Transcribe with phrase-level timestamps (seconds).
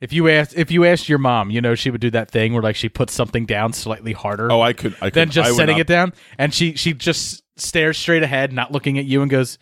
[0.00, 2.54] If you asked if you asked your mom, you know she would do that thing
[2.54, 4.94] where like she puts something down slightly harder Oh, I could.
[5.02, 5.14] I could.
[5.14, 8.52] than just I would setting not- it down, and she she just stares straight ahead,
[8.52, 9.58] not looking at you, and goes,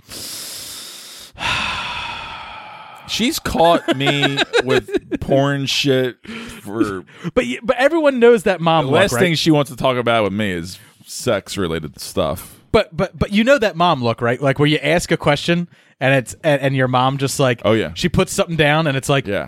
[3.09, 7.03] She's caught me with porn shit for
[7.35, 9.21] "But y- but everyone knows that mom the look, last right?
[9.21, 12.61] thing she wants to talk about with me is sex related stuff.
[12.71, 14.41] But but but you know that mom look, right?
[14.41, 15.69] Like where you ask a question
[15.99, 17.93] and it's and, and your mom just like Oh, yeah.
[17.95, 19.47] she puts something down and it's like Yeah.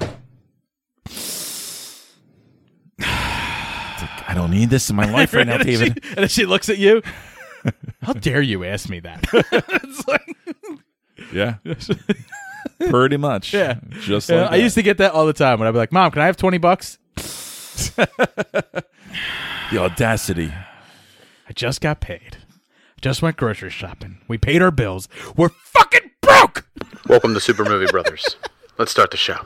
[1.07, 2.07] It's
[2.99, 6.05] like, I don't need this in my life right now, and, then she, David.
[6.09, 7.03] and then she looks at you.
[8.03, 9.25] How dare you ask me that?
[9.33, 10.37] it's like,
[11.33, 11.57] Yeah.
[12.89, 13.53] Pretty much.
[13.53, 13.79] yeah.
[14.01, 15.93] Just Yeah, like I used to get that all the time when I'd be like,
[15.93, 16.99] "Mom, can I have twenty bucks?"
[17.97, 18.09] the
[19.75, 20.53] audacity.
[21.49, 22.39] I just got paid.
[23.03, 24.19] Just went grocery shopping.
[24.29, 25.09] We paid our bills.
[25.37, 26.67] We're fucking broke.
[27.07, 28.37] Welcome to Super Movie Brothers.
[28.79, 29.39] Let's start the show.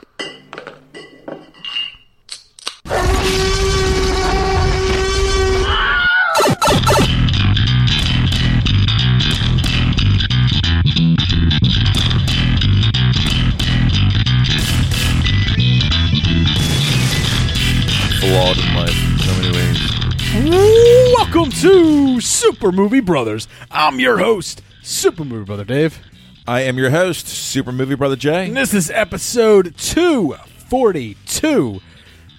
[20.59, 23.49] Welcome to Super Movie Brothers.
[23.69, 25.99] I'm your host, Super Movie Brother Dave.
[26.47, 28.47] I am your host, Super Movie Brother Jay.
[28.47, 31.81] And this is episode 242,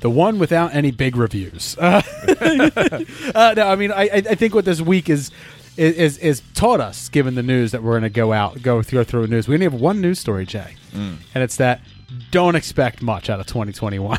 [0.00, 1.76] the one without any big reviews.
[1.86, 2.00] Uh,
[3.34, 5.30] uh, no, I mean, I, I think what this week is.
[5.76, 9.04] Is, is taught us, given the news that we're going to go out, go through,
[9.04, 9.46] through the news.
[9.46, 11.82] We only have one news story, Jay, and it's that
[12.30, 14.18] don't expect much out of 2021,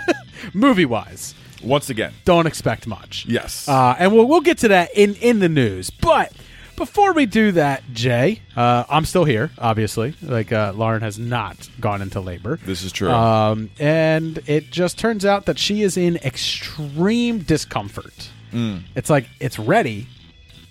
[0.54, 1.36] movie wise.
[1.62, 2.12] Once again.
[2.24, 3.26] Don't expect much.
[3.26, 3.68] Yes.
[3.68, 5.90] Uh, and we'll, we'll get to that in, in the news.
[5.90, 6.32] But
[6.76, 10.14] before we do that, Jay, uh, I'm still here, obviously.
[10.22, 12.58] Like, uh, Lauren has not gone into labor.
[12.64, 13.10] this is true.
[13.10, 18.30] Um, and it just turns out that she is in extreme discomfort.
[18.52, 18.82] Mm.
[18.94, 20.06] It's like it's ready,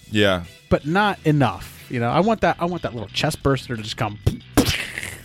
[0.10, 0.46] yeah.
[0.70, 1.86] but not enough.
[1.90, 2.58] You know, I want that.
[2.60, 4.18] I want that little chest burster to just come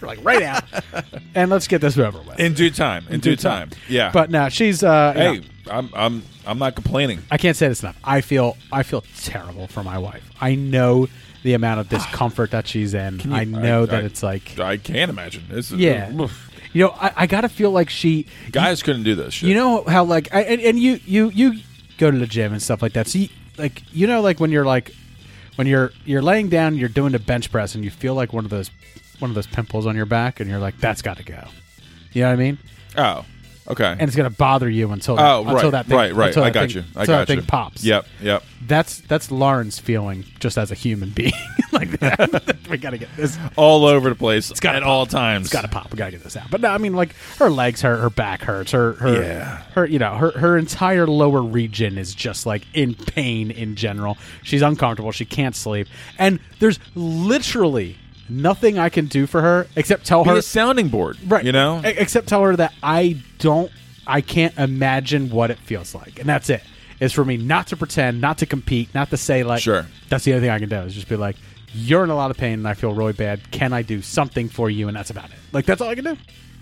[0.07, 0.61] like right now,
[1.35, 2.39] and let's get this over with.
[2.41, 3.07] In due time.
[3.09, 3.71] In, due time.
[3.89, 4.11] Yeah.
[4.13, 4.83] But no, she's.
[4.83, 7.21] Uh, you hey, know, I'm I'm I'm not complaining.
[7.31, 7.97] I can't say this enough.
[8.05, 10.29] I feel I feel terrible for my wife.
[10.41, 11.09] I know
[11.43, 13.21] the amount of discomfort that she's in.
[13.21, 15.45] you- I know I- that I- it's like I can't imagine.
[15.49, 16.13] This is, yeah.
[16.13, 16.51] oof.
[16.73, 18.27] You know, I, I gotta feel like she.
[18.51, 19.49] Guys couldn't do this shit.
[19.51, 21.61] You know how like I and, and you you you
[21.99, 23.09] go to the gym and stuff like that.
[23.09, 24.95] So you, like you know like when you're like
[25.57, 28.45] when you're you're laying down, you're doing a bench press, and you feel like one
[28.45, 28.71] of those
[29.23, 31.45] one of those pimples on your back, and you're like, that's got to go.
[32.13, 32.59] You know what I mean?
[32.99, 33.25] Oh.
[33.69, 33.85] Okay.
[33.85, 36.27] And it's gonna bother you until oh, until right, that thing, right, right.
[36.29, 36.85] until I got thing- you.
[36.97, 37.41] I until got that you.
[37.41, 37.85] thing pops.
[37.85, 38.43] Yep, yep.
[38.67, 41.33] That's that's Lauren's feeling just as a human being.
[41.73, 42.57] like that.
[42.71, 43.39] we gotta get this.
[43.55, 44.91] All over the place It's gotta at pop.
[44.91, 45.47] all times.
[45.47, 45.93] It's gotta pop.
[45.93, 46.51] We gotta get this out.
[46.51, 49.63] But no, I mean, like her legs hurt, her back hurts, her her Yeah.
[49.75, 54.19] her you know her her entire lower region is just like in pain in general.
[54.43, 55.13] She's uncomfortable.
[55.13, 55.87] She can't sleep,
[56.19, 57.97] and there's literally
[58.33, 61.19] nothing I can do for her except tell Be her a sounding board.
[61.27, 61.45] right.
[61.45, 61.81] You know?
[61.85, 63.71] except tell her that I don't,
[64.07, 66.63] I can't imagine what it feels like, and that's it.
[67.01, 69.87] Is for me not to pretend, not to compete, not to say like, Sure.
[70.09, 71.37] That's the only thing I can do is just be like,
[71.75, 73.51] you're in a lot of pain and I feel really bad.
[73.51, 74.87] Can I do something for you?
[74.89, 75.37] And that's about it.
[75.53, 76.17] Like that's all I can do.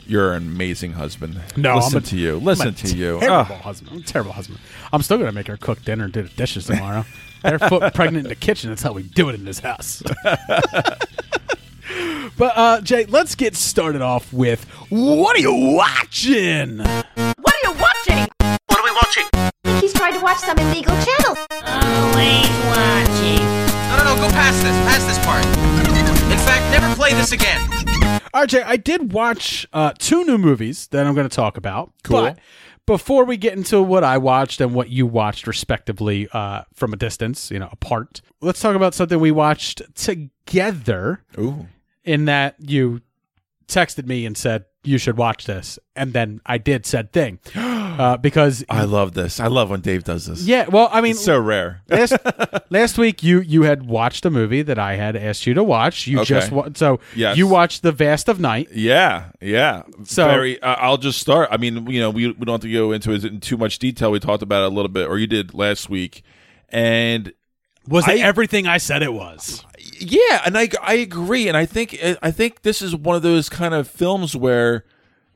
[0.06, 1.38] You're an amazing husband.
[1.56, 2.36] No, listen a- to you.
[2.38, 3.20] I'm Listen a to you.
[3.20, 3.60] Terrible Ugh.
[3.60, 3.90] husband.
[3.92, 4.58] I'm a terrible husband.
[4.92, 7.04] I'm still gonna make her cook dinner and do the dishes tomorrow.
[7.42, 8.70] Barefoot, pregnant in the kitchen.
[8.70, 10.02] That's how we do it in this house.
[12.36, 16.78] but uh, Jay, let's get started off with what are you watching?
[16.78, 18.28] What are you watching?
[18.66, 19.80] What are we watching?
[19.80, 21.36] He's trying to watch some illegal channel.
[21.64, 23.44] Always watching.
[23.90, 24.76] No, no, no, go past this.
[24.86, 25.44] Past this part.
[26.30, 27.60] In fact, never play this again.
[28.34, 31.92] RJ, I did watch uh, two new movies that I'm going to talk about.
[32.04, 32.22] Cool.
[32.22, 32.38] But
[32.86, 36.96] before we get into what I watched and what you watched, respectively, uh, from a
[36.96, 41.22] distance, you know, apart, let's talk about something we watched together.
[41.38, 41.66] Ooh.
[42.04, 43.02] In that you
[43.68, 48.16] texted me and said you should watch this, and then I did said thing uh,
[48.16, 49.38] because I love this.
[49.38, 50.42] I love when Dave does this.
[50.42, 50.66] yeah.
[50.68, 51.82] Well, I mean, It's so rare.
[51.88, 52.14] last
[52.70, 56.06] last week you you had watched a movie that I had asked you to watch.
[56.06, 56.28] You Okay.
[56.28, 57.36] just wa- so Yes.
[57.36, 58.68] you watched The Vast of Night.
[58.72, 59.82] Yeah, yeah.
[60.04, 60.60] So- Very.
[60.62, 61.50] Uh, I'll just start.
[61.52, 63.78] I mean, you know, we we don't have to go into it in too much
[63.78, 64.10] detail.
[64.10, 66.22] We talked about it a little bit, or you did last week,
[66.70, 67.32] and
[67.86, 69.64] Was it everything I said it was?
[70.00, 73.22] Yeah, and I I agree, and I think uh, I think this is one of
[73.22, 74.84] those kind of films where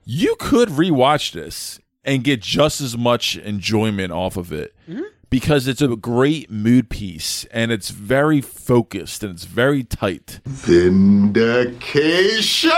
[0.05, 4.75] you could rewatch this and get just as much enjoyment off of it.
[4.89, 5.03] Mm-hmm.
[5.31, 10.39] Because it's a great mood piece and it's very focused and it's very tight.
[10.45, 12.71] Vindication!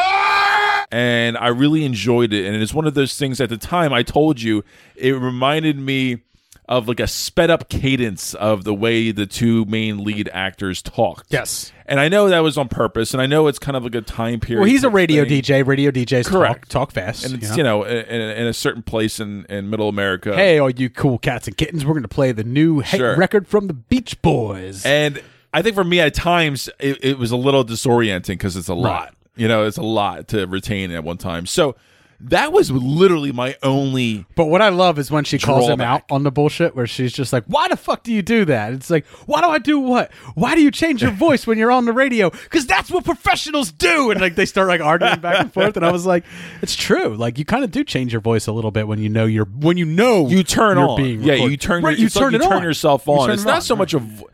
[0.91, 2.47] and I really enjoyed it.
[2.47, 3.43] And it's one of those things.
[3.43, 6.23] At the time, I told you it reminded me
[6.69, 11.27] of like a sped up cadence of the way the two main lead actors talked.
[11.31, 11.73] Yes.
[11.89, 14.01] And I know that was on purpose, and I know it's kind of like a
[14.03, 14.61] time period.
[14.61, 15.43] Well, he's a radio thing.
[15.43, 15.67] DJ.
[15.67, 16.69] Radio DJs Correct.
[16.69, 17.25] talk talk fast.
[17.25, 17.83] and it's you you know?
[17.83, 20.35] know, in, in a certain place in in Middle America.
[20.35, 23.17] hey, all you cool cats and kittens, we're going to play the new Sure.
[23.17, 24.85] record from the Beach Boys.
[24.85, 25.23] And
[25.53, 28.75] I think for me, at times, it, it was a little disorienting because it's a
[28.75, 29.15] lot.
[29.37, 31.47] You know, it's a lot to retain at one time.
[31.47, 31.77] So
[32.21, 34.25] that was literally my only.
[34.37, 37.13] But what I love is when she calls him out on the bullshit, where she's
[37.13, 39.79] just like, "Why the fuck do you do that?" It's like, "Why do I do
[39.79, 40.11] what?
[40.35, 42.31] Why do you change your voice when you're on the radio?
[42.31, 45.85] Because that's what professionals do." And like they start like arguing back and forth, and
[45.85, 46.25] I was like,
[46.63, 47.15] "It's true.
[47.17, 49.45] Like you kind of do change your voice a little bit when you know you're
[49.45, 50.97] when you know You turn you're on.
[51.03, 51.51] being yeah, recorded.
[51.51, 51.83] you turn.
[51.85, 52.63] right, your- you it's like turn you turn on.
[52.63, 53.27] yourself You on.
[53.27, 53.79] turn It's it not on, so right.
[53.81, 53.99] much a.
[53.99, 54.29] vo-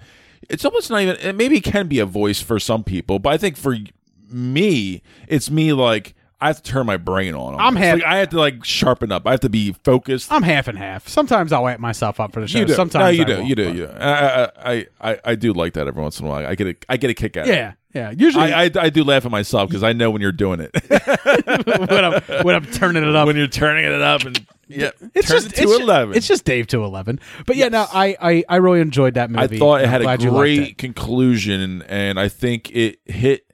[0.49, 1.17] It's almost not even.
[1.17, 3.77] it Maybe can be a voice for some people, but I think for
[4.31, 6.15] me, it's me like.
[6.43, 7.55] I have to turn my brain on.
[7.61, 9.27] I'm half- Like, I have to like sharpen up.
[9.29, 10.33] I have to be focused.
[10.33, 11.07] I'm half and half.
[11.07, 12.59] Sometimes I'll amp myself up for the show.
[12.59, 12.75] You do.
[12.75, 13.45] Sometimes no, you I do.
[13.47, 13.63] You do.
[13.73, 13.87] You.
[13.87, 13.93] do.
[13.93, 16.45] I, I, I, I, I do like that every once in a while.
[16.45, 17.45] I get a, I get a kick out.
[17.45, 17.55] of it.
[17.55, 18.11] Yeah, yeah.
[18.11, 20.73] Usually I, I, I do laugh at myself because I know when you're doing it.
[21.91, 25.29] when, I'm, when I'm turning it up, when you're turning it up and yeah, it's
[25.29, 26.17] just it to it's eleven.
[26.17, 27.21] It's just Dave to eleven.
[27.47, 29.57] But yeah, no, I, I I really enjoyed that movie.
[29.57, 33.47] I thought it had a you great conclusion, and I think it hit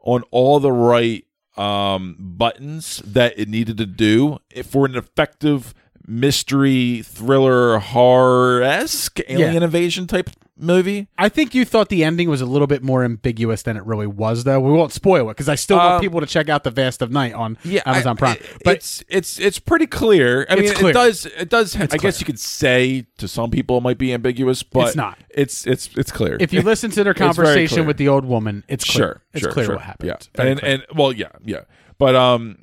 [0.00, 1.24] on all the right
[1.56, 5.74] um, buttons that it needed to do for an effective
[6.06, 11.08] mystery thriller horror esque alien invasion type movie.
[11.18, 14.06] I think you thought the ending was a little bit more ambiguous than it really
[14.06, 14.60] was, though.
[14.60, 17.02] We won't spoil it because I still want Um, people to check out the Vast
[17.02, 18.36] of Night on Amazon Prime.
[18.36, 20.46] it- But it's it's it's pretty clear.
[20.48, 20.90] I mean, clear.
[20.90, 21.74] it does it does.
[21.74, 22.10] It's I clear.
[22.12, 25.18] guess you could say to some people it might be ambiguous, but It's not.
[25.30, 26.36] It's it's it's clear.
[26.38, 29.04] if you listen to their conversation with the old woman, it's clear.
[29.06, 29.74] sure, it's sure, clear sure.
[29.76, 30.08] what happened.
[30.08, 30.72] Yeah, Very and clear.
[30.74, 31.60] and well, yeah, yeah,
[31.98, 32.58] but um,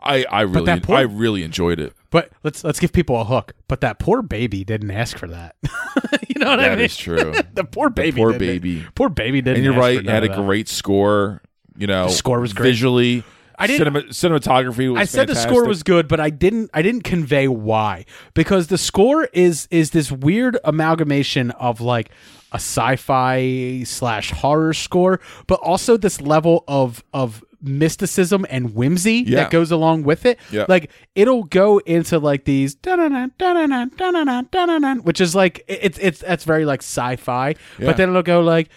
[0.00, 1.94] I I really I really enjoyed it.
[2.14, 3.54] But let's let's give people a hook.
[3.66, 5.56] But that poor baby didn't ask for that.
[6.28, 6.78] you know what I mean?
[6.78, 7.34] That is true.
[7.54, 8.16] the poor baby.
[8.16, 8.46] poor didn't.
[8.46, 8.86] baby.
[8.94, 9.56] Poor baby didn't.
[9.56, 9.98] and you're right.
[9.98, 11.42] It had a great score.
[11.76, 12.68] You know, The score was great.
[12.68, 13.24] visually.
[13.58, 15.00] I didn't- Cinema, cinematography was.
[15.00, 16.70] I said the score was good, but I didn't.
[16.72, 22.10] I didn't convey why because the score is is this weird amalgamation of like
[22.52, 25.18] a sci-fi slash horror score,
[25.48, 29.40] but also this level of of mysticism and whimsy Yeah.
[29.44, 30.38] that goes along with it.
[30.50, 30.66] Yeah.
[30.68, 32.76] Like it'll go into like these
[35.02, 37.86] which is like it's it's that's very like sci-fi, Yeah.
[37.86, 38.68] but then it'll go like.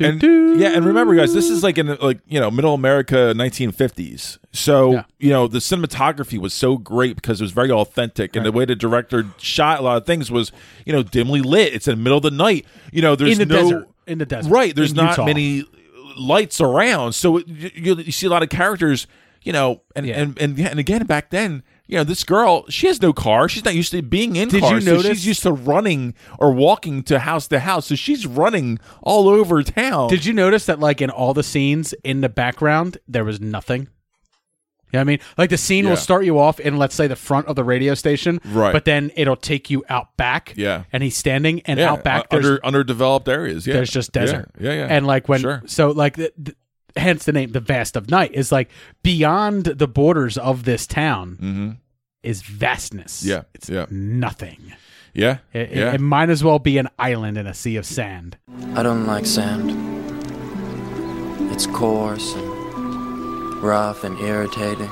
[0.00, 0.22] and
[0.60, 4.38] yeah, and remember, guys, this is like in like you know middle America, 1950s.
[4.52, 5.02] So Yeah.
[5.18, 8.64] you know the cinematography was so great because it was very authentic, and the way
[8.64, 10.52] the director shot a lot of things was
[10.86, 11.74] you know dimly lit.
[11.74, 12.64] It's in the middle of the night.
[12.92, 13.88] You know, there's In the no desert.
[14.06, 14.50] In the desert.
[14.50, 14.74] right.
[14.74, 15.24] There's In not Utah.
[15.26, 15.64] many
[16.18, 19.06] lights around, so it, you, you, see a lot of characters.
[19.42, 20.20] You know, and Yeah.
[20.20, 21.62] and and and again back then.
[21.86, 23.48] You know, this girl, she has no car.
[23.48, 24.84] She's not used to being in Did you cars.
[24.84, 27.86] so she's used to running or walking to house to house.
[27.86, 30.10] So she's running all over town.
[30.10, 33.88] Did you notice that, like, in all the scenes in the background, there was nothing?
[34.90, 35.18] You know what I mean?
[35.36, 35.90] Like, the scene Yeah.
[35.90, 38.40] will start you off in, let's say, the front of the radio station.
[38.44, 38.72] Right.
[38.72, 40.54] But then it'll take you out back.
[40.56, 40.84] Yeah.
[40.92, 43.66] And he's standing, and yeah, out back, u- there's, under underdeveloped areas.
[43.66, 44.50] Yeah, there's just Yeah, desert.
[44.58, 44.86] Yeah, yeah.
[44.90, 45.62] And, like, when, Sure.
[45.66, 46.54] so, like, the, the,
[46.96, 48.70] hence the name, The Vast of Night, is like
[49.02, 51.78] beyond the borders of this town
[52.22, 53.20] is vastness.
[53.20, 53.28] Mm-hmm.
[53.30, 53.86] Yeah, It's yeah.
[53.90, 54.72] nothing.
[55.14, 55.92] yeah, It, it- yeah.
[55.94, 58.36] it might as well be an island in a sea of sand.
[58.74, 59.70] I don't like sand.
[61.52, 62.57] It's coarse and
[63.60, 64.90] rough and irritating,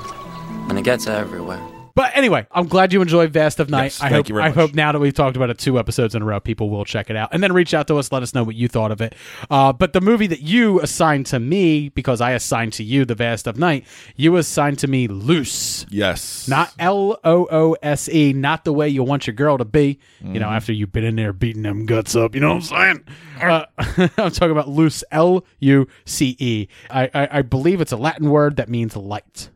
[0.68, 1.75] and it gets everywhere.
[1.96, 3.84] But anyway, I'm glad you enjoyed Vast of Night.
[3.84, 6.22] Yes, I hope you I hope now that we've talked about it two episodes in
[6.22, 8.34] a row, people will check it out and then reach out to us, let us
[8.34, 9.14] know what you thought of it.
[9.50, 13.14] Uh, but the movie that you assigned to me, because I assigned to you The
[13.16, 15.86] Vast of Night, you assigned to me Luce.
[15.88, 19.64] yes, Not L O O S E, not the way you want your girl to
[19.64, 19.98] be.
[20.20, 20.38] You Mm-hmm.
[20.38, 22.34] know, after you've been in there beating them guts up.
[22.34, 23.04] You know what I'm saying?
[23.40, 23.64] Uh,
[24.18, 26.68] I'm talking about Luce, L U C E.
[26.90, 29.48] I I I believe it's a Latin word that means light.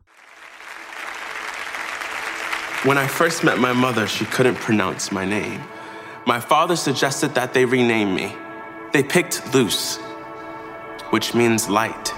[2.84, 5.60] When I first met my mother, she couldn't pronounce my name.
[6.26, 8.34] My father suggested that they rename me.
[8.94, 9.98] They picked Luce,
[11.10, 12.14] which means light.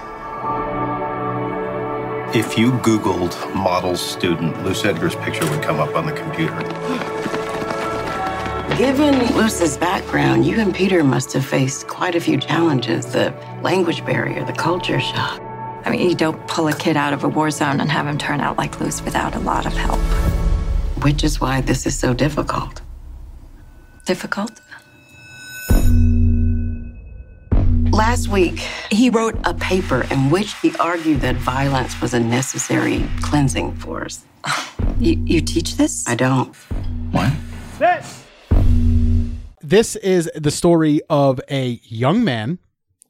[2.33, 6.57] If you Googled model student, Luce Edgar's picture would come up on the computer.
[8.77, 14.05] Given Luce's background, you and Peter must have faced quite a few challenges the language
[14.05, 15.41] barrier, the culture shock.
[15.83, 18.17] I mean, you don't pull a kid out of a war zone and have him
[18.17, 19.99] turn out like Luce without a lot of help.
[21.03, 22.81] Which is why this is so difficult.
[24.05, 24.61] Difficult?
[27.91, 33.03] Last week, he wrote a paper in which he argued that violence was a necessary
[33.21, 34.23] cleansing force.
[34.99, 36.07] You, you teach this?
[36.07, 36.55] I don't.
[37.11, 37.33] What?
[39.61, 42.59] This is the story of a young man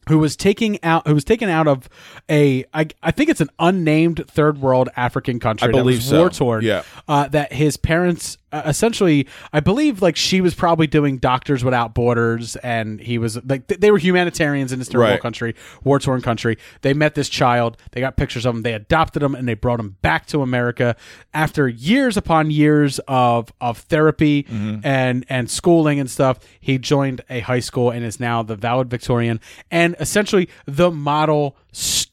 [0.07, 1.89] who was taking out who was taken out of
[2.29, 6.19] a I, I think it's an unnamed third world African country I that believe so.
[6.19, 6.63] war torn.
[6.63, 6.83] Yeah.
[7.07, 12.55] Uh, that his parents essentially I believe like she was probably doing Doctors Without Borders
[12.57, 15.21] and he was like th- they were humanitarians in this third world Right.
[15.21, 16.57] country, war torn country.
[16.81, 19.79] They met this child, they got pictures of him, they adopted him and they brought
[19.79, 20.95] him back to America
[21.33, 24.79] after years upon years of of therapy Mm-hmm.
[24.85, 26.39] and and schooling and stuff.
[26.59, 29.39] He joined a high school and is now the valedictorian
[29.71, 31.57] and essentially the model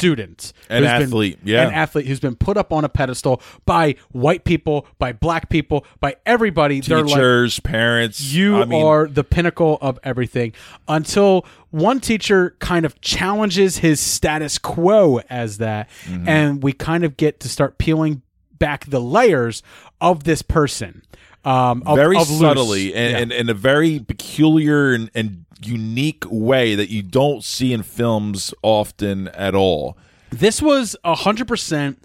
[0.00, 1.68] student An who's been- athlete, yeah.
[1.68, 5.84] an athlete who's been put up on a pedestal by white people, by black people,
[6.00, 6.80] by everybody.
[6.80, 8.32] They're like, Teachers, parents.
[8.32, 10.52] you I mean, are the pinnacle of everything
[10.88, 16.28] until one teacher kind of challenges his status quo as that Mm-hmm.
[16.28, 18.22] and we kind of get to start peeling
[18.58, 19.62] back the layers
[20.00, 21.02] of this person
[21.44, 23.18] um of, very of subtly and, Yeah.
[23.18, 28.52] and in a very peculiar and, and unique way that you don't see in films
[28.62, 29.96] often at all.
[30.30, 31.96] this was 100%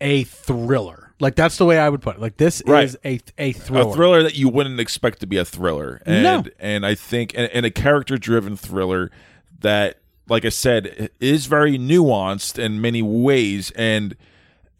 [0.00, 2.84] a thriller like that's the way i would put it like this Right.
[2.84, 6.00] is a a thriller A thriller that you wouldn't expect to be a thriller.
[6.06, 6.44] And No.
[6.58, 9.10] and I think and, and a character driven thriller
[9.60, 14.16] that like I said is very nuanced in many ways and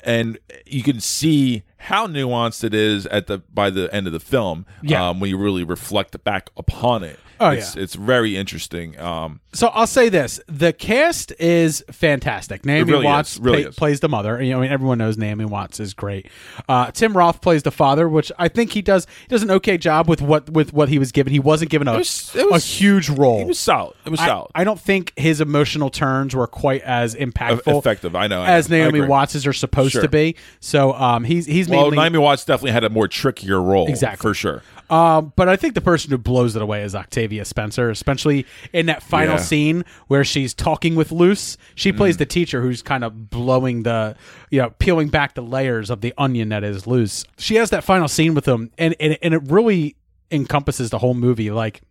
[0.03, 4.21] and you can see how nuanced it is at the by the end of the
[4.21, 5.09] film Yeah.
[5.09, 7.19] um, when you really reflect back upon it.
[7.43, 7.83] Oh, it's, yeah.
[7.85, 9.01] it's very interesting.
[9.01, 12.67] Um, So I'll say this: the cast is fantastic.
[12.67, 14.43] Naomi really Watts is, really plays the mother.
[14.43, 16.27] You know, I mean, everyone knows Naomi Watts is great.
[16.69, 19.79] Uh, Tim Roth plays the father, which I think he does he does an okay
[19.79, 21.33] job with what with what he was given.
[21.33, 23.41] He wasn't given a was- it was- a huge role.
[23.41, 23.95] it was solid.
[24.05, 24.51] It was I, solid.
[24.55, 28.15] I don't think his emotional turns were quite as impactful, effective.
[28.15, 28.77] I know, I as know.
[28.77, 29.09] Naomi agree.
[29.09, 30.03] Watts are supposed Sure.
[30.03, 30.37] to be.
[30.61, 34.23] So um, he's he's well, mainly Naomi Watts definitely had a more trickier role, Exactly.
[34.31, 34.63] for sure.
[34.91, 38.87] Um, but I think the person who blows it away is Octavia Spencer, especially in
[38.87, 39.41] that final Yeah.
[39.43, 41.57] scene where she's talking with Luce.
[41.77, 42.19] She plays Mm.
[42.19, 44.17] the teacher who's kind of blowing the,
[44.51, 47.25] you know, peeling back the layers of the onion that is Luce.
[47.39, 49.95] She has that final scene with him, and and, and it really
[50.33, 51.51] encompasses the whole movie.
[51.53, 51.83] Like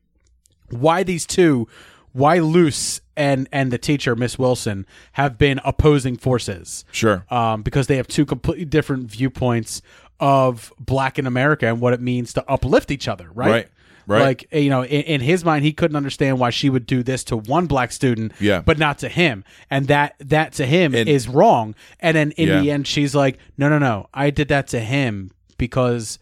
[0.70, 1.68] why these two,
[2.14, 7.26] why Luce and and the teacher Miss Wilson have been opposing forces Sure.
[7.30, 9.82] um, because they have two completely different viewpoints
[10.20, 13.50] of black in America and what it means to uplift each other, right?
[13.50, 13.68] Right,
[14.08, 14.22] right.
[14.22, 17.24] Like you know, in, in his mind, he couldn't understand why she would do this
[17.26, 18.62] to one black student, Yeah.
[18.62, 21.76] but not to him, and that that to him And- is wrong.
[22.00, 22.60] And then in Yeah.
[22.62, 26.20] the end, she's like, "No, no, no, I did that to him because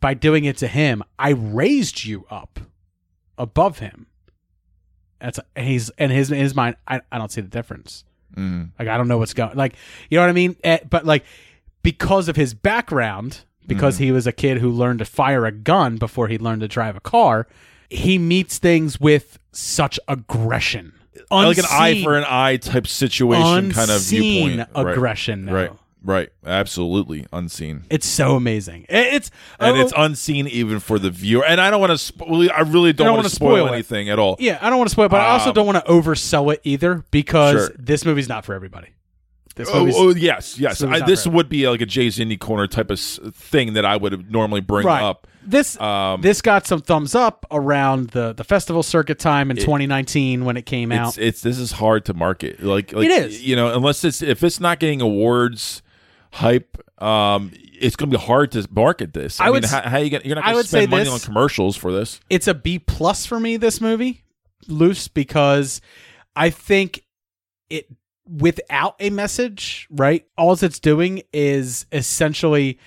[0.00, 2.60] by doing it to him, I raised you up
[3.38, 4.06] above him."
[5.24, 8.04] That's and he's and his in his mind, I, I don't see the difference.
[8.36, 8.70] Mm.
[8.78, 9.56] Like I don't know what's going.
[9.56, 9.74] Like
[10.10, 10.56] you know what I mean.
[10.64, 11.24] Eh, but like
[11.82, 14.04] because of his background, because Mm-hmm.
[14.04, 16.96] he was a kid who learned to fire a gun before he learned to drive
[16.96, 17.46] a car,
[17.90, 20.92] he meets things with such aggression,
[21.30, 24.70] like an eye for an eye type situation kind of unseen viewpoint.
[24.76, 24.92] Right.
[24.92, 25.44] aggression.
[25.46, 25.54] now.
[25.54, 25.70] Right.
[26.04, 26.28] Right.
[26.44, 27.84] Absolutely unseen.
[27.90, 28.84] It's so amazing.
[28.90, 31.44] It- It's And oh, it's unseen even for the viewer.
[31.44, 32.12] And I don't want to.
[32.12, 34.36] Spo- I really don't, don't want wanna spoil, spoil anything at all.
[34.38, 34.58] yeah.
[34.60, 36.60] I don't want to spoil, it, but I also Um, don't want to oversell it
[36.64, 37.76] either because Sure.
[37.78, 38.88] this movie's not for everybody.
[39.56, 40.82] This Oh, oh, yes, yes.
[40.82, 43.96] movie's I, this would be like a Jay's Indie Corner type of thing that I
[43.96, 45.00] would normally bring right.
[45.02, 45.28] up.
[45.46, 50.44] This Um, this got some thumbs up around the the festival circuit time in 2019
[50.44, 51.10] when it came out.
[51.10, 52.64] It's, it's this is hard to market.
[52.64, 53.42] Like, like It is.
[53.46, 55.82] You know, unless it's if it's not getting awards
[56.34, 59.40] hype, um, it's going to be hard to market this.
[59.40, 60.24] I, I mean, would s- how, how you get?
[60.26, 62.20] You're not going to spend money this- on commercials for this.
[62.30, 64.24] it's a B plus for me this movie,
[64.68, 65.80] Luce, because
[66.36, 67.04] I think
[67.70, 67.86] it
[68.26, 70.26] without a message, right?
[70.38, 72.78] All it's doing is essentially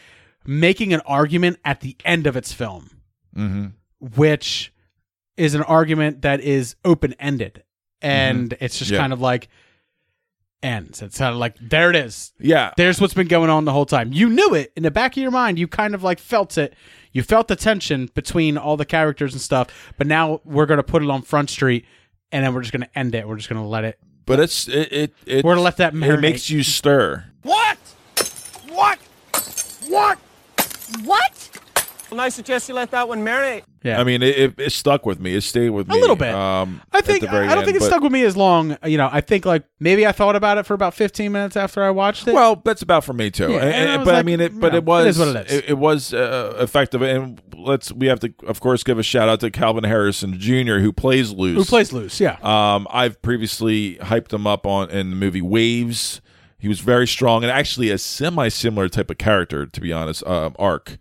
[0.46, 2.90] making an argument at the end of its film,
[3.36, 3.68] Mm-hmm.
[4.16, 4.74] which
[5.36, 7.64] is an argument that is open ended,
[8.02, 8.96] and it's just Mm-hmm.
[8.96, 9.02] Yeah.
[9.02, 9.48] kind of like
[10.64, 11.02] ends.
[11.02, 12.34] It's kind of like there it is.
[12.40, 14.12] Yeah, There's what's been going on the whole time.
[14.14, 15.60] You knew it in the back of your mind.
[15.60, 16.74] You kind of like felt it.
[17.12, 19.68] You felt the tension between all the characters and stuff.
[19.98, 21.86] But now we're going to put it on Front Street,
[22.32, 23.28] and then we're just going to end it.
[23.28, 23.98] We're just going to let it.
[24.26, 27.26] but it's it it, it We're gonna let that It makes you stir.
[27.44, 27.78] What?
[28.70, 29.00] What?
[29.88, 30.18] What?
[31.06, 31.47] What?
[32.12, 33.64] Well, I suggest you let that one marinate.
[33.84, 34.00] Yeah.
[34.00, 35.34] I mean, it, it, it stuck with me.
[35.36, 36.34] It stayed with me A little bit.
[36.34, 38.24] Um, I at think the very I don't end, think it but- stuck with me
[38.24, 38.78] as long.
[38.86, 41.84] You know, I think like maybe I thought about it for about 15 minutes after
[41.84, 42.34] I watched it.
[42.34, 43.52] Well, that's about for me too.
[43.52, 44.54] Yeah, And- and I and- was but I mean, it.
[44.54, 45.06] you But know, it was.
[45.06, 45.58] it is what it is.
[45.58, 47.92] It, it was uh, effective, and let's.
[47.92, 51.32] We have to, of course, give a shout out to Kelvin Harrison Jr., who plays
[51.32, 51.58] Luce.
[51.58, 52.20] who plays Luce?
[52.20, 52.38] Yeah.
[52.42, 56.22] Um, I've previously hyped him up on in the movie Waves.
[56.60, 60.26] He was very strong and actually a semi-similar type of character, to be honest.
[60.26, 60.98] Um, arc,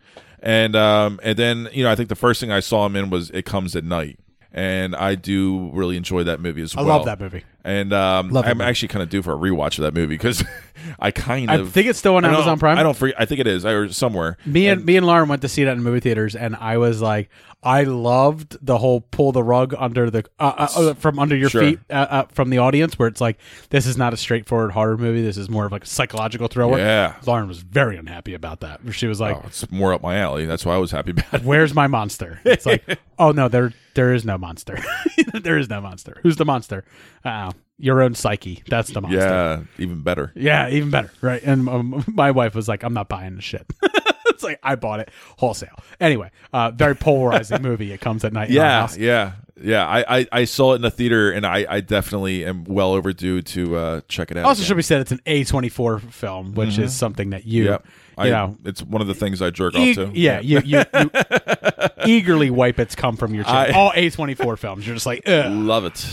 [0.47, 3.11] and um, and then you know, I think the first thing I saw him in
[3.11, 4.19] was It Comes at Night,
[4.53, 6.85] and I do really enjoy that movie as well.
[6.85, 6.97] I well.
[6.99, 7.45] love that movie.
[7.65, 8.71] And um, Love that I'm movie.
[8.71, 10.45] actually kind of due for a rewatch of that movie because
[11.01, 12.79] I kind I of think it's still on I don't- Amazon Prime.
[12.79, 12.97] I don't.
[12.97, 14.37] Free, I think it is I, or somewhere.
[14.47, 17.03] Me and, me and Lauren went to see that in movie theaters, and I was
[17.03, 17.29] like,
[17.67, 21.51] I loved the whole pull the rug under the uh, uh, uh, from under your
[21.51, 21.61] Sure.
[21.63, 23.39] feet uh, uh, from the audience, where it's like
[23.71, 25.21] this is not a straightforward horror movie.
[25.23, 26.79] This is more of like a psychological thriller.
[26.79, 27.17] Yeah.
[27.27, 28.81] Lauren was very unhappy about that.
[28.93, 30.47] She was like, oh, it's more up my alley.
[30.47, 31.43] That's why I was happy about it.
[31.43, 32.85] "Where's my monster?" It's like,
[33.19, 34.79] "Oh no, there there is no monster.
[35.35, 36.17] there is no monster.
[36.23, 36.85] Who's the monster?
[37.25, 38.63] Oh, your own psyche.
[38.69, 40.31] That's the monster." Yeah, even better.
[40.37, 41.43] Yeah, even better, right?
[41.43, 43.67] And um, my wife was like, "I'm not buying the shit."
[44.35, 45.79] it's like I bought it wholesale.
[46.01, 47.93] Anyway, uh, very polarizing movie.
[47.93, 48.51] It comes at night.
[48.51, 49.87] Yeah, yeah, yeah.
[49.87, 53.43] I, I, I saw it in the theater, and I, I definitely am well overdue
[53.43, 54.45] to uh, check it out.
[54.45, 54.67] Also, again.
[54.69, 56.81] should be said it's an A24 film, which Mhm.
[56.85, 57.87] is something that you, Yep.
[58.19, 60.11] I, you know, it's one of the things I jerk e- off to.
[60.19, 61.11] yeah, you, you, you
[62.07, 63.55] eagerly wipe its cum from your chin.
[63.55, 65.53] I- All A24 films, you're just like, Ugh.
[65.53, 66.07] love it,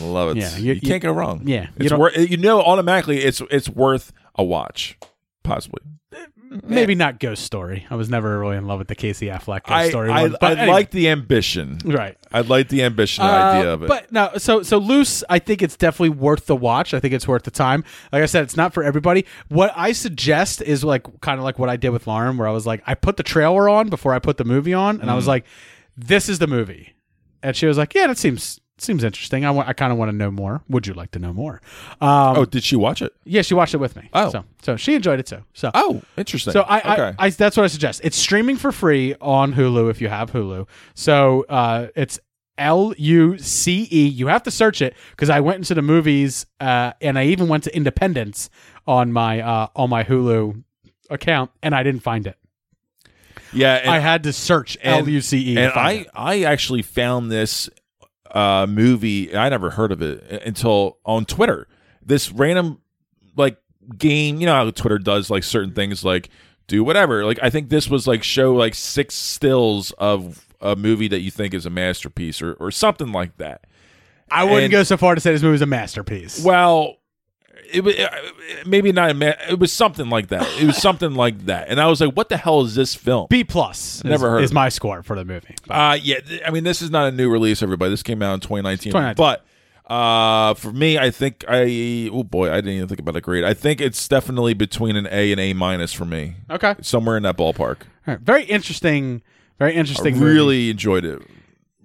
[0.00, 0.40] love it.
[0.40, 1.42] Yeah, you, you- can't go wrong.
[1.46, 2.16] yeah, you it's worth.
[2.16, 4.96] You know, automatically, it's it's worth a watch,
[5.42, 5.82] possibly.
[6.64, 7.86] maybe not Ghost Story.
[7.90, 10.36] I was never really in love with the Casey Affleck Ghost I Story I, one,
[10.40, 10.66] but I anyway.
[10.72, 11.78] like the ambition.
[11.84, 12.16] Right.
[12.32, 13.88] I like the ambition Uh, idea of it.
[13.88, 15.22] But no, so so Luce.
[15.28, 16.94] I think it's definitely worth the watch.
[16.94, 17.84] I think it's worth the time.
[18.12, 19.24] Like I said, it's not for everybody.
[19.48, 22.52] What I suggest is like kind of like what I did with Lauren, where I
[22.52, 25.14] was like, I put the trailer on before I put the movie on, and I
[25.14, 25.28] was Mhm.
[25.28, 25.44] like,
[25.96, 26.94] this is the movie,
[27.42, 29.44] and she was like, yeah, that seems seems interesting.
[29.44, 29.68] I want.
[29.68, 30.62] I kind of want to know more.
[30.68, 31.60] Would you like to know more?
[32.00, 33.12] Um, oh, did she watch it?
[33.24, 34.08] yeah, she watched it with me.
[34.12, 34.30] Oh.
[34.30, 35.42] so so she enjoyed it too.
[35.54, 36.52] So Oh, interesting.
[36.52, 37.14] so I, okay.
[37.18, 38.00] I, I that's what I suggest.
[38.04, 40.66] It's streaming for free on Hulu if you have Hulu.
[40.94, 42.18] So uh, it's
[42.56, 44.06] L U C E.
[44.08, 47.48] You have to search it because I went into the movies uh, and I even
[47.48, 48.50] went to Independence
[48.86, 50.62] on my uh, on my Hulu
[51.10, 52.36] account and I didn't find it.
[53.52, 55.54] yeah, and- I had to search and- L U C E.
[55.54, 56.08] to And find I, it.
[56.14, 57.70] I actually found this
[58.32, 59.34] uh, movie.
[59.36, 61.66] I never heard of it until on Twitter.
[62.02, 62.80] This random
[63.36, 63.58] like
[63.96, 64.40] game.
[64.40, 66.28] You know how Twitter does like certain things, like
[66.66, 67.24] do whatever.
[67.24, 71.30] Like I think this was like show like six stills of a movie that you
[71.30, 73.64] think is a masterpiece or or something like that.
[74.30, 76.44] I wouldn't and- go so far to say this movie is a masterpiece.
[76.44, 76.97] Well,
[77.70, 78.08] it was uh,
[78.66, 79.10] maybe not.
[79.10, 80.46] A ma- it was something like that.
[80.60, 83.26] It was something like that, and I was like, "What the hell is this film?"
[83.28, 84.02] B plus.
[84.04, 85.54] Never is, heard is my score for the movie.
[85.68, 87.90] Uh yeah, I mean this is not a new release, everybody.
[87.90, 88.92] This came out in 2019.
[88.92, 89.14] 2019.
[89.16, 89.44] But
[89.92, 93.44] uh for me, I think I oh boy, I didn't even think about a grade.
[93.44, 96.36] I think it's definitely between an A and A minus for me.
[96.50, 96.74] Okay.
[96.80, 97.78] Somewhere in that ballpark.
[98.06, 98.20] Right.
[98.20, 99.22] Very interesting.
[99.58, 100.14] Very I interesting.
[100.14, 100.24] movie.
[100.24, 101.22] really enjoyed it.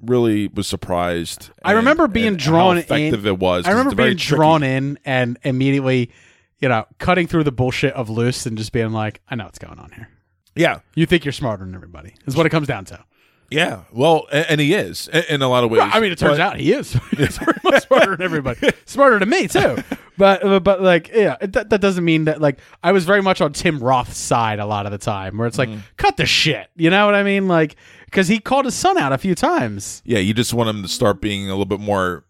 [0.05, 1.49] Really was surprised.
[1.63, 3.33] I remember being and drawn effective in.
[3.33, 3.65] it was.
[3.65, 4.35] I remember being tricky.
[4.37, 6.11] drawn in and immediately,
[6.59, 9.59] you know, cutting through the bullshit of Luce and just being like, I know what's
[9.59, 10.09] going on here.
[10.55, 10.79] Yeah.
[10.95, 13.03] You think you're smarter than everybody is what it comes down to.
[13.49, 13.81] Yeah.
[13.91, 15.79] Well, and, and he is in, a lot of ways.
[15.79, 16.95] Well, I mean, it turns But- out he is.
[17.63, 18.71] Much smarter than everybody.
[18.85, 19.77] Smarter than me too.
[20.17, 23.41] But uh, but like yeah, that, that doesn't mean that like I was very much
[23.41, 25.79] on Tim Roth's side a lot of the time, where it's like Mm-hmm.
[25.97, 26.67] cut the shit.
[26.75, 27.47] You know what I mean?
[27.47, 27.75] Like
[28.13, 30.03] because he called his son out a few times.
[30.05, 32.23] Yeah, you just want him to start being a little bit more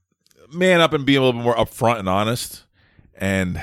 [0.54, 2.64] man up and be a little bit more upfront and honest.
[3.16, 3.62] And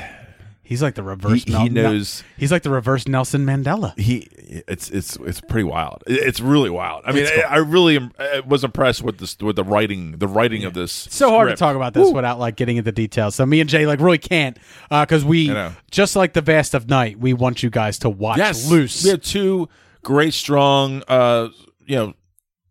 [0.63, 1.43] He's like the reverse.
[1.45, 3.99] He- he Nel- knows- he's like the reverse Nelson Mandela.
[3.99, 4.29] he
[4.69, 6.05] it's it's it's pretty wild.
[6.07, 7.03] It's really wild.
[7.07, 7.43] I mean, cool.
[7.49, 10.75] I, I really am, I was impressed with this with the writing the writing of
[10.75, 10.93] this.
[10.93, 13.35] so hard to talk about this without like getting into details.
[13.35, 14.59] So me and Jay like really can't
[14.91, 15.53] because we
[15.91, 19.03] just like the Vast of Night, we want you guys to watch Yes, Luce.
[19.03, 19.69] We have two
[20.05, 21.49] great, strong, uh,
[21.91, 22.15] you know,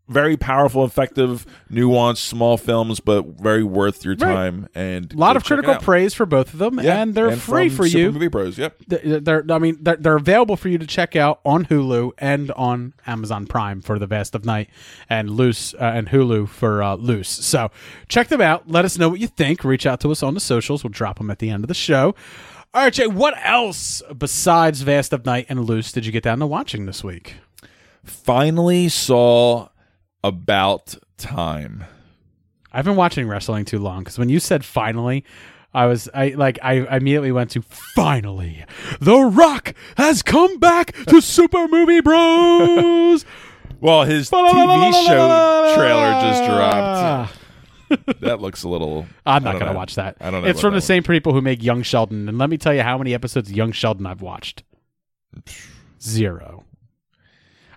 [0.07, 4.33] very powerful, effective, nuanced, small films, but very worth your Right.
[4.33, 4.67] time.
[4.73, 7.69] And a lot of critical praise for both of them, Yeah, and they're and free
[7.69, 8.11] for Super you.
[8.13, 8.57] Movie Bros.
[8.57, 8.75] Yep.
[8.87, 12.49] They're, they're- I mean, they're, they're available for you to check out on Hulu and
[12.53, 14.71] on Amazon Prime for The Vast of Night,
[15.11, 17.29] and Luce uh, and Hulu for uh, Luce.
[17.29, 17.69] So
[18.07, 18.67] check them out.
[18.67, 19.63] Let us know what you think.
[19.63, 20.83] Reach out to us on the socials.
[20.83, 22.15] We'll drop them at the end of the show.
[22.73, 23.05] All right, Jay.
[23.05, 27.03] What else besides Vast of Night and Luce did you get down to watching this
[27.03, 27.35] week?
[28.09, 29.69] Finally saw
[30.23, 31.85] about time.
[32.71, 35.23] I've been watching wrestling too long because when you said finally,
[35.73, 38.65] I was I like I immediately went to finally,
[38.99, 43.25] The Rock has come back to Super Movie Bros.
[43.81, 48.19] Well, his TV show trailer just dropped.
[48.19, 49.05] that looks a little.
[49.25, 49.77] I'm not gonna know.
[49.77, 50.17] watch that.
[50.19, 50.49] I don't know.
[50.49, 52.97] It's from the same people who make Young Sheldon, and let me tell you how
[52.97, 54.63] many episodes of Young Sheldon I've watched.
[56.01, 56.65] Zero.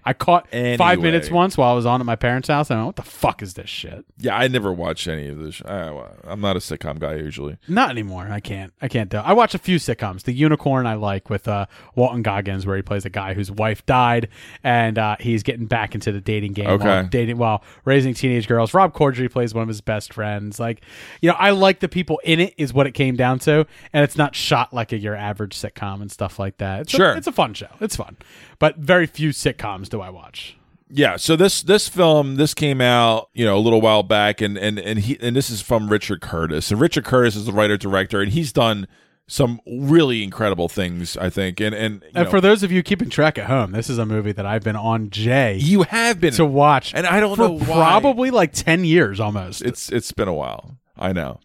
[0.05, 2.83] I caught five minutes once while I was on at my parents' house, and I
[2.83, 5.63] went, "What the fuck is this shit?" Yeah, I never watch any of this.
[5.65, 7.59] I, I'm not a sitcom guy usually.
[7.69, 8.29] Not anymore.
[8.31, 8.73] I can't.
[8.83, 9.19] I can't do.
[9.19, 10.23] I watch a few sitcoms.
[10.23, 13.87] The Unicorn I like with uh, Walton Goggins, where he plays a guy whose wife
[13.87, 14.29] died,
[14.65, 16.67] and uh, he's getting back into the dating game.
[16.69, 16.85] Okay.
[16.85, 18.75] while dating while raising teenage girls.
[18.75, 20.59] Rob Corddry plays one of his best friends.
[20.59, 20.83] Like,
[21.21, 22.55] you know, I like the people in it.
[22.59, 26.01] Is what it came down to, and it's not shot like a, your average sitcom
[26.03, 26.81] and stuff like that.
[26.83, 27.17] It's a- Sure.
[27.17, 27.69] it's a fun show.
[27.81, 28.17] It's fun,
[28.63, 30.57] but very few sitcoms do I watch.
[30.89, 34.57] Yeah, so this this film this came out you know a little while back, and
[34.57, 37.77] and and he and this is from Richard Curtis, and Richard Curtis is the writer
[37.77, 38.87] director, and he's done
[39.27, 42.85] some really incredible things, I think, and and, you And know, for those of you
[42.85, 45.57] keeping track at home, this is a movie that I've been on Jay.
[45.57, 47.67] you have been to watch, and I don't for know why.
[47.67, 49.63] probably like ten years almost.
[49.63, 50.79] It's it's been a while.
[50.97, 51.41] I know.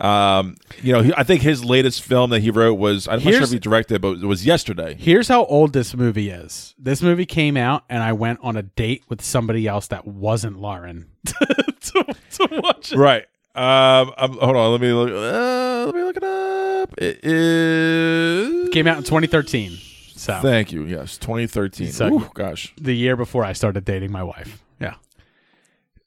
[0.00, 3.42] Um, you know, I think his latest film that he wrote was I'm not sure
[3.44, 4.96] if he directed, but it was yesterday.
[4.98, 6.74] Here's how old this movie is.
[6.78, 10.58] This movie came out, and I went on a date with somebody else that wasn't
[10.60, 12.98] Lauren to, to watch it.
[12.98, 13.26] Right.
[13.54, 14.72] Um, um, hold on.
[14.72, 15.10] Let me look.
[15.10, 16.94] Uh, let me look it up.
[16.98, 19.78] It is Came out in 2013.
[20.16, 20.84] So Thank you.
[20.84, 21.92] Yes, 2013.
[21.92, 24.62] So- Ooh, gosh, the year before I started dating my wife.
[24.80, 24.94] Yeah.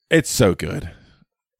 [0.09, 0.89] it's so good.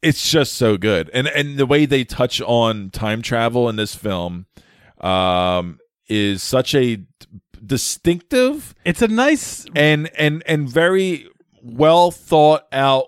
[0.01, 3.95] It's just so good, and and the way they touch on time travel in this
[3.95, 4.45] film,
[5.01, 7.03] um, is such a
[7.65, 11.27] distinctive It's a nice and and and very
[11.61, 13.07] well thought out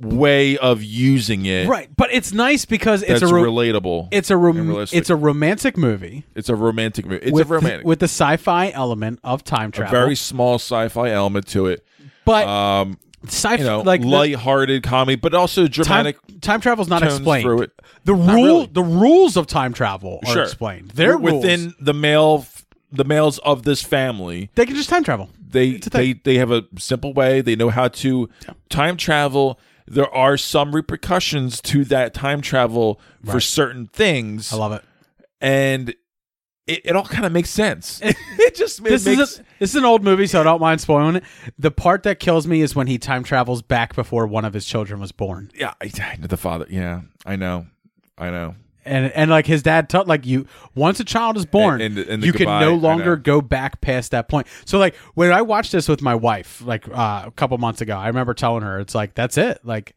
[0.00, 1.66] way of using it.
[1.68, 4.08] right, but it's nice because it's a ro- relatable.
[4.12, 6.24] It's a rom- it's a romantic movie.
[6.36, 7.22] It's a romantic movie.
[7.26, 7.86] It's with a romantic.
[7.86, 9.90] with the sci-fi element of time a travel.
[9.98, 11.84] very small sci-fi element to it.
[12.24, 16.16] but Um, sci-fi you know, like the- light-hearted comedy, but also time, dramatic.
[16.40, 17.44] time travel's not explained.
[18.04, 18.66] The Not rule really.
[18.72, 20.42] the rules of time travel are Sure.
[20.44, 20.92] explained.
[20.94, 22.46] They're within the male,
[22.92, 24.50] the males of this family.
[24.54, 25.28] they can just time travel.
[25.50, 27.40] They they they have a simple way.
[27.40, 28.28] They know how to
[28.68, 29.58] time travel.
[29.86, 34.52] There are some repercussions to that time travel for certain things.
[34.52, 34.82] I love it.
[35.40, 35.94] and
[36.68, 38.00] it, it all kind of makes sense.
[38.04, 40.60] it just it this makes is a, this is an old movie, so I don't
[40.60, 41.24] mind spoiling it.
[41.58, 44.64] The part that kills me is when he time travels back before one of his
[44.66, 45.74] children was born, yeah.
[45.80, 45.88] I,
[46.20, 46.66] the father.
[46.68, 47.66] Yeah, I know,
[48.16, 48.54] I know.
[48.84, 52.22] and and like his dad taught like you once a child is born, And- and
[52.22, 54.46] the you can no longer go back past that point.
[54.64, 57.96] So like when I watched this with my wife, like uh, a couple months ago,
[57.96, 59.94] I remember telling her it's like that's it, like.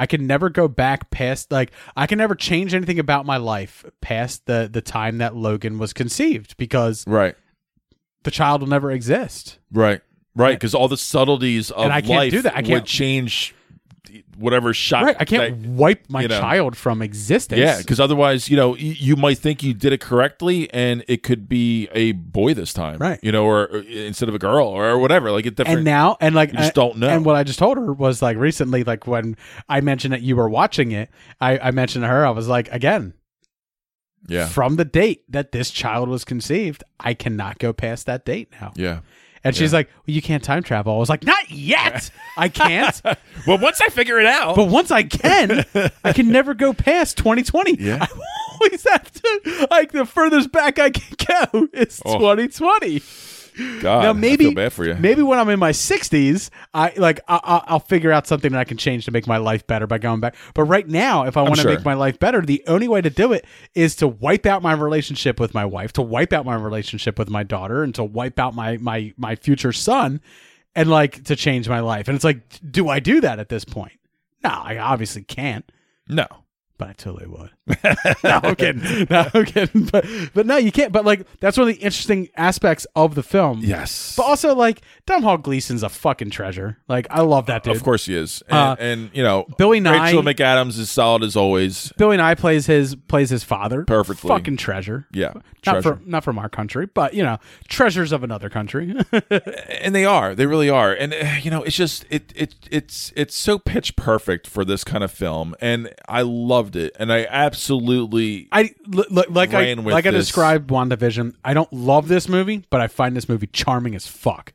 [0.00, 3.84] I can never go back past like I can never change anything about my life
[4.00, 7.36] past the the time that Logan was conceived because Right,
[8.22, 9.58] the child will never exist.
[9.70, 10.00] right,
[10.34, 10.52] right.
[10.58, 12.56] Because all the subtleties of And I can't life do that.
[12.56, 13.54] I can't- change
[14.36, 15.04] whatever shot.
[15.04, 16.40] Right, I can't that- wipe my you know.
[16.40, 17.58] child from existence.
[17.60, 21.48] Yeah, because otherwise, you know, you might think you did it correctly, and it could
[21.48, 23.18] be a boy this time, Right.
[23.22, 25.30] You know, or, or instead of a girl, or whatever.
[25.30, 25.78] Like it different.
[25.78, 27.08] and now and like You just I- don't know.
[27.08, 29.36] And what I just told her was like recently, like when
[29.68, 32.70] I mentioned that you were watching it, I, I mentioned to her, I was like,
[32.72, 33.14] again,
[34.28, 38.48] yeah, from the date that this child was conceived, I cannot go past that date
[38.60, 38.72] now.
[38.76, 39.00] yeah.
[39.42, 40.94] And she's like, well, you can't time travel.
[40.94, 42.10] I was like, not yet.
[42.36, 43.00] I can't.
[43.46, 45.64] Well, once I figure it out, but once I can,
[46.04, 47.76] I can never go past 2020.
[47.80, 47.98] Yeah.
[48.02, 48.08] I
[48.60, 51.16] always have to, like, the furthest back I can
[51.52, 52.18] go is Oh.
[52.18, 53.00] 2020.
[53.80, 54.94] God, now maybe I feel bad for you.
[54.94, 58.58] maybe when I'm in my 60s, I like I, I, I'll figure out something that
[58.58, 60.36] I can change to make my life better by going back.
[60.54, 61.70] But right now, if I want to sure.
[61.72, 63.44] make my life better, the only way to do it
[63.74, 67.30] is to wipe out my relationship with my wife, to wipe out my relationship with
[67.30, 70.20] my daughter, and to wipe out my my my future son,
[70.74, 72.08] and like to change my life.
[72.08, 73.98] And it's like, do I do that at this point?
[74.42, 75.70] No, I obviously can't.
[76.08, 76.26] no.
[76.78, 77.50] But I totally would.
[78.24, 79.06] no, I'm kidding.
[79.10, 79.84] No, I'm kidding.
[79.90, 80.92] But but no, you can't.
[80.92, 83.60] But like that's one of the interesting aspects of the film.
[83.62, 86.78] Yes, But also, like, Domhnall Gleeson's a fucking treasure.
[86.88, 87.76] Like, I love that dude.
[87.76, 91.22] of course he is, and, Uh, and you know, Billy Nighy- Rachel McAdams is solid
[91.22, 91.92] as always.
[91.96, 94.28] Billy Nighy plays his plays his father Perfectly.
[94.28, 95.06] Fucking treasure.
[95.12, 95.82] Yeah, Not treasure.
[95.96, 98.94] from not from our country, but you know, treasures of another country.
[99.80, 103.12] and they are they really are and uh, you know it's just it it it's
[103.16, 107.26] it's so pitch perfect for this kind of film and i loved it and i
[107.30, 107.59] absolutely
[108.52, 110.26] I l- like I Ran with like I this.
[110.26, 111.34] described WandaVision.
[111.44, 114.52] I don't love this movie, but I find this movie charming as fuck.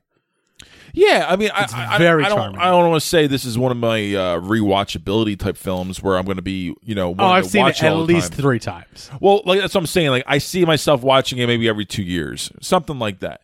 [0.94, 2.62] yeah i mean I, It's I, very I don't charming.
[2.62, 6.18] i don't want to say this is one of my uh rewatchability type films where
[6.18, 8.06] i'm going to be you know Oh, wanting I've to seen watch it at all
[8.06, 8.42] the least time.
[8.42, 9.10] three times.
[9.20, 12.04] well like that's what i'm saying like i see myself watching it maybe every two
[12.04, 13.42] years something like that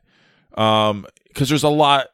[0.57, 2.07] um because there's a lot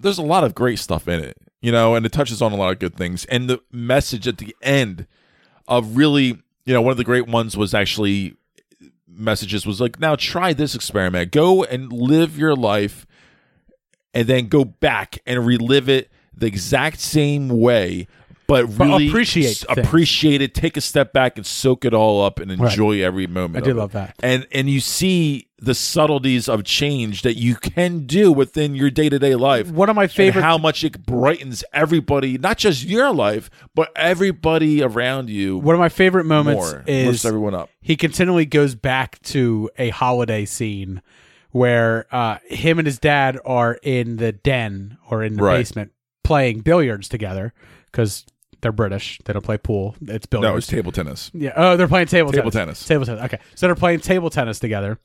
[0.00, 2.56] there's a lot of great stuff in it, you know, and it touches on a
[2.56, 3.24] lot of good things.
[3.26, 5.06] And the message at the end
[5.68, 8.36] of really, you know, one of the great ones was actually
[9.06, 11.30] messages was like, now try this experiment.
[11.30, 13.06] Go and live your life
[14.12, 18.06] and then go back and relive it the exact same way.
[18.46, 19.78] But But really appreciate s- things.
[19.78, 20.54] appreciate it.
[20.54, 22.70] Take a step back and soak it all up and Right.
[22.70, 23.64] enjoy every moment.
[23.64, 23.80] I do of it.
[23.80, 24.14] love that.
[24.22, 29.08] And and you see the subtleties of change that you can do within your day
[29.08, 29.70] to day life.
[29.70, 33.88] One of my and favorite- how much it brightens everybody, not just your life, but
[33.96, 35.56] everybody around you.
[35.56, 36.84] One of my favorite moments more.
[36.86, 37.70] is lifts everyone up.
[37.80, 41.00] he continually goes back to a holiday scene
[41.50, 45.58] where uh, him and his dad are in the den or in the Right.
[45.58, 45.92] basement
[46.24, 47.52] playing billiards together
[47.90, 48.24] because
[48.64, 49.20] they're British.
[49.24, 49.94] They don't play pool.
[50.02, 50.52] It's billiards.
[50.52, 51.30] No, it's table tennis.
[51.32, 51.52] Yeah.
[51.56, 52.84] Oh, they're playing table, Table tennis.
[52.84, 52.86] tennis.
[52.88, 53.22] Table tennis.
[53.32, 53.38] Okay.
[53.54, 54.98] So they're playing table tennis together,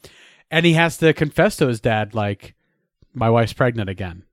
[0.50, 2.56] and he has to confess to his dad, like,
[3.14, 4.24] "My wife's pregnant again."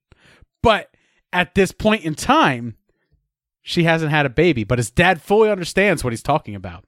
[0.63, 0.91] But
[1.33, 2.77] at this point in time,
[3.63, 4.65] she hasn't had a baby.
[4.65, 6.85] But his dad fully understands what he's talking about.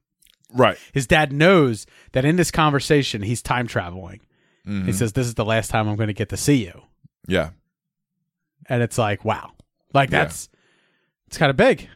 [0.55, 0.79] Right.
[0.93, 4.21] His dad knows that in this conversation, he's time traveling.
[4.65, 4.95] He Mhm.
[4.95, 6.83] says, "This is the last time I'm going to get to see you,"
[7.27, 7.51] Yeah.
[8.67, 9.53] and it's like, wow,
[9.95, 10.25] like Yeah.
[10.25, 10.49] that's
[11.27, 11.89] it's kind of big.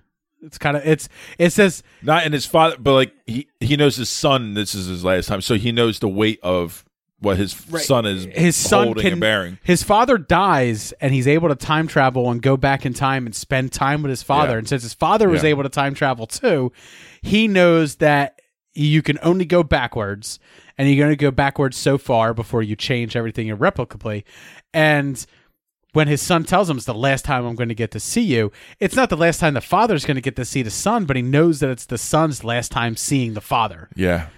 [0.42, 3.96] It's kind of it's it says Not in his father, but like he he knows
[3.96, 4.54] his son.
[4.54, 6.84] This is his last time, so he knows the weight of
[7.20, 8.24] what his son is.
[8.24, 9.58] his son holding can and bearing.
[9.62, 13.34] his father dies and he's able to time travel and go back in time and
[13.36, 14.58] spend time with his father Yeah.
[14.58, 15.50] and since his father was Yeah.
[15.50, 16.72] able to time travel too
[17.22, 18.40] he knows that
[18.74, 20.40] you can only go backwards
[20.76, 24.24] and you're going to go backwards so far before you change everything irrevocably
[24.74, 25.24] and
[25.92, 28.22] when his son tells him it's the last time I'm going to get to see
[28.22, 28.50] you,
[28.80, 31.16] it's not the last time the father's going to get to see the son, but
[31.16, 34.28] he knows that it's the son's last time seeing the father Yeah.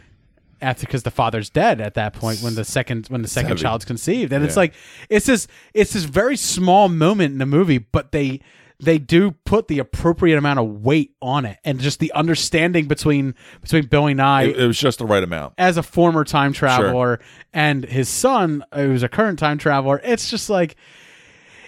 [0.60, 3.62] after because the father's dead at that point when the second when the second heavy.
[3.62, 4.60] child's conceived and it's Yeah.
[4.60, 4.74] like
[5.08, 8.40] it's this it's this very small moment in the movie but they
[8.80, 13.34] they do put the appropriate amount of weight on it and just the understanding between
[13.60, 15.54] between Billy Nighy It, it was just the right amount.
[15.58, 17.20] as a former time traveler
[17.52, 20.76] and his son who's a current time traveler it's just like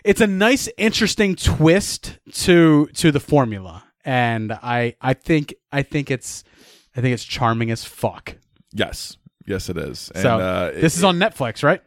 [0.07, 6.11] it's a nice interesting twist to to the formula and i i think i think
[6.11, 6.45] it's
[6.97, 8.37] i think it's charming as fuck
[8.73, 9.17] Yes.
[9.47, 10.11] Yes, it is.
[10.15, 11.81] And, so uh, this is on netflix right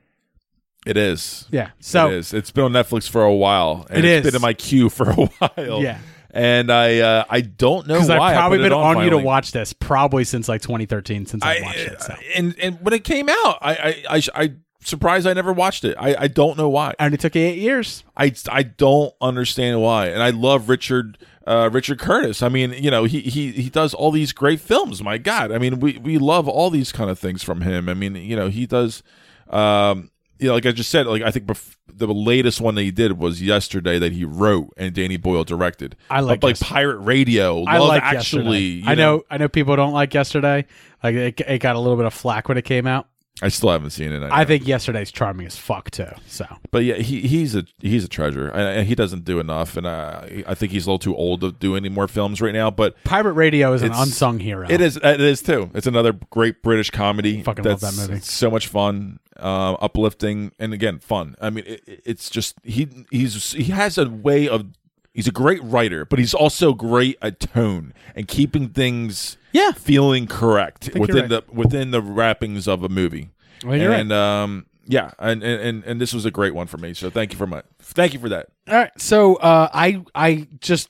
[0.86, 1.46] It is.
[1.52, 2.34] Yeah, so- it is.
[2.34, 3.86] It's been on Netflix for a while.
[3.90, 4.32] And It it's is.
[4.32, 5.84] been in my queue for a while.
[5.84, 5.98] Yeah.
[6.32, 9.52] And I uh, I don't know why i've I probably been on, you to watch
[9.52, 12.16] this probably since like 2013 since i, watched it so.
[12.36, 15.96] And and when it came out, I I I, I surprised I never watched it.
[16.00, 16.94] I, I don't know why.
[17.00, 20.08] and it took eight years I I don't understand why.
[20.08, 22.44] And I love Richard uh, Richard Curtis.
[22.44, 25.02] I mean, you know, he he he does all these great films.
[25.02, 27.90] My God, I mean, we we love all these kind of things from him.
[27.90, 29.04] I mean, you know, he does.
[29.50, 32.84] Um, you know, like I just said, like I think bef- the latest one that
[32.84, 35.98] he did was yesterday that he wrote and Danny Boyle directed.
[36.10, 37.66] I like But, like Pirate Radio.
[37.66, 38.60] I Love like actually.
[38.60, 40.66] you I know, I know people don't like yesterday.
[41.04, 43.09] Like it, it got a little bit of flack when it came out.
[43.42, 44.22] I still haven't seen it.
[44.32, 46.10] I think yesterday's charming as fuck too.
[46.28, 49.78] So But yeah, he he's a he's a treasure, and, he doesn't do enough.
[49.78, 52.54] And uh, I think he's a little too old to do any more films right
[52.54, 52.70] now.
[52.70, 54.68] But Pirate Radio is an unsung hero.
[54.70, 54.98] It is.
[54.98, 55.70] It is too.
[55.74, 57.42] It's another great British comedy.
[57.44, 58.20] Fucking love that movie.
[58.22, 61.36] So much fun, uh, uplifting, and again fun.
[61.40, 64.66] I mean, it- it's just he he's he has a way of.
[65.12, 70.28] He's a great writer, but he's also great at tone and keeping things yeah feeling
[70.28, 71.30] correct within right.
[71.30, 73.30] the within the wrappings of a movie.
[73.66, 76.96] Well, and um yeah, and, and and and this was a great one for me.
[76.96, 78.48] So thank you for my thank you for that.
[78.68, 80.90] All right, so uh, I I just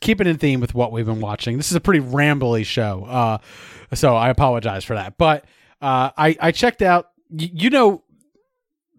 [0.00, 1.58] keep it in theme with what we've been watching.
[1.58, 3.38] This is a pretty rambly show, uh,
[3.92, 5.18] so I apologize for that.
[5.18, 5.44] But
[5.82, 7.10] uh, I I checked out.
[7.28, 8.02] y- You know,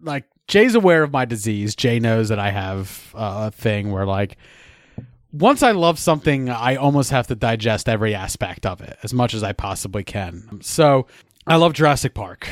[0.00, 1.74] like Jay's aware of my disease.
[1.74, 4.36] Jay knows that I have uh, a thing where like
[5.32, 9.34] once I love something, I almost have to digest every aspect of it as much
[9.34, 10.60] as I possibly can.
[10.62, 11.06] So
[11.46, 12.48] I love Jurassic Park,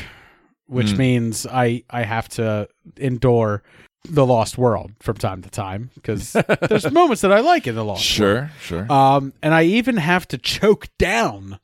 [0.66, 0.98] which Mm.
[0.98, 3.62] means I I have to endure
[4.06, 6.32] the Lost World from time to time because
[6.68, 8.50] there's moments that I like in the Lost Sure, World.
[8.60, 8.92] sure.
[8.92, 11.58] Um, and I even have to choke down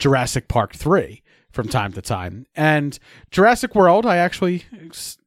[0.00, 2.44] Jurassic Park three from time to time.
[2.56, 2.98] And
[3.30, 4.64] Jurassic World, I actually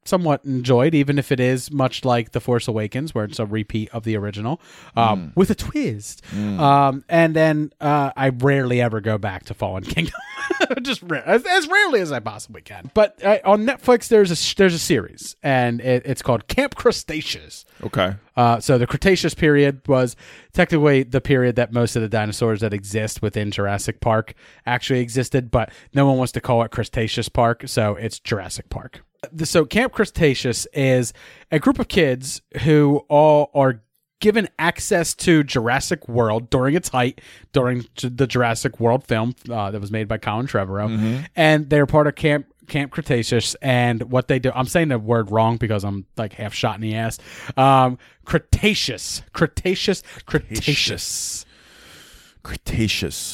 [0.09, 3.89] somewhat enjoyed, even if it is much like The Force Awakens, where it's a repeat
[3.93, 4.59] of the original,
[4.97, 6.21] um, with a twist.
[6.33, 10.19] Um, and then uh, I rarely ever go back to Fallen Kingdom,
[10.81, 12.91] just rare, as, as rarely as I possibly can.
[12.93, 17.65] But uh, on Netflix, there's a there's a series, and it, it's called Camp Cretaceous.
[17.83, 18.15] Okay.
[18.35, 20.15] Uh, so the Cretaceous period was
[20.53, 24.33] technically the period that most of the dinosaurs that exist within Jurassic Park
[24.65, 29.01] actually existed, but no one wants to call it Cretaceous Park, so it's Jurassic Park.
[29.31, 31.13] The- So Camp Cretaceous is
[31.51, 33.81] a group of kids who all are
[34.21, 37.21] given access to Jurassic World during its height,
[37.53, 42.05] during the Jurassic World film uh, that was made by Colin Trevorrow, and they're part
[42.07, 43.55] of Camp Camp Cretaceous.
[43.61, 46.81] And what they do, I'm saying the word wrong because I'm like half shot in
[46.81, 47.17] the ass.
[47.57, 50.65] Um, Cretaceous, Cretaceous, Cretaceous.
[50.65, 51.45] Cretaceous.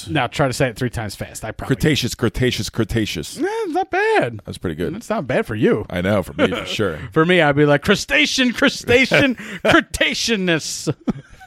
[0.09, 1.45] Now try to say it three times fast.
[1.45, 3.37] I probably Cretaceous, Cretaceous, Cretaceous.
[3.37, 4.41] Eh, it's not bad.
[4.45, 4.95] That's pretty good.
[4.95, 5.85] It's not bad for you.
[5.89, 6.99] I know, for me, for sure.
[7.11, 10.89] For me, I'd be like crustacean, crustacean, cretaceousness.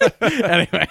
[0.20, 0.86] anyway.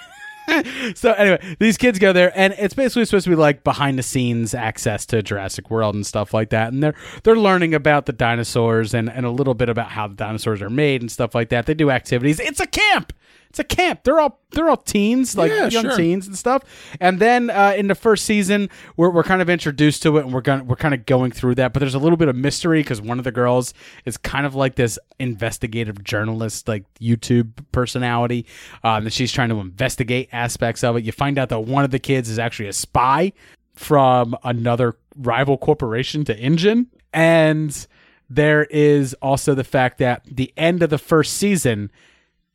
[0.94, 4.02] So anyway, these kids go there, and it's basically supposed to be like behind the
[4.02, 6.72] scenes access to Jurassic World and stuff like that.
[6.72, 10.14] And they're they're learning about the dinosaurs and, and a little bit about how the
[10.14, 11.66] dinosaurs are made and stuff like that.
[11.66, 12.40] They do activities.
[12.40, 13.12] It's a camp.
[13.58, 14.04] It's a camp.
[14.04, 15.96] They're all they're all teens, like Yeah, young sure.
[15.96, 16.62] teens and stuff.
[17.00, 20.32] And then uh, in the first season, we're, we're kind of introduced to it, and
[20.32, 21.72] we're going we're kind of going through that.
[21.72, 24.54] But there's a little bit of mystery because one of the girls is kind of
[24.54, 28.46] like this investigative journalist, like YouTube personality,
[28.84, 31.04] um, and she's trying to investigate aspects of it.
[31.04, 33.32] You find out that one of the kids is actually a spy
[33.74, 37.86] from another rival corporation to InGen, and
[38.30, 41.90] there is also the fact that the end of the first season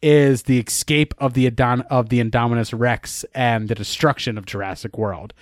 [0.04, 4.98] is the escape of the Adon- of the Indominus Rex and the destruction of Jurassic
[4.98, 5.34] World.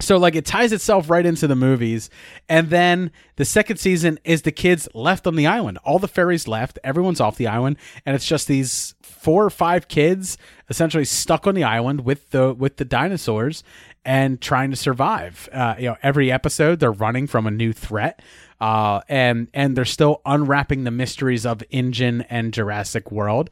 [0.00, 2.10] So like it ties itself right into the movies,
[2.48, 5.78] and then the second season is the kids left on the island.
[5.84, 9.88] All the ferries left, everyone's off the island, and it's just these four or five
[9.88, 10.36] kids
[10.68, 13.64] essentially stuck on the island with the with the dinosaurs
[14.04, 15.48] and trying to survive.
[15.50, 18.20] Uh, you know, every episode they're running from a new threat,
[18.60, 23.48] uh, and and they're still unwrapping the mysteries of InGen and Jurassic World,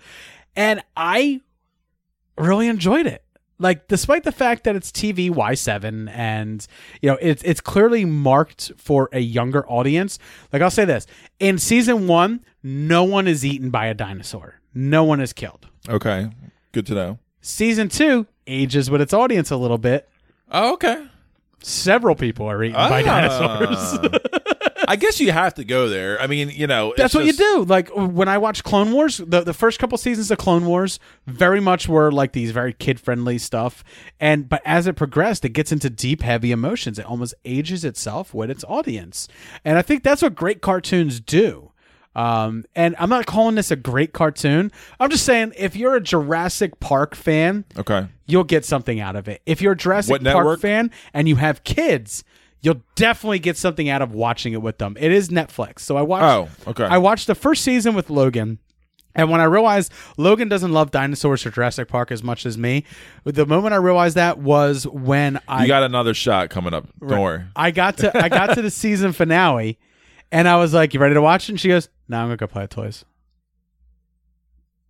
[0.56, 1.40] and I
[2.38, 3.22] really enjoyed it.
[3.58, 6.66] Like, despite the fact that it's TV Y7 and,
[7.00, 10.18] you know, it's, it's clearly marked for a younger audience.
[10.52, 11.06] Like, I'll say this
[11.38, 15.68] in season one, no one is eaten by a dinosaur, no one is killed.
[15.88, 16.30] Okay.
[16.72, 17.18] Good to know.
[17.42, 20.08] Season two ages with its audience a little bit.
[20.50, 21.06] Oh, okay.
[21.62, 23.04] Several people are eaten by Ah.
[23.04, 24.20] dinosaurs.
[24.88, 26.20] I guess you have to go there.
[26.20, 27.64] I mean, you know, That's what just- you do.
[27.64, 31.60] Like when I watch Clone Wars, the, the first couple seasons of Clone Wars very
[31.60, 33.82] much were like these very kid friendly stuff.
[34.20, 36.98] And but as it progressed, it gets into deep, heavy emotions.
[36.98, 39.28] It almost ages itself with its audience.
[39.64, 41.70] And I think that's what great cartoons do.
[42.16, 44.70] Um, and I'm not calling this a great cartoon.
[45.00, 48.06] I'm just saying if you're a Jurassic Park fan, Okay.
[48.26, 49.42] you'll get something out of it.
[49.46, 52.22] If you're a Jurassic Park fan and you have kids,
[52.64, 54.96] you'll definitely get something out of watching it with them.
[54.98, 55.80] It is Netflix.
[55.80, 56.24] So I watched
[56.66, 56.84] Oh, okay.
[56.84, 58.58] I watched the first season with Logan.
[59.14, 62.84] And when I realized Logan doesn't love dinosaurs or Jurassic Park as much as me,
[63.22, 66.88] the moment I realized that was when I You got another shot coming up.
[66.98, 67.44] Don't worry.
[67.54, 69.78] I got to I got to the season finale,
[70.32, 72.38] and I was like, "You ready to watch it?" And she goes, "No, I'm gonna
[72.38, 73.04] go play with toys."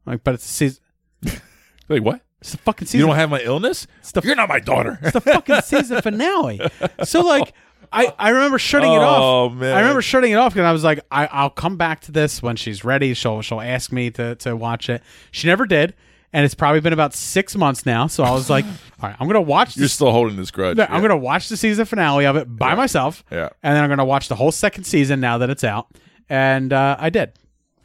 [0.06, 0.82] I'm like, but it's the season.
[1.86, 2.22] Like what?
[2.44, 3.00] It's the fucking season.
[3.00, 3.86] You don't have my illness?
[4.22, 4.98] You're not my daughter.
[5.02, 6.60] It's the fucking season finale.
[7.04, 7.54] So like,
[7.90, 9.18] I I remember shutting it off.
[9.22, 9.74] Oh, man.
[9.74, 12.42] I remember shutting it off because I was like, I I'll come back to this
[12.42, 13.14] when she's ready.
[13.14, 15.02] She'll she'll ask me to to watch it.
[15.30, 15.94] She never did,
[16.34, 18.08] and it's probably been about six months now.
[18.08, 18.66] So I was like,
[19.00, 19.68] all right, I'm gonna watch.
[19.68, 19.76] this.
[19.78, 20.78] You're still holding this grudge.
[20.78, 23.24] I'm gonna watch the season finale of it by myself.
[23.32, 23.48] Yeah.
[23.62, 25.86] and then I'm gonna watch the whole second season now that it's out.
[26.28, 27.32] And uh, I did,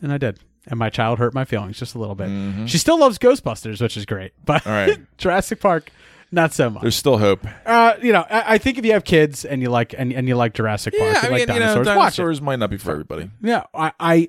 [0.01, 0.37] and I did.
[0.69, 2.69] And my child hurt my feelings just a little bit.
[2.69, 4.69] She still loves Ghostbusters, which is great, but Mm-hmm.
[4.69, 4.99] All right.
[5.17, 5.91] Jurassic Park,
[6.31, 6.81] not so much.
[6.83, 7.45] There's still hope.
[7.65, 10.27] Uh, you know, I, I think if you have kids and you like and, and
[10.27, 12.69] you like Jurassic Park, Yeah, you I like mean, you know, dinosaurs, dinosaurs might not
[12.69, 13.31] be for everybody.
[13.41, 14.27] Yeah, I, I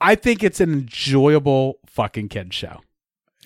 [0.00, 2.80] I think it's an enjoyable fucking kid show,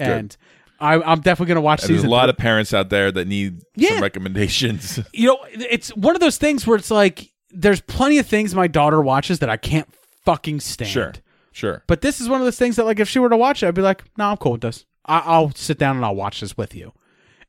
[0.01, 0.37] and
[0.81, 2.31] I, I'm definitely gonna watch And there's a lot three.
[2.31, 3.91] of parents out there that need Yeah.
[3.91, 4.99] some recommendations.
[5.13, 8.67] you know, it's one of those things where it's like there's plenty of things my
[8.67, 9.89] daughter watches that I can't
[10.25, 10.91] fucking stand.
[10.91, 11.13] sure,
[11.53, 11.83] sure.
[11.87, 13.67] But this is one of those things that, like, if she were to watch it,
[13.69, 14.85] I'd be like, "No, I'm cool with this.
[15.05, 16.93] I- I'll sit down and I'll watch this with you."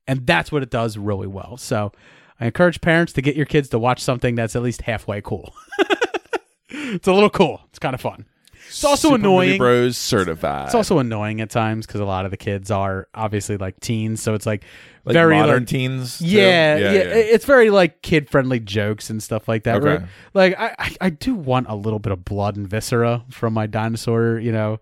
[0.08, 1.58] And that's what it does really well.
[1.58, 1.92] So,
[2.40, 5.54] I encourage parents to get your kids to watch something that's at least halfway cool.
[6.70, 7.62] it's a little cool.
[7.70, 8.26] It's kind of fun.
[8.68, 9.58] It's also Super annoying.
[9.58, 10.68] Bros certified.
[10.68, 14.22] It's also annoying at times because a lot of the kids are obviously like teens,
[14.22, 14.64] so it's like,
[15.06, 16.22] Like very modern like- teens.
[16.22, 17.00] Yeah, yeah, yeah.
[17.02, 19.78] it's very like kid friendly jokes and stuff like that.
[19.78, 19.86] Okay.
[19.86, 23.54] where, Like I, I, I do want a little bit of blood and viscera from
[23.54, 24.80] my dinosaur, you know,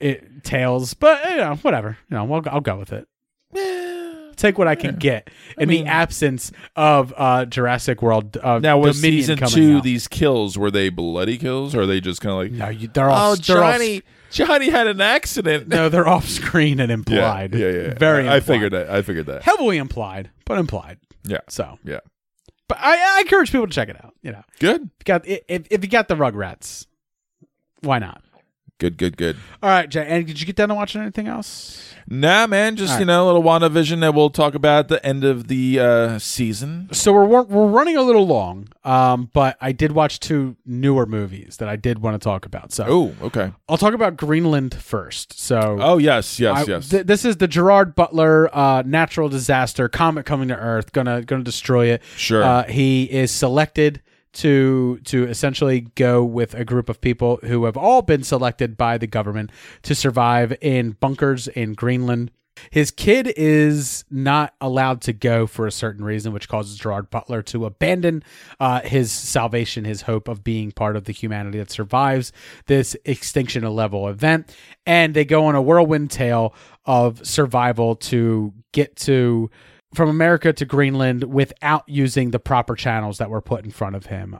[0.00, 1.98] it, tails, but you know, whatever.
[2.08, 3.06] You know, I'll, I'll go with it.
[4.36, 8.36] Take what I can get in mean- the absence of uh, Jurassic World.
[8.36, 9.82] Uh, Now, was Dominion season two out.
[9.82, 12.52] these kills were they bloody kills or are they just kind of like?
[12.52, 13.32] No, you, they're all.
[13.32, 13.72] oh, they're all-
[14.30, 15.68] Johnny, had an accident.
[15.68, 17.54] no, they're off screen and implied.
[17.54, 17.82] yeah, yeah.
[17.88, 17.94] yeah.
[17.98, 18.28] Very.
[18.28, 18.90] I, I figured that.
[18.90, 19.42] I figured that.
[19.42, 20.98] Heavily implied, but implied.
[21.24, 22.00] Yeah, So yeah.
[22.68, 24.14] but I, I encourage people to check it out.
[24.22, 24.82] You know, Good.
[24.82, 26.86] if you got if, if you got the Rugrats,
[27.80, 28.22] why not?
[28.78, 29.36] Good, good, good.
[29.62, 30.04] All right, Jay.
[30.06, 31.94] And did you get down to watching anything else?
[32.08, 35.04] Nah, man, just All you know, a little WandaVision that we'll talk about at the
[35.04, 36.88] end of the uh, season.
[36.92, 41.06] So we're we're we're running a little long, um, but I did watch two newer
[41.06, 42.70] movies that I did want to talk about.
[42.70, 43.50] So Oh, okay.
[43.68, 45.40] I'll talk about Greenland first.
[45.40, 46.88] So Oh, yes, yes, I- yes.
[46.90, 51.42] th- this is the Gerard Butler uh, natural disaster comet coming to Earth, gonna gonna
[51.42, 52.02] destroy it.
[52.16, 52.42] Sure.
[52.44, 54.02] Uh, he is selected
[54.36, 58.98] to to essentially go with a group of people who have all been selected by
[58.98, 59.50] the government
[59.82, 62.30] to survive in bunkers in Greenland.
[62.70, 67.42] His kid is not allowed to go for a certain reason, which causes Gerard Butler
[67.42, 68.22] to abandon
[68.58, 72.32] uh, his salvation, his hope of being part of the humanity that survives
[72.66, 74.56] this extinction level event.
[74.86, 76.54] And they go on a whirlwind tale
[76.86, 79.50] of survival to get to
[79.96, 84.06] from America to Greenland without using the proper channels that were put in front of
[84.06, 84.38] him.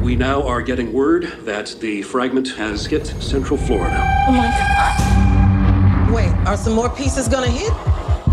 [0.00, 3.98] We now are getting word that the fragment has hit Central Florida.
[4.28, 6.14] Oh my god.
[6.14, 7.72] Wait, are some more pieces gonna hit?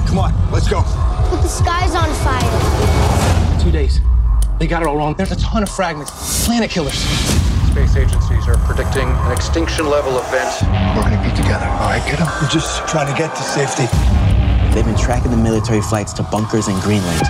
[0.08, 0.84] Come on, let's go.
[1.32, 3.64] But the sky's on fire.
[3.64, 4.00] Two days.
[4.60, 5.16] They got it all wrong.
[5.16, 6.46] There's a ton of fragments.
[6.46, 7.53] Planet killers.
[7.74, 10.62] Space agencies are predicting an extinction level event.
[10.96, 12.24] We're gonna be together, all right, kiddo?
[12.40, 13.88] We're just trying to get to safety.
[14.76, 17.24] They've been tracking the military flights to bunkers in Greenland.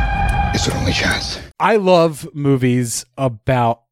[0.53, 1.39] It's our only chance.
[1.61, 3.83] I love movies about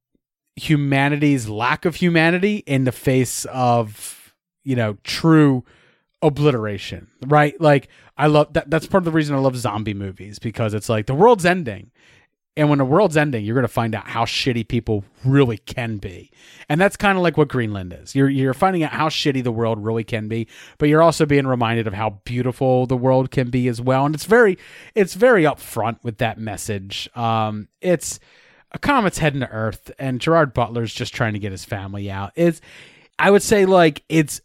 [0.58, 4.36] humanity's lack of humanity in the face of,
[4.66, 5.64] you know, true
[6.22, 7.60] obliteration, right?
[7.62, 7.88] Like
[8.18, 11.06] I love that that's part of the reason I love zombie movies because it's like
[11.06, 11.92] the world's ending.
[12.58, 15.98] And when the world's ending, you're going to find out how shitty people really can
[15.98, 16.32] be.
[16.68, 18.14] And that's kind of like what Greenland is.
[18.14, 20.48] You're you're finding out how shitty the world really can be,
[20.78, 24.06] but you're also being reminded of how beautiful the world can be as well.
[24.06, 24.58] And it's very
[24.96, 27.10] it's very upfront with that message.
[27.16, 28.20] Um it's
[28.74, 32.34] a comet's heading to Earth and Gerard Butler's just trying to get his family out.
[32.36, 32.60] It's
[33.18, 34.42] I would say like it's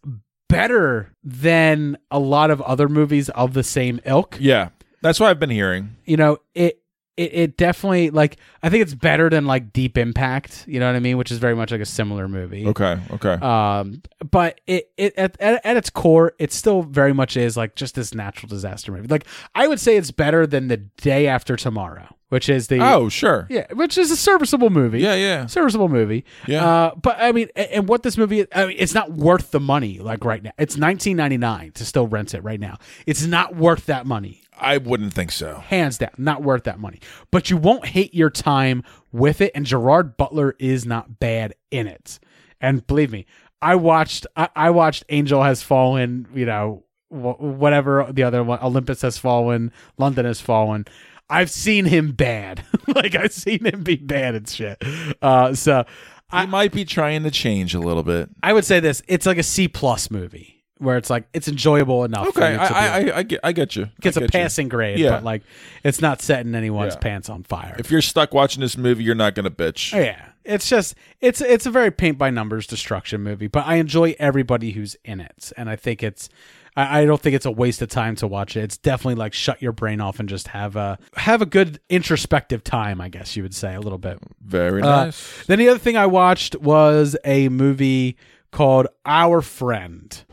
[0.49, 4.37] better than a lot of other movies of the same ilk.
[4.39, 4.69] Yeah,
[5.03, 5.97] that's what I've been hearing.
[6.05, 6.81] You know, it
[7.17, 10.97] it, it definitely like I think it's better than like Deep Impact, you know what
[10.97, 12.67] I mean, which is very much like a similar movie.
[12.67, 13.35] Okay, okay.
[13.35, 17.75] Um, but it it at, at, at its core, it still very much is like
[17.75, 19.09] just this natural disaster movie.
[19.09, 23.09] Like I would say it's better than the Day After Tomorrow, which is the Oh,
[23.09, 23.47] sure.
[23.49, 25.01] yeah, which is a serviceable movie.
[25.01, 25.47] Yeah, yeah.
[25.47, 26.25] serviceable movie.
[26.47, 26.67] Yeah.
[26.67, 29.61] Uh, but I mean, and what this movie is, I mean, it's not worth the
[29.61, 29.99] money.
[30.01, 32.79] Like right now, it's nineteen ninety nine to still rent it right now.
[33.07, 35.57] It's not worth that money I wouldn't think so.
[35.67, 37.01] hands down, not worth that money.
[37.31, 38.83] But you won't hate your time
[39.13, 42.19] with it, and Gerard Butler is not bad in it.
[42.61, 43.27] And believe me,
[43.61, 48.59] I watched I, I watched Angel Has Fallen, you know, wh- whatever the other one,
[48.63, 50.87] Olympus Has Fallen, London Has Fallen.
[51.29, 54.83] I've seen him bad, like I've seen him be bad and shit.
[55.21, 55.85] Uh, so
[56.31, 58.31] I might be trying to change a little bit.
[58.43, 62.05] I would say this: it's like a C plus movie where it's like it's enjoyable
[62.05, 62.33] enough.
[62.35, 63.89] for Okay, you I, to I, I, I get, I get you.
[64.01, 64.41] gets I a get you.
[64.41, 65.11] passing grade, Yeah.
[65.11, 65.43] but like
[65.85, 67.01] it's not setting anyone's Yeah.
[67.01, 67.75] pants on fire.
[67.79, 69.95] If you're stuck watching this movie, you're not gonna bitch.
[69.95, 73.77] Oh, yeah, it's just it's it's a very paint by numbers destruction movie, but I
[73.77, 76.29] enjoy everybody who's in it, and I think it's
[76.77, 78.61] I, I don't think it's a waste of time to watch it.
[78.65, 82.63] It's definitely like shut your brain off and just have a have a good introspective
[82.63, 83.01] time.
[83.01, 84.19] I guess you would say a little bit.
[84.45, 85.45] Very Uh, nice.
[85.47, 88.19] then the other thing I watched was a movie
[88.53, 90.25] called Our Friend.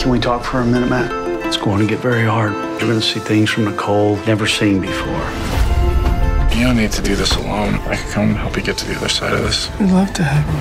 [0.00, 1.12] Can we talk for a minute, Matt?
[1.44, 2.52] It's going to get very hard.
[2.52, 5.30] You're going to see things from Nicole never seen before.
[6.56, 7.74] You don't need to do this alone.
[7.74, 9.70] I can come and help you get to the other side of this.
[9.72, 10.60] I'd love to have you.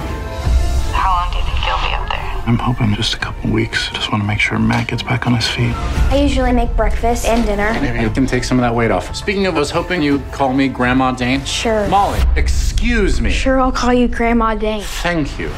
[0.91, 2.43] How long do you think you'll be up there?
[2.47, 3.89] I'm hoping just a couple weeks.
[3.91, 5.73] Just want to make sure Matt gets back on his feet.
[6.11, 7.71] I usually make breakfast and dinner.
[7.79, 9.15] Maybe you can take some of that weight off.
[9.15, 11.45] Speaking of, I was hoping you'd call me Grandma Dane.
[11.45, 11.87] Sure.
[11.87, 13.31] Molly, excuse me.
[13.31, 14.81] Sure, I'll call you Grandma Dane.
[14.81, 15.49] Thank you.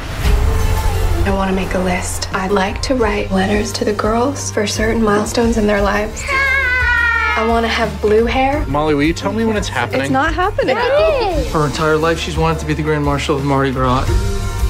[1.24, 2.32] I want to make a list.
[2.34, 6.20] I'd like to write letters to the girls for certain milestones in their lives.
[6.26, 8.66] I want to have blue hair.
[8.66, 10.00] Molly, will you tell me when it's happening?
[10.00, 10.76] It's not happening.
[10.76, 14.04] Her entire life, she's wanted to be the Grand Marshal of Mardi Gras.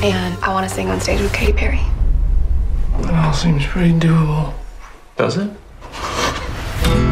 [0.05, 1.81] And I want to sing on stage with Katy Perry.
[3.01, 4.53] That all seems pretty doable.
[5.17, 5.51] Does it?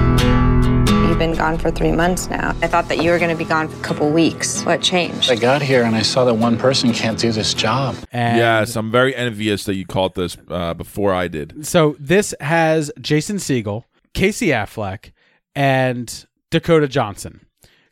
[1.20, 2.56] You've been gone for three months now.
[2.62, 4.62] I thought that you were going to be gone for a couple weeks.
[4.64, 5.30] What changed?
[5.30, 7.94] I got here and I saw that one person can't do this job.
[8.10, 11.66] And yes, I'm very envious that you caught this uh, before I did.
[11.66, 15.12] So this has Jason Segel, Casey Affleck,
[15.54, 17.44] and Dakota Johnson.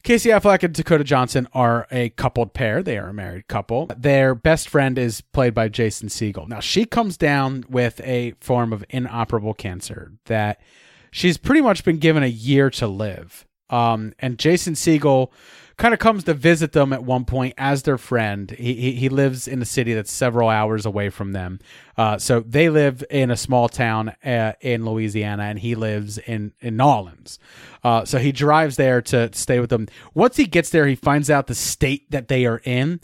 [0.03, 2.83] Casey Affleck and Dakota Johnson are a coupled pair.
[2.83, 3.91] They are a married couple.
[3.95, 6.49] Their best friend is played by Jason Segel.
[6.49, 10.63] Now, she comes down with a form of inoperable cancer that
[11.11, 13.47] she's pretty much been given a year to live.
[13.71, 15.31] Um, and Jason Segel
[15.79, 18.51] kind of comes to visit them at one point as their friend.
[18.51, 21.61] He, he, lives in a city that's several hours away from them.
[21.97, 26.53] Uh, so they live in a small town uh, in Louisiana, and he lives in
[26.61, 27.39] in New Orleans.
[27.85, 29.87] Uh, so he drives there to stay with them.
[30.15, 33.01] Once he gets there, he finds out the state that they are in.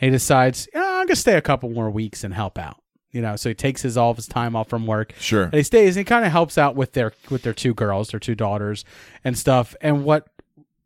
[0.00, 2.76] And he decides, "Yeah, I'm gonna stay a couple more weeks and help out.
[3.10, 5.14] You know, so he takes his all of his time off from work.
[5.18, 5.44] Sure.
[5.44, 8.08] And he stays and he kind of helps out with their with their two girls,
[8.10, 8.84] their two daughters
[9.24, 9.74] and stuff.
[9.80, 10.28] And what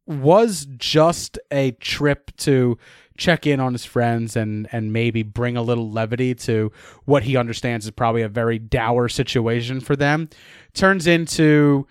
[0.06, 2.78] was just a trip to
[3.16, 6.72] check in on his friends and and maybe bring a little levity to
[7.04, 10.28] what he understands is probably a very dour situation for them
[10.72, 11.86] turns into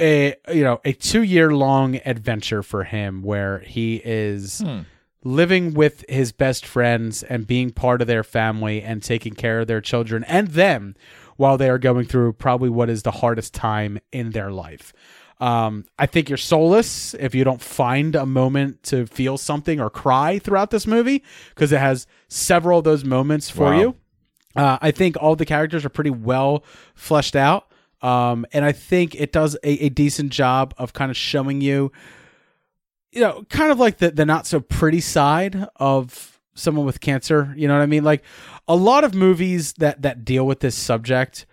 [0.00, 4.80] a you know a 2 year long adventure for him where he is Hmm.
[5.24, 9.66] Living with his best friends and being part of their family and taking care of
[9.68, 10.94] their children and them
[11.36, 14.92] while they are going through probably what is the hardest time in their life.
[15.40, 19.90] Um, I think you're soulless if you don't find a moment to feel something or
[19.90, 23.80] cry throughout this movie because it has several of those moments for Wow.
[23.80, 23.96] you.
[24.54, 26.62] Uh, I think all the characters are pretty well
[26.94, 27.66] fleshed out.
[28.02, 31.90] Um, and I think it does a, a decent job of kind of showing you,
[33.12, 37.54] you know, kind of like the, the not so pretty side of someone with cancer.
[37.56, 38.04] You know what I mean?
[38.04, 38.22] Like
[38.66, 41.46] a lot of movies that, that deal with this subject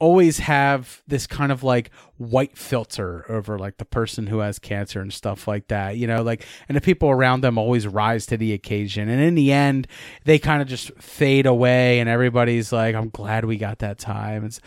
[0.00, 5.00] always have this kind of like white filter over like the person who has cancer
[5.00, 8.36] and stuff like that you know like and the people around them always rise to
[8.36, 9.86] the occasion and in the end
[10.24, 14.44] they kind of just fade away and everybody's like i'm glad we got that time
[14.44, 14.60] it's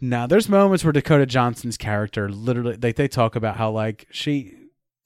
[0.00, 4.56] no there's moments where dakota johnson's character literally like they talk about how like she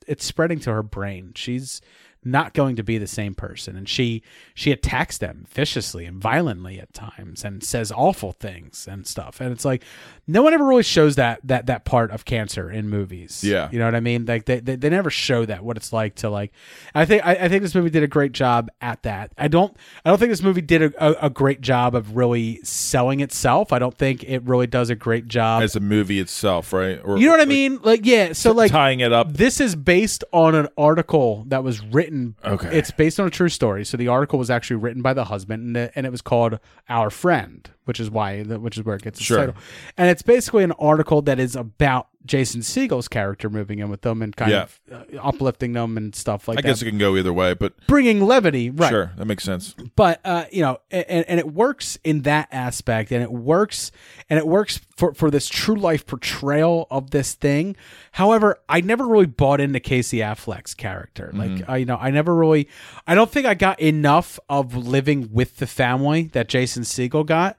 [0.06, 1.32] it's spreading to her brain.
[1.34, 1.80] She's
[2.26, 4.22] not going to be the same person and she
[4.54, 9.52] she attacks them viciously and violently at times and says awful things and stuff and
[9.52, 9.82] it's like
[10.26, 13.68] no one ever really shows that that that part of cancer in movies Yeah.
[13.70, 16.16] you know what i mean like they they, they never show that what it's like
[16.16, 16.52] to like
[16.94, 19.76] i think I, I think this movie did a great job at that i don't
[20.04, 23.72] i don't think this movie did a, a, a great job of really selling itself
[23.72, 27.00] i don't think it really does a great job as a movie itself, right?
[27.04, 27.78] Or, you know what I mean?
[27.82, 28.32] Like, yeah.
[28.32, 29.32] So, like, tying it up.
[29.32, 32.15] This is based on an article that was written.
[32.44, 32.78] Okay.
[32.78, 33.84] It's based on a true story.
[33.84, 36.58] So the article was actually written by the husband, and it, and it was called
[36.88, 39.38] "Our Friend," which is why, which is where it gets its Sure.
[39.38, 39.54] title.
[39.96, 44.20] And it's basically an article that is about Jason Segel's character moving in with them
[44.20, 44.62] and kind Yeah.
[44.64, 46.66] of uh, uplifting them and stuff like I that.
[46.68, 48.88] I guess it can go either way, but bringing levity, right?
[48.90, 49.76] sure, that makes sense.
[49.94, 53.92] but uh, you know, and, and it works in that aspect, and it works,
[54.28, 57.76] and it works for for this true life portrayal of this thing.
[58.12, 61.30] However, I never really bought into Casey Affleck's character.
[61.32, 61.64] Like, Mhm.
[61.68, 62.66] I, you know, I never really,
[63.06, 67.56] I don't think I got enough of living with the family that Jason Siegel got.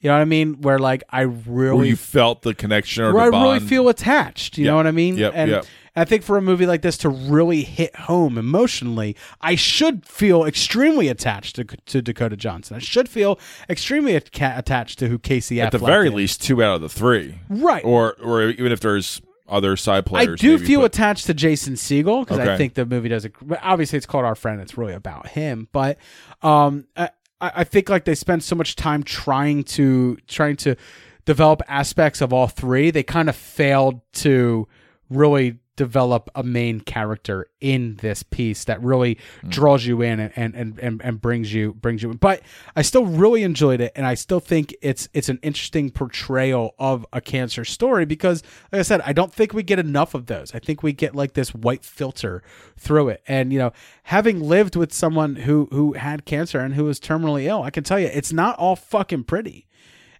[0.00, 0.62] You know what I mean?
[0.62, 4.56] Where like I really Where you felt the connection or where I really feel attached.
[4.56, 4.70] You Yep.
[4.72, 5.16] know what I mean?
[5.18, 5.66] Yep, and yep.
[5.94, 10.44] I think for a movie like this to really hit home emotionally, I should feel
[10.44, 12.76] extremely attached to, to Dakota Johnson.
[12.76, 13.38] I should feel
[13.68, 16.14] extremely atta- attached to who Casey at the very is.
[16.14, 17.84] least two out of the three, Right.
[17.84, 20.28] Or or even if there's other side players.
[20.28, 23.24] I do maybe, feel but- attached to Jason Segel because I think the movie does.
[23.26, 23.30] A,
[23.60, 24.60] obviously, it's called Our Friend.
[24.62, 25.98] It's really about him, but
[26.40, 27.10] um, I,
[27.40, 30.76] I think like they spend so much time trying to trying to
[31.24, 32.90] develop aspects of all three.
[32.90, 34.68] They kind of failed to
[35.08, 39.48] really develop a main character in this piece that really mm.
[39.48, 42.18] draws you in and, and, and, and, and brings you brings you in.
[42.18, 42.42] But
[42.76, 47.06] I still really enjoyed it and I still think it's it's an interesting portrayal of
[47.14, 50.54] a cancer story because like I said, I don't think we get enough of those.
[50.54, 52.42] I think we get like this white filter
[52.76, 53.22] through it.
[53.26, 53.72] And you know,
[54.02, 57.84] having lived with someone who who had cancer and who was terminally ill, I can
[57.84, 59.66] tell you it's not all fucking pretty.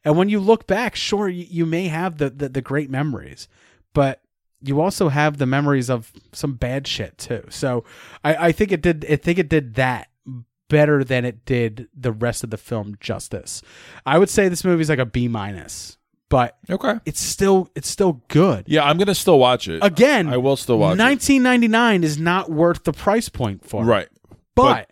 [0.06, 3.46] And when you look back, sure, you, you may have the, the the great memories,
[3.92, 4.19] but
[4.62, 7.44] you also have the memories of some bad shit too.
[7.48, 7.84] So
[8.24, 9.06] I, I think it did.
[9.10, 10.08] I think it did that
[10.68, 13.62] better than it did the rest of the film justice.
[14.06, 15.98] I would say this movie's like a B minus,
[16.30, 18.64] but okay, it's still it's still good.
[18.68, 21.02] Yeah, I'm gonna still watch it Again, I will still watch it.
[21.02, 23.86] 1999 is not worth the price point for it.
[23.86, 24.08] Right,
[24.54, 24.90] but,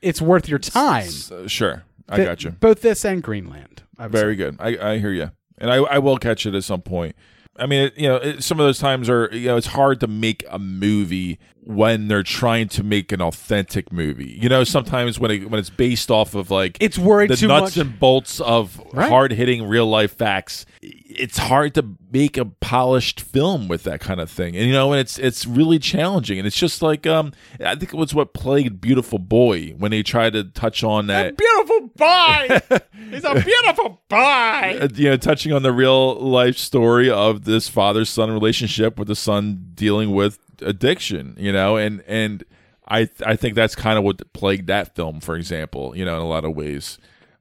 [0.00, 1.08] it's worth your time.
[1.30, 2.50] Uh, sure, I got you.
[2.50, 3.82] Both this and Greenland.
[3.98, 4.36] Very say.
[4.36, 4.56] good.
[4.58, 7.14] I, I hear you, and I, I will catch it at some point.
[7.56, 10.00] I mean, it, you know, it, some of those times are you know it's hard
[10.00, 14.36] to make a movie when they're trying to make an authentic movie.
[14.42, 17.46] You know, sometimes when it, when it's based off of like It's worried the too
[17.46, 19.08] nuts much- and bolts of Right.
[19.08, 20.66] hard hitting real life facts.
[20.80, 24.92] It's hard to make a polished film with that kind of thing, and you know,
[24.92, 26.38] and it's it's really challenging.
[26.38, 30.02] And it's just like um, I think it was what plagued Beautiful Boy when they
[30.02, 31.51] tried to touch on that Beautiful
[31.88, 32.78] beautiful boy.
[33.10, 34.16] He's a beautiful boy.
[34.16, 39.08] Uh, you know, touching on the real life story of this father son relationship with
[39.08, 41.36] the son dealing with addiction.
[41.38, 42.44] You know, and and
[42.88, 45.96] I I think that's kind of what plagued that film, for example.
[45.96, 46.98] You know, in a lot of ways.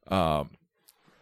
[0.07, 0.49] Um,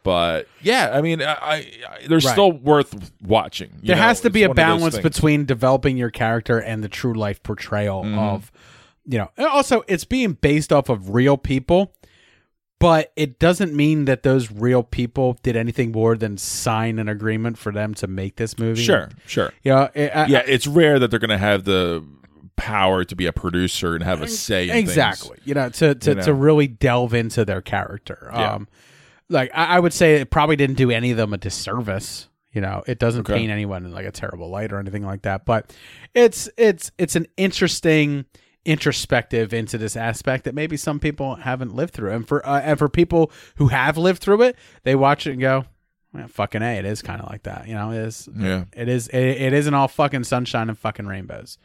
[0.02, 1.66] but yeah, I mean, I, I
[2.08, 2.24] they're Right.
[2.24, 3.70] still worth watching.
[3.82, 4.02] you there know?
[4.02, 6.90] has to be It's a one of those balance between developing your character and the
[6.90, 8.18] true life portrayal Mhm.
[8.18, 8.52] of
[9.06, 11.94] you know and also it's being based off of real people
[12.80, 17.58] but it doesn't mean that those real people did anything more than sign an agreement
[17.58, 19.54] for them to make this movie Sure, sure.
[19.64, 22.04] yeah it- I- yeah, it's rare that they're going to have the
[22.56, 24.70] power to be a producer and have a say.
[24.70, 25.48] In exactly things.
[25.48, 26.22] you know to to, You know?
[26.24, 28.54] to really delve into their character Yeah.
[28.56, 28.68] um
[29.30, 32.60] like I, I would say it probably didn't do any of them a disservice you
[32.60, 33.36] know it doesn't Okay.
[33.40, 35.74] paint anyone in like a terrible light or anything like that but
[36.14, 38.26] it's it's it's an interesting
[38.70, 42.12] introspective into this aspect that maybe some people haven't lived through.
[42.12, 45.42] And for uh, and for people who have lived through it they watch it and
[45.42, 45.66] go
[46.16, 47.92] "Yeah, fucking a it is kind of like that you know?
[47.92, 48.66] It is Yeah.
[48.76, 51.58] it is it, it isn't all fucking sunshine and fucking rainbows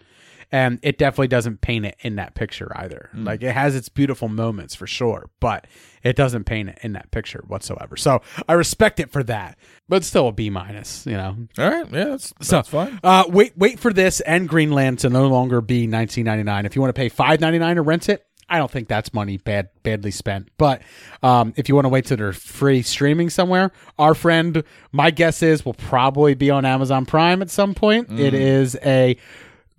[0.55, 3.27] and it definitely doesn't paint it in that picture either Mm.
[3.27, 5.67] like it has its beautiful moments for sure but
[6.03, 10.05] it doesn't paint it in that picture whatsoever so i respect it for that but
[10.05, 13.01] still a b minus you know All right, yeah, that's, so that's fine.
[13.03, 16.95] uh wait wait for this and greenland to no longer be 19.99 if you want
[16.95, 20.51] to pay 5.99 to rent it I don't think that's money bad badly spent.
[20.59, 20.83] But
[21.23, 25.43] um, if you want to wait till they're free streaming somewhere, our friend, my guess
[25.43, 28.11] is, will probably be on Amazon Prime at some point.
[28.11, 28.39] It Mhm.
[28.39, 29.17] is a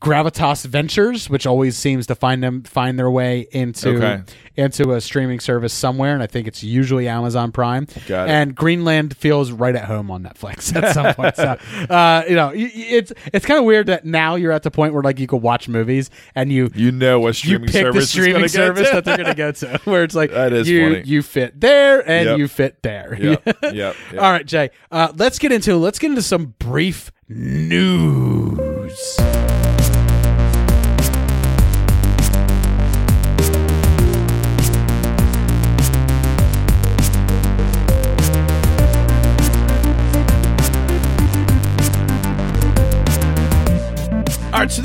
[0.01, 4.21] Gravitas Ventures, which always seems to find them find their way into Okay.
[4.55, 7.87] into a streaming service somewhere, and I think it's usually Amazon Prime.
[8.09, 11.35] And Greenland feels right at home on Netflix at some point.
[11.37, 11.57] So,
[11.89, 15.01] uh, you know, it's it's kind of weird that now you're at the point where
[15.01, 18.07] like you can watch movies and you You know what streaming you pick service the
[18.07, 21.03] streaming service that they're going to go to, where it's like That is you funny.
[21.05, 22.37] you fit there and Yep.
[22.37, 23.17] you fit there.
[23.19, 23.95] Yep, yep, yep.
[24.13, 24.69] All right, Jay.
[24.91, 29.17] Uh, let's get into let's get into some brief news.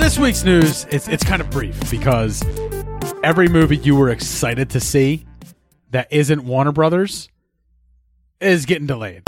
[0.01, 2.43] This week's news it's it's kind of brief because
[3.23, 5.27] every movie you were excited to see
[5.91, 7.29] that isn't Warner Brothers
[8.41, 9.23] is getting delayed.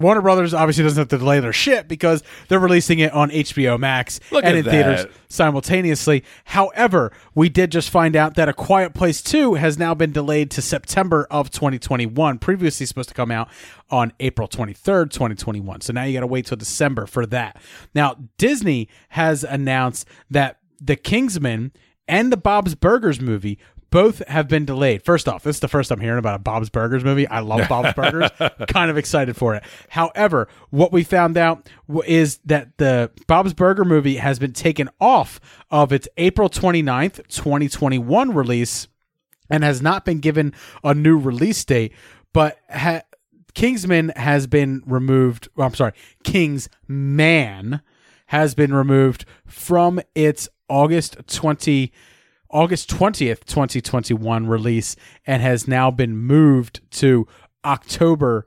[0.00, 3.78] Warner Brothers obviously doesn't have to delay their shit because they're releasing it on HBO
[3.78, 6.24] Max Look and in theaters simultaneously.
[6.44, 10.50] However, we did just find out that A Quiet Place 2 has now been delayed
[10.52, 12.38] to September of 2021.
[12.38, 13.48] Previously supposed to come out
[13.90, 15.80] on April 23rd, 2021.
[15.82, 17.56] So now you got to wait till December for that.
[17.94, 21.72] Now, Disney has announced that The Kingsman
[22.06, 23.58] and the Bob's Burgers movie
[23.94, 25.04] both have been delayed.
[25.04, 27.28] First off, this is the first I'm hearing about a Bob's Burgers movie.
[27.28, 28.28] I love Bob's Burgers.
[28.68, 29.62] kind of excited for it.
[29.88, 31.68] However, what we found out
[32.04, 35.38] is that the Bob's Burger movie has been taken off
[35.70, 38.88] of its April 29th, 2021 release
[39.48, 41.92] and has not been given a new release date,
[42.32, 43.02] but ha-
[43.54, 45.46] Kingsman has been removed.
[45.54, 45.92] well, I'm sorry,
[46.24, 47.80] Kingsman
[48.26, 51.92] has been removed from its August 20
[52.54, 54.94] August 20th, 2021 release
[55.26, 57.26] and has now been moved to
[57.64, 58.46] October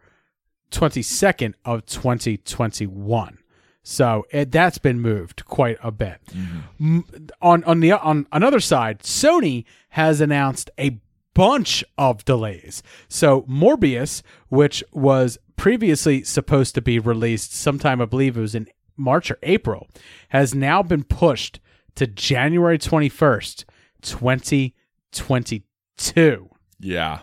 [0.72, 3.38] 22nd of 2021.
[3.84, 6.20] So it, that's been moved quite a bit.
[6.32, 6.98] Mm-hmm.
[6.98, 11.00] M- On on the on another side, Sony has announced a
[11.34, 12.82] bunch of delays.
[13.08, 18.68] So Morbius, which was previously supposed to be released sometime, I believe it was in
[18.96, 19.88] March or April,
[20.30, 21.60] has now been pushed
[21.96, 23.66] to January 21st,
[24.02, 26.50] 2022.
[26.80, 27.20] Yeah,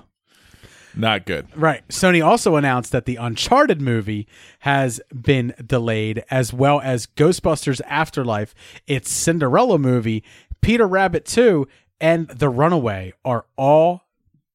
[0.96, 1.46] not good.
[1.56, 1.86] Right.
[1.88, 4.26] Sony also announced that the Uncharted movie
[4.60, 8.54] has been delayed, as well as Ghostbusters Afterlife,
[8.86, 10.22] its Cinderella movie,
[10.60, 11.66] Peter Rabbit 2,
[12.00, 14.02] and The Runaway are all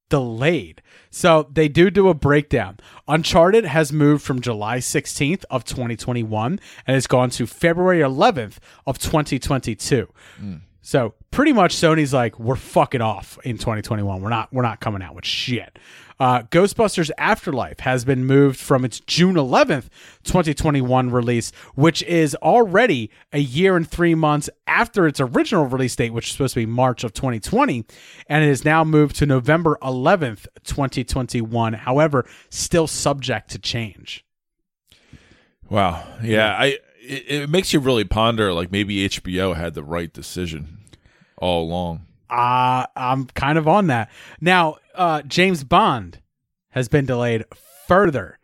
[0.10, 0.82] delayed.
[1.10, 2.80] So they do do a breakdown.
[3.08, 9.00] Uncharted has moved from July 16th of 2021 and has gone to February 11th of
[9.00, 10.08] 2022.
[10.38, 10.56] Hmm.
[10.82, 14.22] So pretty much Sony's like, we're fucking off in 2021.
[14.22, 15.78] We're not we're not coming out with shit.
[16.20, 19.88] Uh, Ghostbusters Afterlife has been moved from its June 11th,
[20.26, 26.12] 2021 release, which is already a year and three months after its original release date,
[26.12, 27.86] which is supposed to be March of 2020,
[28.28, 31.74] and it is now moved to November 11th, 2021.
[31.74, 34.26] However, still subject to change.
[35.70, 36.06] Wow.
[36.22, 40.80] Yeah, I it, it makes you really ponder like maybe HBO had the right decision
[41.38, 42.06] all along.
[42.30, 44.10] uh, I'm kind of on that.
[44.42, 46.20] Now, uh, James Bond
[46.70, 47.46] has been delayed
[47.88, 48.38] further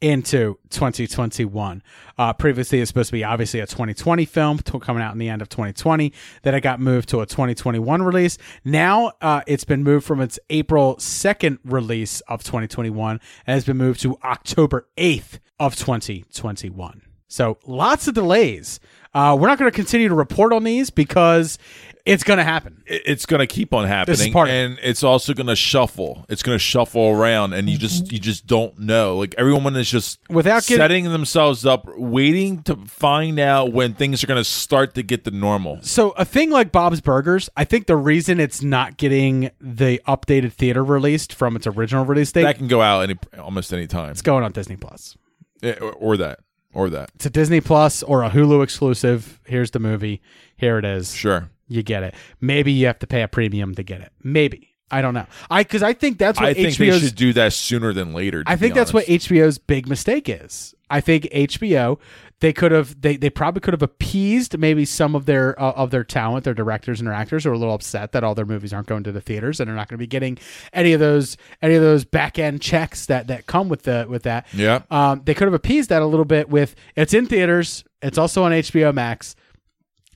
[0.00, 1.82] into 2021.
[2.16, 5.28] Uh, previously, it's supposed to be obviously a 2020 film t- coming out in the
[5.28, 6.12] end of 2020.
[6.42, 8.38] Then it got moved to a 2021 release.
[8.64, 13.76] Now uh, it's been moved from its April 2nd release of 2021 and has been
[13.76, 17.02] moved to October 8th of 2021.
[17.28, 18.80] So lots of delays.
[19.14, 21.58] Uh, we're not going to continue to report on these because
[22.04, 22.82] it's going to happen.
[22.86, 24.64] It's going to keep on happening, part of it.
[24.64, 26.24] and it's also going to shuffle.
[26.28, 29.16] It's going to shuffle around, and you just you just don't know.
[29.16, 34.22] Like everyone is just Without getting- setting themselves up, waiting to find out when things
[34.22, 35.80] are going to start to get to normal.
[35.82, 40.52] So a thing like Bob's Burgers, I think the reason it's not getting the updated
[40.52, 44.10] theater released from its original release date, That can go out any almost any time.
[44.12, 45.16] it's going on Disney Plus.
[45.60, 46.38] Yeah, or, or that,
[46.72, 47.10] or that.
[47.14, 49.40] It's a Disney Plus or a Hulu exclusive.
[49.44, 50.20] Here's the movie.
[50.56, 51.14] Here it is.
[51.14, 51.50] Sure.
[51.68, 52.14] You get it.
[52.40, 54.12] Maybe you have to pay a premium to get it.
[54.22, 54.74] Maybe.
[54.90, 55.26] I don't know.
[55.50, 58.42] I because I think that's what I think they should do that sooner than later.
[58.46, 59.04] I think that's what.
[59.04, 60.74] HBO's big mistake is.
[60.90, 61.98] I think HBO
[62.40, 65.90] they could have they, they probably could have appeased maybe some of their uh, of
[65.90, 68.46] their talent, their directors and their actors who are a little upset that all their
[68.46, 70.38] movies aren't going to the theaters and they're not going to be getting
[70.72, 74.22] any of those any of those back end checks that that come with the with
[74.22, 74.46] that.
[74.54, 74.82] Yeah.
[74.90, 78.44] Um, they could have appeased that a little bit with it's in theaters, it's also
[78.44, 79.34] on HBO Max.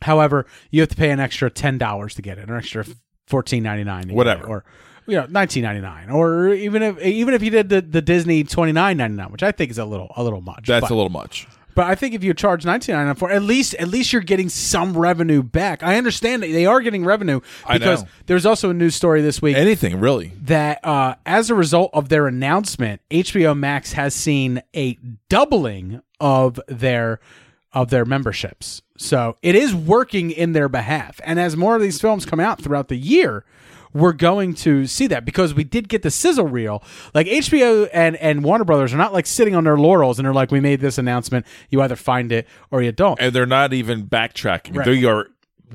[0.02, 2.84] However, you have to pay an extra ten dollars to get it, an extra
[3.26, 4.46] fourteen ninety nine, Whatever.
[4.46, 4.64] or
[5.06, 8.44] you know nineteen ninety nine, or even if even if you did the, the Disney
[8.44, 10.66] twenty nine ninety nine, which I think is a little a little much.
[10.66, 11.46] That's but, a little much.
[11.74, 14.22] But I think if you charge nineteen ninety nine for at least at least you're
[14.22, 15.82] getting some revenue back.
[15.82, 17.40] I understand that they are getting revenue
[17.70, 20.32] because there's also a news story this week Anything really.
[20.42, 24.98] that uh, as a result of their announcement, HBO Max has seen a
[25.28, 27.20] doubling of their
[27.72, 28.82] of their memberships.
[28.98, 31.20] So it is working in their behalf.
[31.24, 33.44] And as more of these films come out throughout the year,
[33.94, 36.82] we're going to see that because we did get the sizzle reel.
[37.14, 40.34] Like HBO and, and Warner Brothers are not like sitting on their laurels and they're
[40.34, 41.46] like, we made this announcement.
[41.70, 43.20] You either find it or you don't.
[43.20, 44.76] And they're not even backtracking.
[44.76, 44.84] Right.
[44.86, 45.28] They are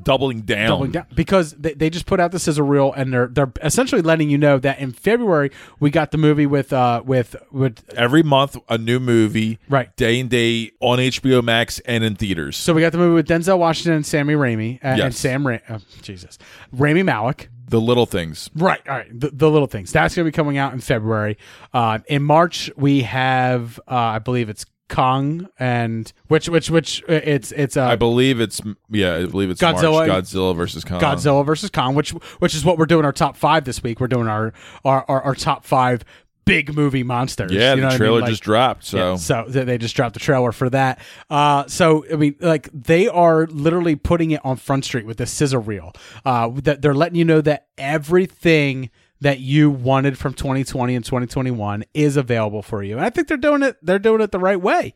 [0.03, 0.67] doubling down.
[0.69, 4.03] doubling down because they, they just put out the sizzle reel and they're they're essentially
[4.03, 5.49] letting you know that in February
[5.79, 9.95] we got the movie with uh with with Every month, a new movie, Right.
[9.95, 12.57] Day and day on HBO Max and in theaters.
[12.57, 15.17] so we got the movie with Denzel Washington and Sammy Raimi uh, and Yes.
[15.17, 16.37] Sam Ra- uh, Jesus
[16.71, 17.49] Rami Malek.
[17.69, 18.49] The little things.
[18.55, 19.19] Right, all right.
[19.19, 21.37] The, the little things that's going to be coming out in February.
[21.73, 27.13] Uh, in March we have uh, I believe it's Kong and which which which uh,
[27.23, 29.15] it's it's uh, I believe it's yeah.
[29.15, 30.23] I believe it's Godzilla- March.
[30.23, 31.01] Godzilla versus Kong.
[31.01, 33.99] Godzilla versus Kong, which which is what we're doing our top five this week.
[33.99, 34.53] We're doing our
[34.85, 36.05] our, our, our top five
[36.47, 37.51] big movie monsters.
[37.51, 37.97] Yeah, You know the what I mean?
[37.99, 38.83] trailer Like- just dropped.
[38.85, 40.99] So Yeah, so th- they just dropped the trailer for that.
[41.29, 45.25] Uh, so I mean, like they are literally putting it on Front Street with the
[45.25, 45.93] sizzle reel.
[46.25, 48.89] Uh, that they're letting you know that everything
[49.19, 52.95] that you wanted from 2020 and 2021 is available for you.
[52.97, 53.75] And I think they're doing it.
[53.81, 54.93] They're doing it the right way.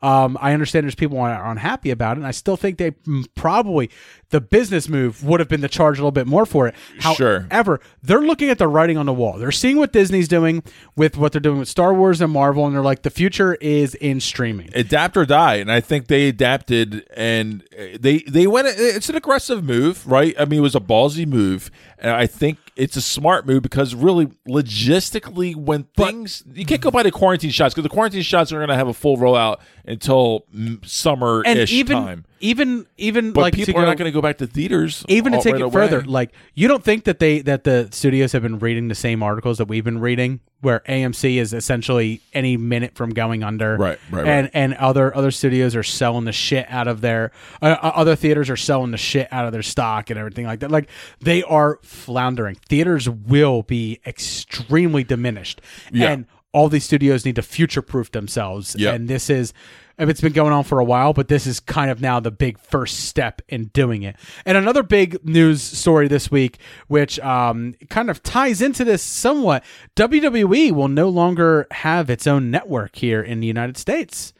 [0.00, 2.90] Um, I understand there's people who are unhappy about it, and I still think they
[2.90, 3.90] mm, probably
[4.34, 6.74] the business move would have been to charge a little bit more for it.
[6.98, 7.46] Sure.
[7.52, 9.38] However, they're looking at the writing on the wall.
[9.38, 10.64] They're seeing what Disney's doing
[10.96, 13.94] with what they're doing with Star Wars and Marvel, and they're like, the future is
[13.94, 14.70] in streaming.
[14.74, 18.66] adapt or die, and I think they adapted and uh, they they went.
[18.66, 20.34] Uh, it's an aggressive move, right?
[20.36, 21.70] I mean, it was a ballsy move,
[22.00, 26.90] and I think it's a smart move because really, logistically, when things you can't go
[26.90, 29.60] by the quarantine shots because the quarantine shots are going to have a full rollout
[29.84, 30.44] until
[30.82, 32.24] summer ish time.
[32.40, 35.04] Even even But like people to are not going to go back to theaters.
[35.08, 35.72] even to take right it away.
[35.72, 39.22] further like you don't think that they that the studios have been reading the same
[39.22, 43.98] articles that we've been reading where AMC is essentially any minute from going under Right,
[44.10, 44.50] right, and right.
[44.54, 47.32] and other other studios are selling the shit out of their
[47.62, 50.60] uh, uh, other theaters are selling the shit out of their stock and everything like
[50.60, 50.88] that like
[51.20, 55.60] they are floundering theaters will be extremely diminished
[55.92, 56.10] Yeah.
[56.10, 58.94] and all these studios need to future proof themselves Yep.
[58.94, 59.52] and this is
[59.98, 62.18] I mean, it's been going on for a while, but this is kind of now
[62.18, 64.16] the big first step in doing it.
[64.44, 69.62] And another big news story this week, which um, kind of ties into this somewhat,
[69.94, 74.32] WWE will no longer have its own network here in the United States.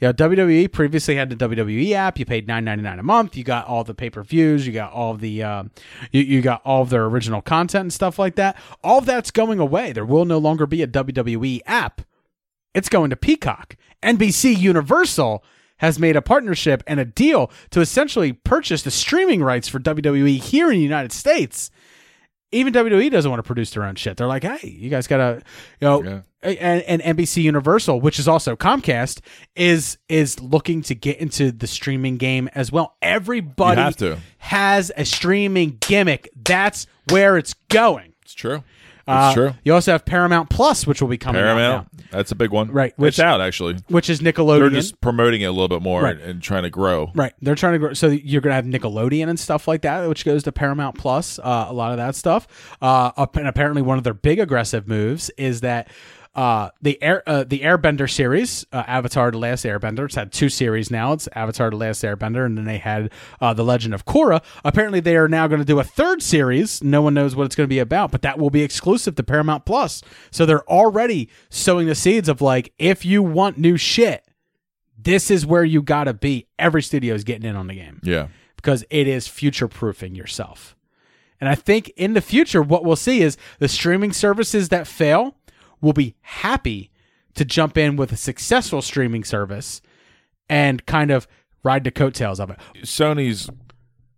[0.00, 2.18] You know, WWE previously had the WWE app.
[2.18, 3.36] You paid nine ninety nine a month.
[3.36, 4.66] You got all the pay per views.
[4.66, 5.70] You got all the um,
[6.10, 8.56] you, you got all of their original content and stuff like that.
[8.82, 9.92] All that's going away.
[9.92, 12.02] There will no longer be a WWE app.
[12.74, 13.76] It's going to Peacock.
[14.02, 15.44] NBC Universal
[15.78, 20.38] has made a partnership and a deal to essentially purchase the streaming rights for WWE
[20.38, 21.70] here in the United States.
[22.52, 24.16] even WWE doesn't want to produce their own shit.
[24.16, 25.42] They're like, hey, you guys gotta,
[25.80, 29.20] you know, and, and NBC Universal, which is also Comcast,
[29.56, 32.96] is is looking to get into the streaming game as well.
[33.02, 34.18] Everybody You have to.
[34.38, 36.28] has a streaming gimmick.
[36.36, 38.12] That's where it's going.
[38.22, 38.62] It's true.
[39.06, 39.52] It's Uh, true.
[39.64, 41.88] You also have Paramount Plus, which will be coming out Paramount.
[42.10, 42.70] That's a big one.
[42.70, 43.76] Right, Which, which- it's out actually.
[43.88, 44.60] which is Nickelodeon.
[44.60, 46.16] They're just promoting it a little bit more Right.
[46.16, 47.10] and, and trying to grow.
[47.14, 47.34] Right.
[47.42, 47.92] They're trying to grow.
[47.92, 51.38] So you're going to have Nickelodeon and stuff like that, which goes to Paramount Plus,
[51.38, 52.46] uh, a lot of that stuff.
[52.80, 55.88] Uh, and apparently, one of their big aggressive moves is that.
[56.34, 60.06] Uh, the air, uh, the Airbender series, uh, Avatar: The Last Airbender.
[60.06, 61.12] It's had two series now.
[61.12, 64.42] It's Avatar: The Last Airbender, and then they had uh, The Legend of Korra.
[64.64, 66.82] Apparently, they are now going to do a third series.
[66.82, 69.22] No one knows what it's going to be about, but that will be exclusive to
[69.22, 70.02] Paramount Plus.
[70.32, 74.26] So they're already sowing the seeds of like, if you want new shit,
[74.98, 76.48] this is where you got to be.
[76.58, 78.26] Every studio is getting in on the game Yeah.
[78.56, 80.74] because it is future proofing yourself.
[81.40, 85.36] And I think in the future, what we'll see is the streaming services that fail
[85.84, 86.90] will be happy
[87.34, 89.80] to jump in with a successful streaming service
[90.48, 91.26] and kind of
[91.62, 92.58] ride the coattails of it.
[92.82, 93.48] Sony's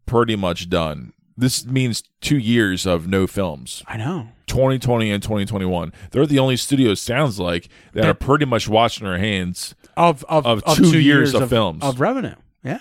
[0.06, 1.12] pretty much done.
[1.36, 3.82] This means two years of no films.
[3.86, 4.28] I know.
[4.46, 5.92] 2020 and 2021.
[6.12, 10.24] They're the only studio, sounds like, that That- are pretty much washing their hands Of
[10.28, 11.82] of, of, of two, years, of, films.
[11.82, 12.36] of revenue.
[12.62, 12.78] Yeah.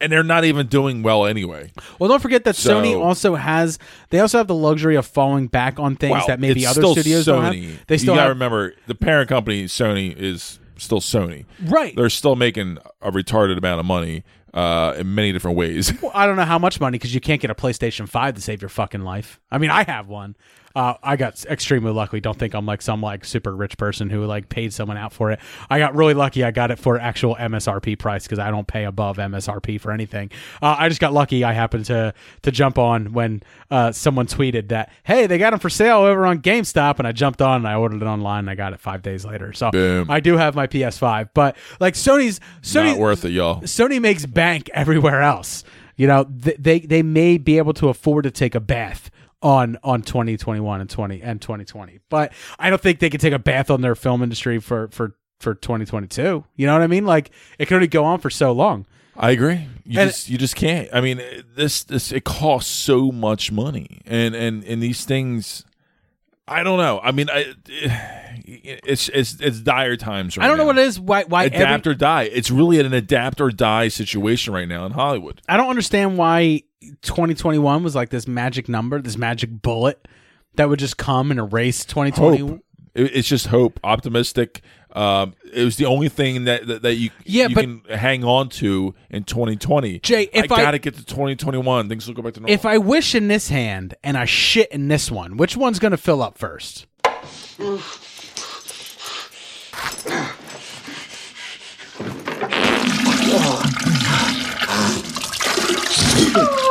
[0.00, 1.70] And they're not even doing well anyway.
[1.98, 3.78] Well, don't forget that So- Sony also has
[4.10, 7.24] they also have the luxury of falling back on things Well, that maybe other studios
[7.24, 7.26] Sony.
[7.26, 7.86] don't have.
[7.86, 11.44] They still you gotta have remember the parent company, Sony, is still Sony.
[11.64, 11.94] Right.
[11.96, 14.24] They're still making a retarded amount of money
[14.54, 15.92] uh, in many different ways.
[16.02, 18.40] Well, I don't know how much money because you can't get a PlayStation Five to
[18.40, 19.40] save your fucking life.
[19.50, 20.36] I mean, I have one.
[20.78, 22.20] Uh, I got extremely lucky.
[22.20, 25.32] Don't think I'm like some like super rich person who like paid someone out for
[25.32, 25.40] it.
[25.68, 26.44] I got really lucky.
[26.44, 30.30] I got it for actual MSRP price because I don't pay above MSRP for anything.
[30.62, 31.42] Uh, I just got lucky.
[31.42, 35.58] I happened to to jump on when uh, someone tweeted that hey they got them
[35.58, 38.50] for sale over on GameStop, and I jumped on and I ordered it online and
[38.50, 39.52] I got it five days later.
[39.52, 40.08] So Boom.
[40.08, 43.62] I do have my PS5, but like Sony's Sony not worth it, y'all.
[43.62, 45.64] Sony makes bank everywhere else.
[45.96, 49.10] You know, th- they they may be able to afford to take a bath
[49.42, 52.00] on on 2021 and 20 and 2020.
[52.08, 55.14] But I don't think they can take a bath on their film industry for for
[55.40, 56.44] for 2022.
[56.56, 57.06] You know what I mean?
[57.06, 58.86] Like it can only go on for so long.
[59.16, 59.66] I agree.
[59.84, 60.88] You And- just you just can't.
[60.92, 61.20] I mean,
[61.56, 65.64] this this it costs so much money, and and and these things.
[66.50, 66.98] I don't know.
[67.02, 67.52] I mean, I,
[68.46, 70.68] it's it's it's dire times right I don't know now.
[70.68, 72.22] what it is why why every- adapt or die.
[72.24, 75.42] It's really an adapt or die situation right now in Hollywood.
[75.48, 76.62] I don't understand why
[77.02, 80.06] 2021 was like this magic number, this magic bullet
[80.54, 82.38] that would just come and erase 2020.
[82.38, 82.64] Hope.
[82.94, 84.62] It's just hope, optimistic.
[84.92, 88.24] Um, it was the only thing that that, that you Yeah, you but- can hang
[88.24, 90.00] on to in 2020.
[90.00, 92.54] Jay, if I I- gotta get to 2021, things will go back to normal.
[92.54, 95.90] If I wish in this hand and I shit in this one, which one's going
[95.92, 96.86] to fill up first?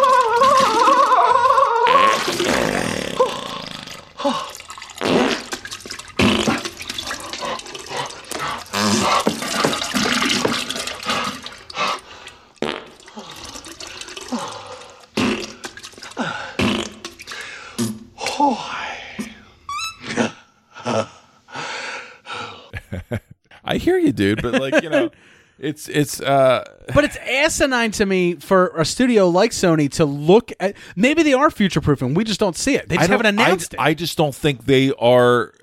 [23.77, 25.11] I hear you, dude, but like you know,
[25.59, 26.63] it's it's uh
[26.93, 30.75] But it's asinine to me for a studio like Sony to look at.
[30.95, 32.15] Maybe they are future proofing.
[32.15, 32.89] We just don't see it.
[32.89, 35.53] They just haven't announced I, I just don't think they are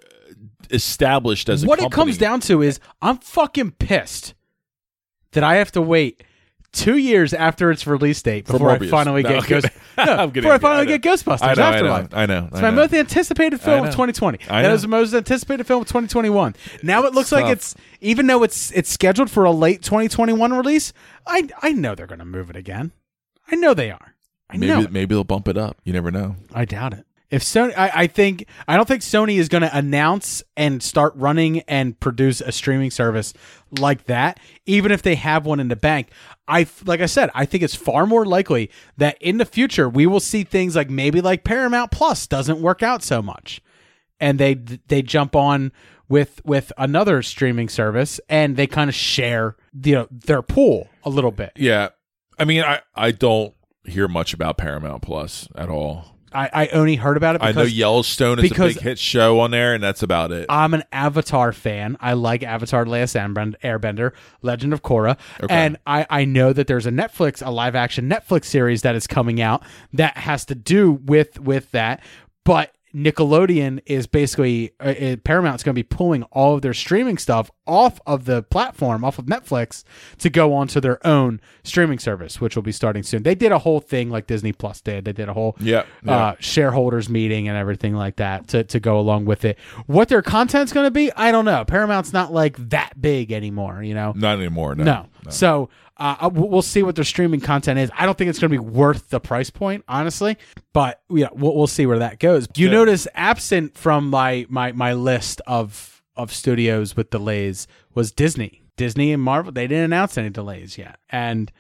[0.71, 4.35] established as a What it comes down to is I'm fucking pissed
[5.33, 6.23] that I have to wait
[6.75, 8.91] two years after its release date before I Morbius.
[8.91, 9.61] finally No, get I'm kidding.
[9.71, 9.75] Ghost.
[9.97, 10.43] No, I'm kidding.
[10.43, 10.99] before I finally know.
[10.99, 12.09] get Ghostbusters I know, I know, Afterlife.
[12.15, 12.77] I know, It's I my know.
[12.77, 13.91] most anticipated film of know.
[13.93, 14.39] 2020.
[14.51, 14.75] I That know.
[14.75, 16.57] is the most anticipated film of 2021.
[16.83, 17.53] Now it looks like tough.
[17.53, 20.93] it's even though it's it's scheduled for a late 2021 release.
[21.27, 22.93] I I know they're going to move it again.
[23.51, 24.15] I know they are.
[24.51, 24.77] I know.
[24.77, 24.93] Maybe it.
[24.93, 25.79] maybe they'll bump it up.
[25.85, 26.37] You never know.
[26.53, 27.07] I doubt it.
[27.35, 31.15] If Sony, I, I think I don't think Sony is going to announce and start
[31.17, 33.35] running and produce a streaming service
[33.77, 34.39] like that.
[34.67, 36.11] Even if they have one in the bank,
[36.47, 40.07] I like I said, I think it's far more likely that in the future we
[40.07, 43.61] will see things like maybe like Paramount Plus doesn't work out so much,
[44.21, 45.73] and they they jump on
[46.09, 51.11] with with another streaming service and they kind of share you know their pool a
[51.11, 51.51] little bit.
[51.57, 51.89] Yeah,
[52.39, 53.55] I mean, I I don't
[53.85, 56.14] hear much about Paramount Plus at all.
[56.35, 57.43] I, I only heard about it.
[57.43, 60.47] I know Yellowstone is a big hit show on there, and that's about it.
[60.49, 61.97] I'm an Avatar fan.
[62.01, 64.13] I like Avatar: The Last Airbender,
[64.43, 65.55] Legend of Korra, Okay.
[65.55, 69.07] and I, I know that there's a Netflix, a live action Netflix series that is
[69.07, 69.63] coming out
[69.93, 72.03] that has to do with with that.
[72.45, 77.19] but Nickelodeon is basically uh, uh, Paramount's going to be pulling all of their streaming
[77.19, 79.83] stuff off of the platform, off of Netflix,
[80.19, 83.23] to go onto their own streaming service, which will be starting soon.
[83.25, 85.05] They did a whole thing like Disney Plus did.
[85.05, 86.13] They did a whole Yeah, yeah.
[86.15, 89.59] Uh, shareholders meeting and everything like that to to go along with it.
[89.87, 91.65] What their content's going to be, I don't know.
[91.65, 94.13] Paramount's not like that big anymore, you know.
[94.15, 94.75] Not anymore.
[94.77, 94.85] No.
[94.85, 95.07] No.
[95.31, 97.91] So uh, we'll we'll see what their streaming content is.
[97.97, 100.37] I don't think it's going to be worth the price point, honestly.
[100.73, 102.49] But yeah, we'll, we'll see where that goes.
[102.57, 102.73] You Yeah.
[102.73, 108.63] notice absent from my my my list of of studios with delays was Disney.
[108.77, 109.53] Disney and Marvel.
[109.53, 111.53] They didn't announce any delays yet, and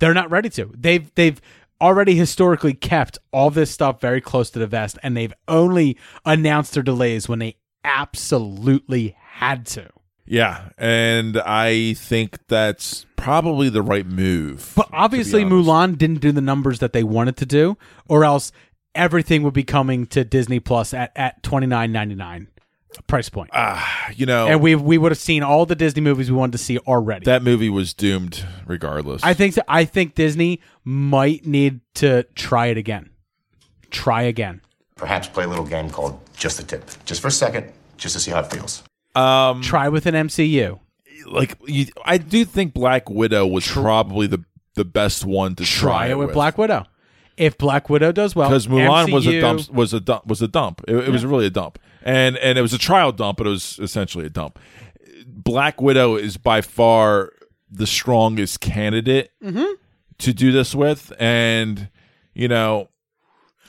[0.00, 0.72] they're not ready to.
[0.76, 1.40] They've they've
[1.80, 6.74] already historically kept all this stuff very close to the vest, and they've only announced
[6.74, 9.88] their delays when they absolutely had to.
[10.26, 14.72] Yeah, and I think that's probably the right move.
[14.76, 18.52] But obviously, Mulan didn't do the numbers that they wanted to do, or else
[18.94, 22.48] everything would be coming to Disney Plus at at twenty nine ninety nine
[23.06, 23.50] price point.
[23.52, 26.52] Ah, you know, and we we would have seen all the Disney movies we wanted
[26.52, 27.24] to see already.
[27.26, 29.22] that movie was doomed regardless.
[29.22, 33.10] I think I think Disney might need to try it again.
[33.90, 34.60] Try again.
[34.96, 36.84] Perhaps play a little game called Just the Tip.
[37.04, 38.82] Just for a second, just to see how it feels.
[39.16, 40.78] Um, try with an MCU.
[41.26, 44.44] Like you, I do think Black Widow was probably the
[44.74, 46.84] the best one to try, Try it with Black Widow.
[47.36, 50.48] If Black Widow does well, because Mulan was a dump was a dump was a
[50.48, 50.82] dump.
[50.86, 53.50] It, it was really a dump, and and it was a trial dump, but it
[53.50, 54.58] was essentially a dump.
[55.26, 57.32] Black Widow is by far
[57.70, 59.74] the strongest candidate Mhm.
[60.18, 61.88] to do this with, and
[62.34, 62.88] you know,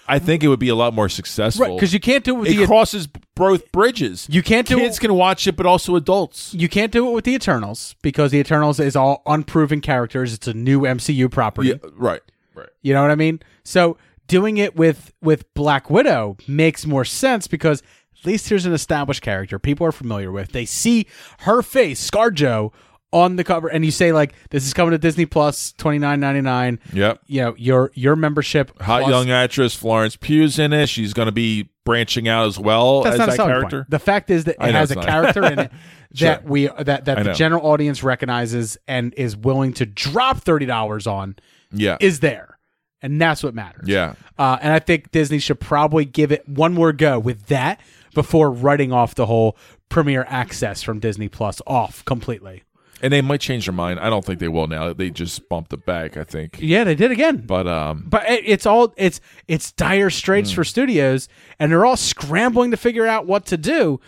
[0.08, 1.66] I think it would be a lot more successful.
[1.68, 4.27] Right, 'cause you can't do it with it the- crosses both bridges.
[4.29, 6.53] You can't do kids it- can watch it, but also adults.
[6.53, 10.33] You can't do it with the Eternals because the Eternals is all unproven characters.
[10.33, 11.69] It's a new MCU property.
[11.69, 12.21] Yeah, right,
[12.55, 12.69] right.
[12.81, 13.39] You know what I mean?
[13.63, 17.81] So doing it with with Black Widow makes more sense because
[18.19, 20.51] at least here's an established character people are familiar with.
[20.51, 21.05] They see
[21.41, 22.73] her face, ScarJo,
[23.14, 26.20] on the cover, and you say like, "This is coming to Disney Plus, twenty nine
[26.20, 26.80] ninety nine.
[26.93, 27.22] Yep.
[27.28, 28.70] You know your your membership.
[28.82, 30.88] Hot plus- young actress Florence Pugh's in it.
[30.89, 33.78] She's going to be branching out as well That's as that character.
[33.80, 33.89] point.
[33.91, 35.05] The fact is that it has a not.
[35.05, 35.72] character in it
[36.14, 36.30] Sure.
[36.30, 41.05] that we that that the general audience recognizes and is willing to drop thirty dollars
[41.08, 41.36] on.
[41.72, 41.97] Yeah.
[41.99, 42.58] is there,
[43.01, 43.88] and that's what matters.
[43.89, 44.16] Yeah.
[44.38, 47.82] uh, and I think Disney should probably give it one more go with that
[48.14, 49.58] before writing off the whole
[49.89, 52.64] premiere access from Disney Plus off completely.
[53.02, 54.00] And they might change their mind.
[54.00, 54.91] I don't think they will now.
[54.91, 56.58] They just bumped it back, I think.
[56.60, 57.43] Yeah, they did again.
[57.45, 61.30] But um But it- it's all it's it's dire straits for studios,
[61.60, 64.00] and they're all scrambling to figure out what to do.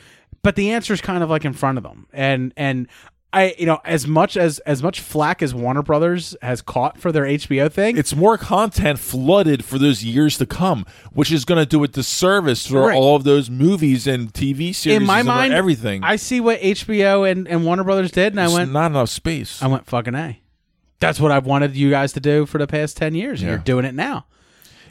[0.41, 2.87] But the answer is kind of like in front of them, and and
[3.31, 7.11] I you know as much as as much flack as Warner Brothers has caught for
[7.11, 11.59] their HBO thing, it's more content flooded for those years to come, which is going
[11.59, 12.97] to do a disservice for Right.
[12.97, 16.03] all of those movies and TV series in my and mind, everything.
[16.03, 19.09] I see what HBO and, and Warner Brothers did, and There's I went, not enough
[19.09, 19.61] space.
[19.61, 20.41] I went fucking a.
[20.99, 23.55] That's what I've wanted you guys to do for the past ten years, and Yeah.
[23.57, 24.25] you're doing it now.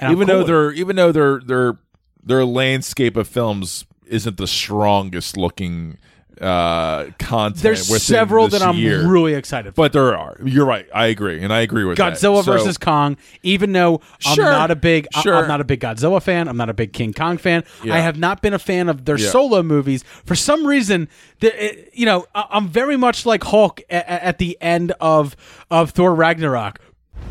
[0.01, 1.79] And even cool though their even though their their
[2.23, 5.99] their landscape of films isn't the strongest looking
[6.41, 9.07] uh content There's several this that I'm year.
[9.09, 9.83] really excited for.
[9.83, 12.13] but there are you're right i agree and i agree with that.
[12.15, 13.17] Godzilla So- versus Kong.
[13.43, 15.35] Even though I'm Sure, not a big, I- sure.
[15.35, 16.49] I'm not a big Godzilla fan.
[16.49, 17.65] I'm not a big King Kong fan.
[17.83, 17.95] Yeah.
[17.95, 19.31] I have not been a fan of their Yeah.
[19.31, 21.09] solo movies for some reason.
[21.41, 25.35] The, it- you know, I- I'm very much like Hulk at, at the end of
[25.71, 26.79] of Thor Ragnarok.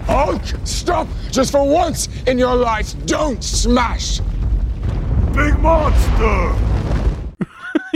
[0.06, 1.08] Hulk, stop!
[1.32, 4.20] Just for once in your life, don't smash!
[5.34, 6.56] Big monster!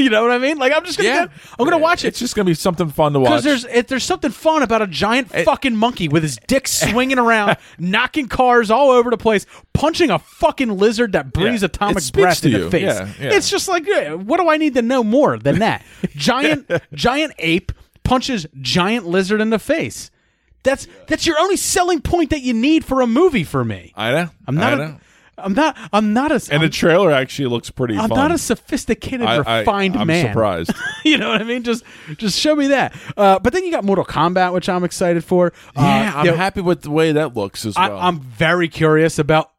[0.04, 0.58] you know what I mean?
[0.58, 1.26] Like I'm just gonna, Yeah.
[1.28, 2.10] get, I'm gonna watch it.
[2.10, 4.82] it's just gonna be something fun to watch Because there's it, there's something fun about
[4.82, 9.46] a giant fucking monkey with his dick swinging around, knocking cars all over the place,
[9.74, 11.68] punching a fucking lizard that breathes Yeah.
[11.68, 12.70] atomic It speaks breath to in the you.
[12.70, 12.82] face.
[12.84, 13.34] Yeah, yeah.
[13.34, 13.86] It's just like,
[14.16, 15.84] what do I need to know more than that?
[16.16, 17.72] giant giant ape
[18.04, 20.12] punches giant lizard in the face.
[20.64, 23.94] That's that's your only selling point that you need for a movie for me.
[23.96, 24.74] i know I'm not.
[24.74, 24.98] I know.
[25.44, 25.78] I'm not.
[25.94, 26.36] I'm not a.
[26.52, 28.18] and the I'm, trailer actually looks pretty I'm fun.
[28.18, 30.28] not a sophisticated, I- I- refined I'm man.
[30.28, 30.72] surprised.
[31.04, 31.64] you know what I mean?
[31.64, 31.84] Just,
[32.18, 32.96] just show me that.
[33.18, 35.54] Uh, but then you got Mortal Kombat, which I'm excited for.
[35.76, 38.20] yeah Uh, i'm you know, happy with the way that looks as I, well I'm
[38.20, 39.52] very curious about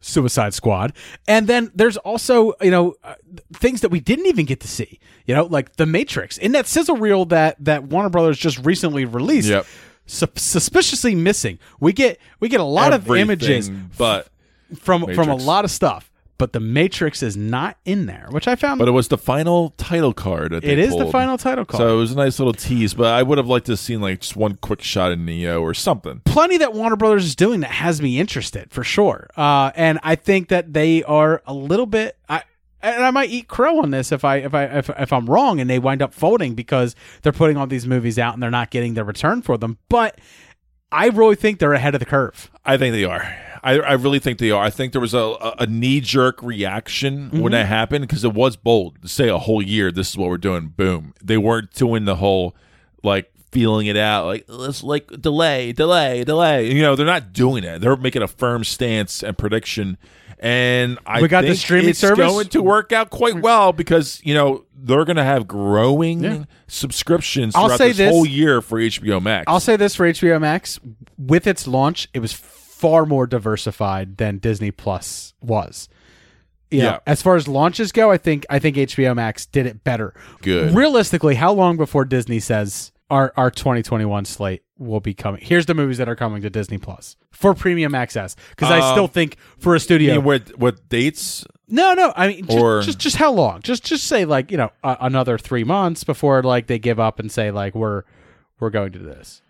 [0.00, 0.92] Suicide Squad,
[1.26, 3.14] and then there's also you know uh,
[3.54, 5.00] things that we didn't even get to see.
[5.24, 9.04] You know, like The Matrix in that sizzle reel that that Warner Brothers just recently
[9.04, 9.48] released.
[9.48, 9.66] Yep.
[10.06, 11.58] sus- suspiciously missing.
[11.80, 14.28] We get we get a lot of images but
[14.74, 16.10] from from a lot of stuff.
[16.38, 18.78] but The Matrix is not in there, which I found.
[18.78, 20.52] But it was the final title card.
[20.52, 21.78] That It is the final title card.
[21.78, 22.92] So it was a nice little tease.
[22.94, 25.62] But I would have liked to have seen like just one quick shot of Neo
[25.62, 26.20] or something.
[26.24, 29.28] plenty that Warner Brothers is doing that has me interested for sure.
[29.36, 32.18] Uh, and I think that they are a little bit.
[32.28, 32.42] I
[32.82, 35.58] and I might eat crow on this if I if I if, if I'm wrong
[35.58, 38.70] and they wind up folding because they're putting all these movies out and they're not
[38.70, 39.78] getting their return for them.
[39.88, 40.20] But
[40.92, 42.50] I really think they're ahead of the curve.
[42.64, 43.34] I think they are.
[43.66, 44.62] I, I really think they are.
[44.62, 47.50] I think there was a, a, knee jerk reaction when Mhm.
[47.52, 50.38] that happened because it was bold to say a whole year, this is what we're
[50.38, 50.68] doing.
[50.68, 51.12] Boom.
[51.22, 52.54] They weren't doing the whole
[53.02, 56.70] like feeling it out, like let's like delay, delay, delay.
[56.70, 57.80] You know, they're not doing it.
[57.80, 59.98] They're making a firm stance and prediction.
[60.38, 62.18] And I We got the streaming it's service?
[62.30, 66.44] going to work out quite well because you know they're going to have growing Yeah.
[66.68, 69.44] subscriptions I'll throughout say this, this- whole year for HBO Max.
[69.48, 70.78] I'll say this for HBO Max:
[71.18, 72.32] with its launch, it was
[72.86, 75.88] far more diversified than Disney Plus was.
[76.70, 76.98] You know, Yeah.
[77.06, 80.14] as far as launches go, I think I think HBO Max did it better.
[80.42, 80.74] Good.
[80.74, 85.40] Realistically, how long before Disney says our our 2021 slate will be coming?
[85.42, 88.34] Here's the movies that are coming to Disney Plus for premium access.
[88.50, 91.44] Because I Um, still think for a studio, what what dates?
[91.68, 92.12] no, no.
[92.16, 93.62] I mean, just, Or- just just how long?
[93.62, 97.18] Just just say like you know uh, another three months before like they give up
[97.20, 98.02] and say like we're
[98.60, 99.40] we're going to do this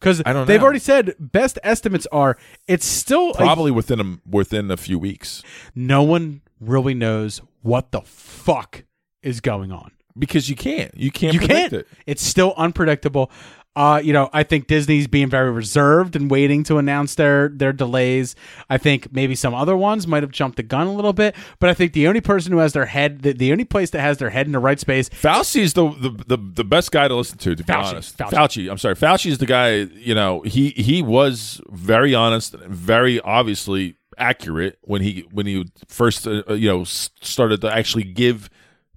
[0.00, 0.64] because I don't they've know.
[0.64, 2.36] already said best estimates are
[2.68, 5.42] it's still a- Probably within a within a few weeks.
[5.74, 8.84] no one really knows what the fuck
[9.22, 9.90] is going on.
[10.18, 10.94] because you can't.
[10.96, 11.34] You can't.
[11.34, 11.72] you predict can't.
[11.72, 11.88] it.
[12.06, 13.30] It's still unpredictable.
[13.76, 17.74] Uh, you know, I think Disney's being very reserved and waiting to announce their their
[17.74, 18.34] delays.
[18.70, 21.68] I think maybe some other ones might have jumped the gun a little bit, but
[21.68, 24.16] I think the only person who has their head, the, the only place that has
[24.16, 27.14] their head in the right space, Fauci is the, the the the best guy to
[27.14, 27.54] listen to.
[27.54, 28.70] To be Fauci, honest, Fauci.
[28.70, 28.94] I'm sorry.
[28.94, 29.74] Fauci is the guy.
[29.74, 36.26] You know, he he was very honest, very obviously accurate when he when he first
[36.26, 38.48] uh, you know started to actually give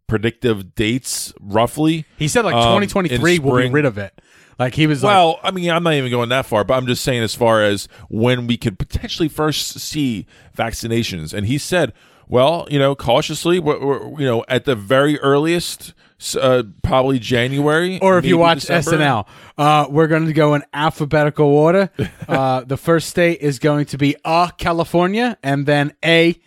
[0.07, 2.05] predictive dates roughly.
[2.17, 4.19] he said like um, 2023 in will be rid of it.
[4.60, 6.86] Like he was like, Well, I mean, I'm not even going that far, but I'm
[6.86, 11.34] just saying as far as when we could potentially first see vaccinations.
[11.34, 11.93] And he said,
[12.28, 15.93] well, you know, cautiously, we're, we're, you know, at the very earliest,
[16.39, 17.99] uh, probably January.
[18.01, 19.03] or if you watch December.
[19.03, 21.89] SNL, uh, we're going to go in alphabetical order.
[22.30, 26.39] Uh, the first state is going to be uh, California, and then A,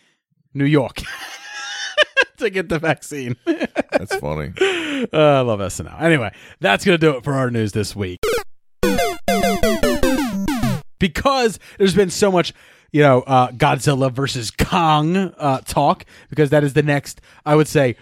[0.54, 1.00] New York,
[2.42, 3.36] to get the vaccine.
[3.46, 4.52] That's funny.
[5.12, 6.00] Uh, I love SNL.
[6.00, 8.20] Anyway, that's going to do it for our news this week.
[11.00, 12.52] Because there's been so much,
[12.92, 17.66] you know, uh, Godzilla versus Kong uh, talk, because that is the next, I would
[17.66, 17.96] say,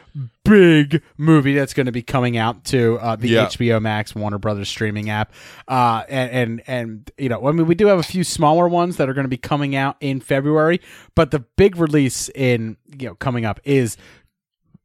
[0.45, 3.47] big movie that's going to be coming out to uh, the Yeah.
[3.47, 5.33] HBO Max Warner Brothers streaming app.
[5.67, 8.99] Uh, and, and, and, you know, I mean, we do have a few smaller ones
[8.99, 10.83] that are going to be coming out in February,
[11.15, 13.97] but the big release in, you know, coming up is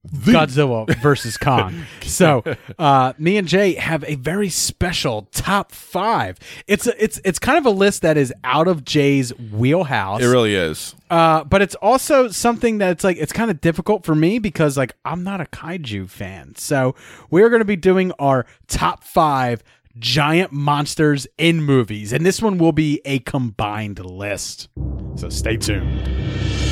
[0.07, 1.85] Godzilla versus Kong.
[2.01, 2.43] so
[2.77, 6.39] uh, me and Jay have a very special top five.
[6.67, 10.21] It's a, it's it's kind of a list that is out of Jay's wheelhouse.
[10.21, 10.95] It really is.
[11.09, 14.95] Uh, but it's also something that's like it's kind of difficult for me because like
[15.05, 16.55] I'm not a kaiju fan.
[16.55, 16.95] So
[17.29, 19.63] we're going to be doing our top five
[19.97, 24.69] giant monsters in movies, and this one will be a combined list.
[25.15, 26.64] So stay tuned.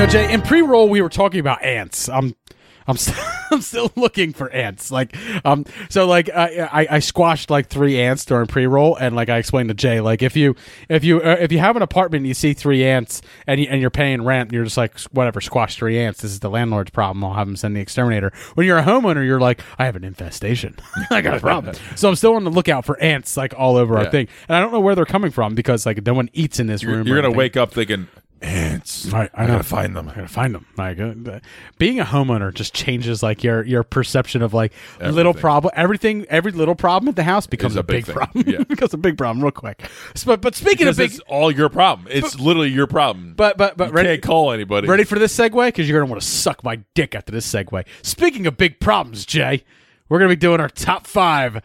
[0.00, 2.08] Know, Jay, in pre-roll we were talking about ants.
[2.08, 2.34] I'm
[2.86, 4.90] I'm still, I'm still looking for ants.
[4.90, 9.28] Like, um, so like I, I I squashed like three ants during pre-roll, and like
[9.28, 10.56] I explained to Jay, like if you
[10.88, 13.66] if you uh, if you have an apartment, and you see three ants, and you,
[13.68, 16.22] and you're paying rent, and you're just like whatever, squash three ants.
[16.22, 17.22] This is the landlord's problem.
[17.22, 18.32] I'll have him send the exterminator.
[18.54, 20.76] When you're a homeowner, you're like, I have an infestation.
[21.10, 21.76] I got a problem.
[21.96, 24.60] so I'm still on the lookout for ants like all over our thing, and I
[24.60, 27.06] don't know where they're coming from because like no one eats in this You're, room.
[27.06, 27.38] you're gonna anything.
[27.38, 28.08] wake up thinking
[28.42, 29.06] ants.
[29.06, 30.08] Right, I I gotta find them.
[30.08, 30.66] I gotta find them.
[30.76, 31.40] Like uh,
[31.78, 35.72] being a homeowner just changes like your your perception of like little problem.
[35.76, 38.44] Everything, every little problem at the house becomes a, a big big, problem.
[38.46, 38.62] Yeah.
[38.68, 39.82] becomes a big problem real quick.
[40.14, 42.08] So, but but speaking Because of big, it's all your problem.
[42.10, 43.34] It's literally your problem.
[43.34, 44.88] but but but you ready, can't call anybody.
[44.88, 47.84] ready for this segue because you're gonna want to suck my dick after this segue.
[48.02, 49.64] Speaking of big problems, Jay,
[50.08, 51.62] we're gonna be doing our top five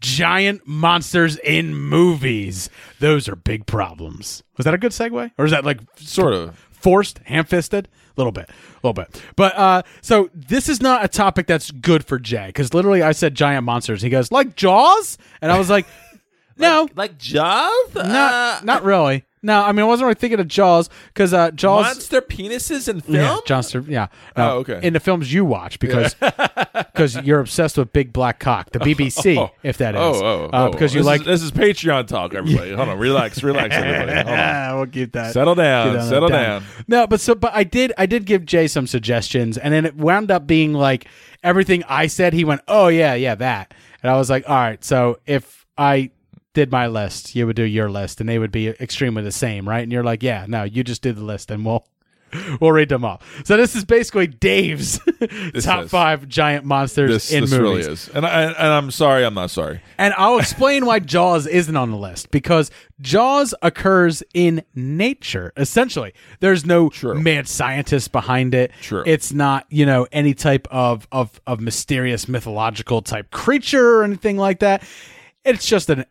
[0.00, 2.70] giant monsters in movies.
[2.98, 4.42] Those are big problems.
[4.56, 6.58] Was that a good segue, or is that like Sort of.
[6.70, 7.86] forced, ham-fisted?
[7.86, 9.22] A little bit, a little bit.
[9.36, 13.12] But uh, so this is not a topic that's good for Jay because literally I
[13.12, 14.02] said giant monsters.
[14.02, 15.86] He goes like Jaws, and I was like,
[16.58, 17.94] no, Like Jaws?
[17.94, 19.24] not not really.
[19.42, 21.84] No, I mean I wasn't really thinking of Jaws because uh, Jaws.
[21.86, 23.14] Monster penises in film.
[23.16, 23.38] Yeah.
[23.88, 24.06] Yeah.
[24.36, 24.80] No, Oh, okay.
[24.82, 29.36] In the films you watch because because you're obsessed with Big Black Cock, the BBC,
[29.38, 29.50] Oh.
[29.62, 30.00] if that is.
[30.00, 30.70] Oh, oh, uh, oh.
[30.72, 31.20] because you This like.
[31.22, 32.72] is, this is Patreon talk, everybody.
[32.74, 34.12] Hold on, relax, relax, everybody.
[34.12, 34.76] Hold on.
[34.76, 35.32] we'll keep that.
[35.32, 36.62] Settle down, settle down.
[36.86, 39.96] No, but so but I did I did give Jay some suggestions, and then it
[39.96, 41.06] wound up being like
[41.42, 42.34] everything I said.
[42.34, 43.72] He went, "Oh yeah, yeah, that,"
[44.02, 46.10] and I was like, "All right." So if I
[46.54, 49.68] did my list, you would do your list, and they would be extremely the same,
[49.68, 49.82] right?
[49.82, 51.86] And you're like, "Yeah, no, you just did the list, and we'll."
[52.60, 53.20] We'll read them all.
[53.42, 55.00] So this is basically Dave's
[55.62, 55.90] top is.
[55.90, 57.60] five giant monsters This, in this movies.
[57.60, 59.80] really is, and I, and I'm sorry, I'm not sorry.
[59.98, 62.70] And I'll explain why Jaws isn't on the list because
[63.00, 65.52] Jaws occurs in nature.
[65.56, 68.70] Essentially, there's no mad scientist behind it.
[68.80, 69.02] True.
[69.06, 74.36] It's not, you know, any type of of of mysterious mythological type creature or anything
[74.36, 74.84] like that.
[75.44, 76.04] It's just an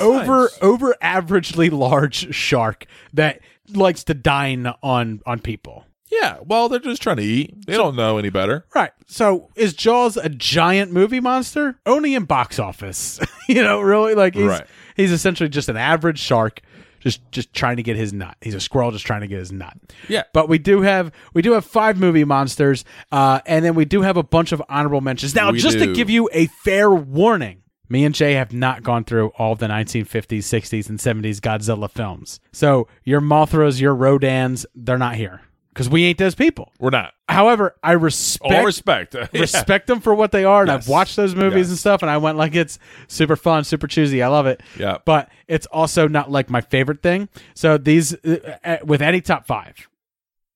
[0.00, 3.40] over over averagely large shark that
[3.72, 5.86] likes to dine on on people.
[6.10, 7.66] Yeah, well, they're just trying to eat.
[7.66, 8.66] They don't know any better.
[8.74, 8.92] Right.
[9.06, 11.80] So is Jaws a giant movie monster?
[11.86, 13.18] Only in box office.
[13.48, 14.66] you know, really like he's Right.
[14.96, 16.60] he's essentially just an average shark
[17.00, 18.36] just just trying to get his nut.
[18.40, 19.76] He's a squirrel just trying to get his nut.
[20.08, 20.22] Yeah.
[20.32, 24.02] But we do have we do have five movie monsters uh and then we do
[24.02, 25.34] have a bunch of honorable mentions.
[25.34, 25.86] Now, We just do.
[25.86, 29.66] to give you a fair warning, me and Jay have not gone through all the
[29.66, 32.40] 1950s, 60s, and 70s Godzilla films.
[32.52, 36.72] So your Mothras, your Rodans, they're not here because we ain't those people.
[36.78, 37.14] We're not.
[37.28, 39.14] However, I respect All respect.
[39.32, 39.40] Yeah.
[39.40, 40.84] respect them for what they are, and Yes.
[40.84, 41.68] I've watched those movies Yes.
[41.70, 42.78] and stuff, and I went like it's
[43.08, 44.22] super fun, super choosy.
[44.22, 44.62] I love it.
[44.78, 44.98] Yeah.
[45.04, 47.28] but it's also not like my favorite thing.
[47.54, 49.88] So these, uh, uh, with any top five,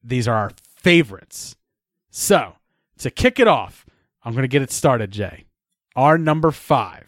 [0.04, 1.56] these are our favorites.
[2.10, 2.54] So
[2.98, 3.84] to kick it off,
[4.24, 5.44] I'm going to get it started, Jay.
[5.96, 7.07] Our number five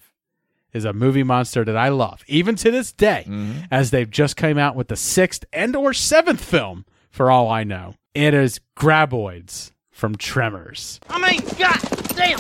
[0.73, 3.65] is a movie monster that I love, even to this day, Mm-hmm.
[3.71, 7.65] as they've just came out with the sixth and or seventh film, for all I
[7.65, 7.95] know.
[8.15, 10.99] It is Graboids from Tremors.
[11.09, 11.79] I mean, god
[12.17, 12.39] damn!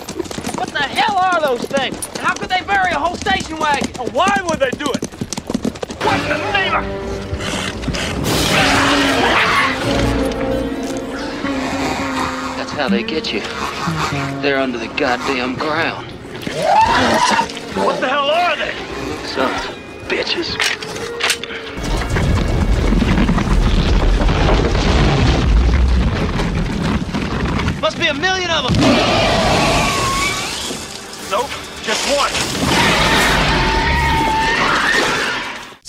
[0.57, 1.97] What the hell are those things?
[2.09, 3.91] And how could they bury a whole station wagon?
[4.01, 5.05] And Why would they do it?
[6.03, 7.91] What's the name of
[12.57, 13.41] That's how they get you.
[14.43, 16.07] They're under the goddamn ground.
[17.75, 18.73] What the hell are they?
[19.27, 19.77] Sons of
[20.09, 20.57] bitches.
[27.81, 28.83] Must be a million of them.
[31.31, 31.51] Nope,
[31.85, 32.70] just one.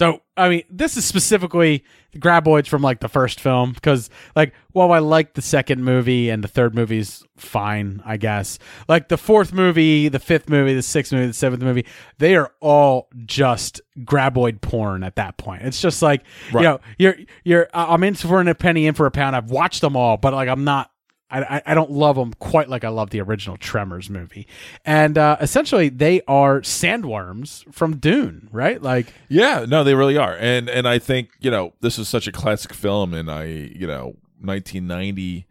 [0.02, 4.52] So, I mean, this is specifically the Graboids from like the first film because, like,
[4.72, 8.58] while I like the second movie and the third movie's fine, I guess.
[8.88, 11.86] Like the fourth movie, the fifth movie, the sixth movie, the seventh movie,
[12.18, 15.62] they are all just Graboid porn at that point.
[15.62, 16.64] It's just like Right.
[16.64, 19.36] you know, you're you're I'm in for a penny, in for a pound.
[19.36, 20.91] I've watched them all, but like I'm not.
[21.32, 24.48] I, I- I don't love them quite like I love the original Tremors movie,
[24.86, 28.82] and uh, essentially they are sandworms from Dune, right?
[28.82, 32.28] Like Yeah, no, they really are, and and I think you know this is such
[32.28, 35.46] a classic film, and I you know 1990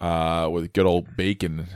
[0.00, 1.68] uh, with good old Bacon,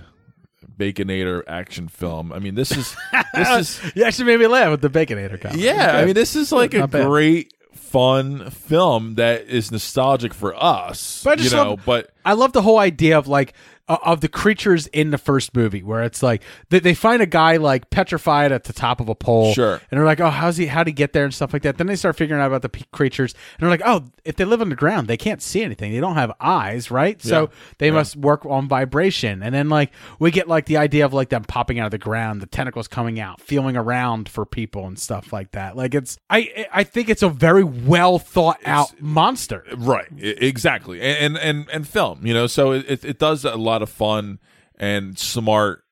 [0.78, 2.32] Baconator action film.
[2.32, 2.96] I mean, this is
[3.34, 3.48] this
[3.84, 5.60] is you actually made me laugh with the Baconator comment.
[5.60, 5.92] yeah.
[5.96, 7.06] I mean, this is like a bad.
[7.06, 11.22] great fun film that is nostalgic for us.
[11.22, 13.54] But I just you know, love, but I love the whole idea of like
[13.88, 17.26] uh, of the creatures in the first movie, where it's like they, they find a
[17.26, 19.74] guy like petrified at the top of a pole, Sure.
[19.90, 20.66] and they're like, "Oh, how's he?
[20.66, 21.78] How'd he get there?" and stuff like that.
[21.78, 24.44] Then they start figuring out about the p- creatures, and they're like, "Oh, if they
[24.44, 25.92] live underground, they can't see anything.
[25.92, 27.20] They don't have eyes, right?
[27.22, 27.46] So Yeah.
[27.78, 27.92] they Yeah.
[27.92, 31.44] must work on vibration." And then like we get like the idea of like them
[31.44, 35.32] popping out of the ground, the tentacles coming out, feeling around for people and stuff
[35.32, 35.76] like that.
[35.76, 39.64] Like it's I I think it's a very well thought out monster.
[39.76, 42.26] right, exactly, and and and, film.
[42.26, 44.38] You know, so it it does a lot of fun
[44.78, 45.82] and smart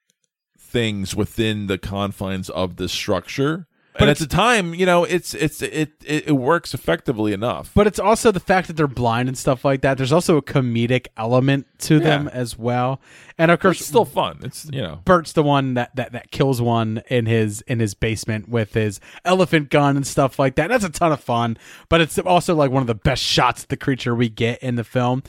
[0.58, 3.66] things within the confines of this structure.
[3.92, 7.70] But and at the time, you know, it's it's it, it it works effectively enough.
[7.76, 9.98] But it's also the fact that they're blind and stuff like that.
[9.98, 12.30] There's also a comedic element to them Yeah.
[12.32, 13.00] as well.
[13.38, 14.40] And of course, it's still fun.
[14.42, 17.94] It's you know, Bert's the one that, that that kills one in his in his
[17.94, 20.66] basement with his elephant gun and stuff like that.
[20.70, 21.56] That's a ton of fun,
[21.88, 24.74] but it's also like one of the best shots at the creature we get in
[24.74, 25.22] the film.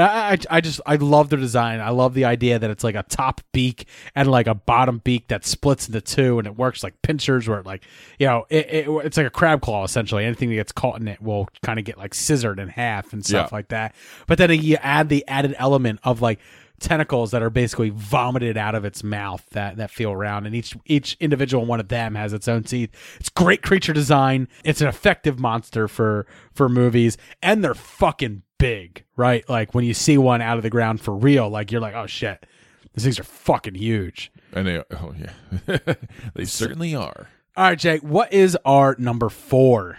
[0.00, 1.80] I, I, I just I love the design.
[1.80, 5.28] I love the idea that it's like a top beak and like a bottom beak
[5.28, 7.82] that splits into two, and it works like pincers, where it like
[8.18, 10.24] you know it, it it's like a crab claw essentially.
[10.24, 13.24] Anything that gets caught in it will kind of get like scissored in half and
[13.24, 13.56] stuff Yeah.
[13.56, 13.94] like that.
[14.26, 16.38] But then you add the added element of like
[16.80, 20.74] tentacles that are basically vomited out of its mouth that that feel around, and each
[20.86, 22.90] each individual one of them has its own teeth.
[23.20, 24.48] It's great creature design.
[24.64, 29.48] It's an effective monster for for movies, and they're fucking big, right?
[29.48, 32.06] Like when you see one out of the ground for real, like you're like, oh
[32.06, 32.46] shit,
[32.94, 34.30] these things are fucking huge.
[34.52, 35.78] And they, oh yeah,
[36.34, 37.28] they certainly are.
[37.56, 39.98] All right, Jake, what is our number four?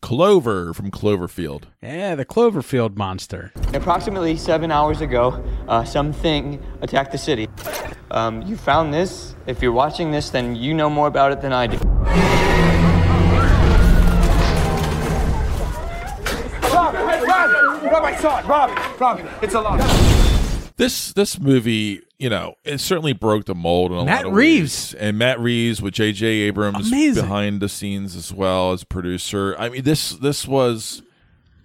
[0.00, 1.64] Clover from Cloverfield.
[1.82, 3.52] Yeah, the Cloverfield monster.
[3.74, 7.48] Approximately seven hours ago, uh, something attacked the city.
[8.10, 9.34] Um, you found this.
[9.46, 12.79] If you're watching this, then you know more about it than I do.
[18.22, 18.98] Rob, Rob, I saw it.
[18.98, 19.80] Rob, Rob, it's a lot.
[20.76, 24.36] This this movie, you know, it certainly broke the mold in a Matt lot of
[24.36, 24.94] Reeves.
[24.94, 25.00] ways.
[25.00, 26.26] and Matt Reeves with J.J.
[26.26, 27.22] Abrams Amazing.
[27.24, 29.54] behind the scenes as well as producer.
[29.58, 31.02] I mean, this this was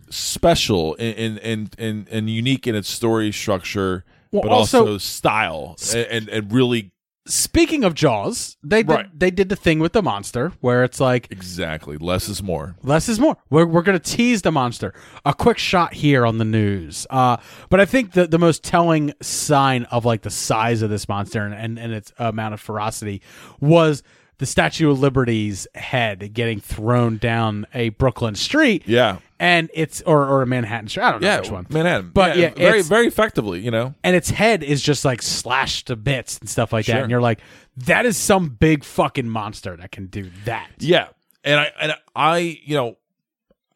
[0.09, 5.77] special and and and, and unique in its story structure, Well, but also- also, style
[5.93, 6.91] and, and and really
[7.27, 9.19] Speaking of Jaws, they did, Right.
[9.19, 12.75] they did the thing with the monster where it's like exactly less is more.
[12.83, 13.35] less is more.
[13.49, 14.93] We're, we're going to tease the monster.
[15.25, 17.07] A quick shot here on the news.
[17.09, 17.37] Uh,
[17.69, 21.43] but I think the, the most telling sign of like the size of this monster
[21.43, 23.23] and, and, and its amount of ferocity
[23.59, 24.03] was
[24.37, 28.83] the Statue of Liberty's head getting thrown down a Brooklyn street.
[28.85, 29.17] Yeah.
[29.37, 31.03] And it's, or, or a Manhattan street.
[31.03, 31.67] I don't know Yeah, which one.
[31.69, 32.11] Manhattan.
[32.13, 33.93] But yeah, very very effectively, you know.
[34.03, 37.01] and its head is just like slashed to bits and stuff like that.
[37.01, 37.41] And you're like,
[37.77, 40.69] that is some big fucking monster that can do that.
[40.79, 41.07] Yeah,
[41.43, 42.97] and I and I, you know,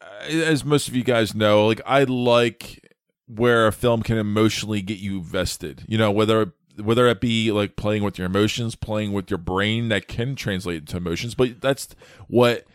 [0.02, 2.96] uh, as most of you guys know, like I like
[3.28, 5.84] where a film can emotionally get you vested.
[5.88, 9.90] You know, whether whether it be like playing with your emotions, playing with your brain
[9.90, 11.90] that can translate into emotions, but that's
[12.28, 12.66] what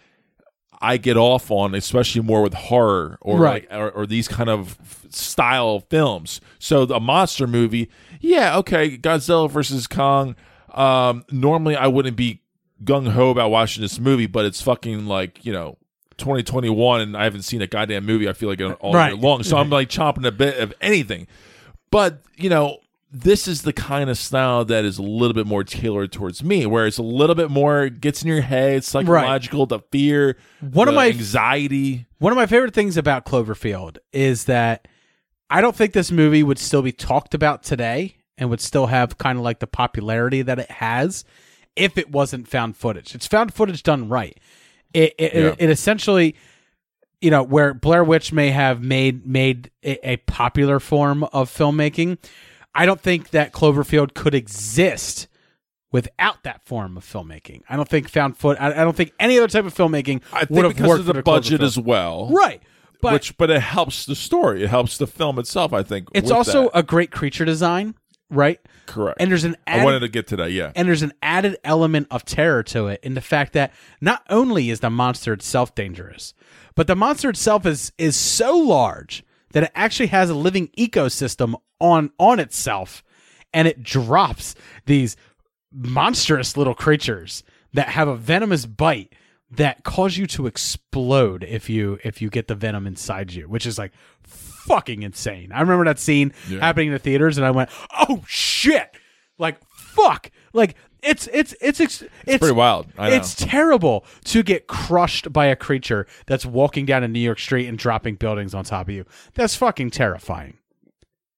[0.84, 3.66] I get off on, especially more with horror or Right.
[3.70, 4.76] like or, or these kind of
[5.10, 6.40] style films.
[6.58, 7.90] So the monster movie,
[8.20, 10.36] yeah, okay, Godzilla versus Kong.
[10.72, 12.42] Um, normally I wouldn't be
[12.84, 15.78] gung ho about watching this movie, but it's fucking like you know.
[16.16, 19.08] 2021 and I haven't seen a goddamn movie I feel like all Right.
[19.08, 21.26] year long so I'm like chomping a bit of anything
[21.90, 22.78] but you know
[23.16, 26.66] this is the kind of style that is a little bit more tailored towards me
[26.66, 30.94] where it's a little bit more gets in your head psychological the fear One of
[30.94, 34.88] my- anxiety One of my favorite things about Cloverfield is that
[35.48, 39.16] I don't think this movie would still be talked about today and would still have
[39.18, 41.24] kind of like the popularity that it has
[41.76, 43.14] if it wasn't found footage.
[43.14, 44.36] It's found footage done right.
[44.92, 45.40] It it, Yeah.
[45.50, 46.34] it, it essentially
[47.20, 52.18] you know where Blair Witch may have made made a, a popular form of filmmaking.
[52.74, 55.28] I don't think that Cloverfield could exist
[55.92, 57.62] without that form of filmmaking.
[57.68, 58.58] I don't think found foot.
[58.60, 61.14] I, I don't think any other type of filmmaking I would have because worked of
[61.14, 62.60] the budget as well Right.
[63.00, 66.30] But which but it helps the story it helps the film itself I think it's
[66.30, 66.78] also that.
[66.78, 67.94] a great creature design,
[68.30, 68.58] right?
[68.86, 71.12] correct And there's an I added, wanted to get to that yeah and there's an
[71.22, 75.32] added element of terror to it in the fact that not only is the monster
[75.32, 76.34] itself dangerous,
[76.74, 79.22] but the monster itself is is so large
[79.54, 83.02] that it actually has a living ecosystem on on itself
[83.52, 84.54] and it drops
[84.86, 85.16] these
[85.72, 89.12] monstrous little creatures that have a venomous bite
[89.50, 93.66] that cause you to explode if you if you get the venom inside you, which
[93.66, 95.52] is like fucking insane.
[95.52, 96.60] I remember that scene Yeah.
[96.60, 97.70] happening in the theaters and I went,
[98.08, 98.90] "Oh shit."
[99.38, 100.30] Like fuck.
[100.52, 102.86] Like it's it's it's it's it's, pretty wild.
[102.98, 103.16] I know.
[103.16, 107.68] It's terrible to get crushed by a creature that's walking down a New York street
[107.68, 109.04] and dropping buildings on top of you.
[109.34, 110.58] That's fucking terrifying.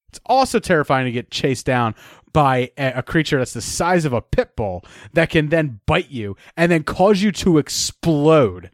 [0.09, 1.95] It's also terrifying to get chased down
[2.33, 4.85] by a, creature that's the size of a pit bull
[5.15, 8.71] that can then bite you and then cause you to explode.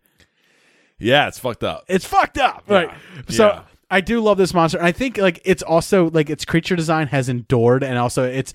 [0.99, 2.65] yeah it's fucked up It's fucked up.
[2.69, 2.91] Right.
[3.29, 3.63] So Yeah.
[3.89, 4.79] I do love this monster.
[4.79, 8.53] And I think like it's also like its creature design has endured and also it's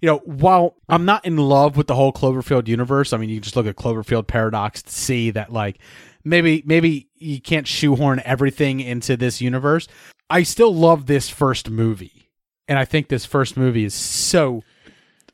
[0.00, 3.40] you know, while I'm not in love with the whole Cloverfield universe, I mean you
[3.40, 5.78] just look at Cloverfield paradox to see that like
[6.24, 9.88] maybe maybe you can't shoehorn everything into this universe.
[10.28, 12.30] I still love this first movie.
[12.68, 14.62] And I think this first movie is so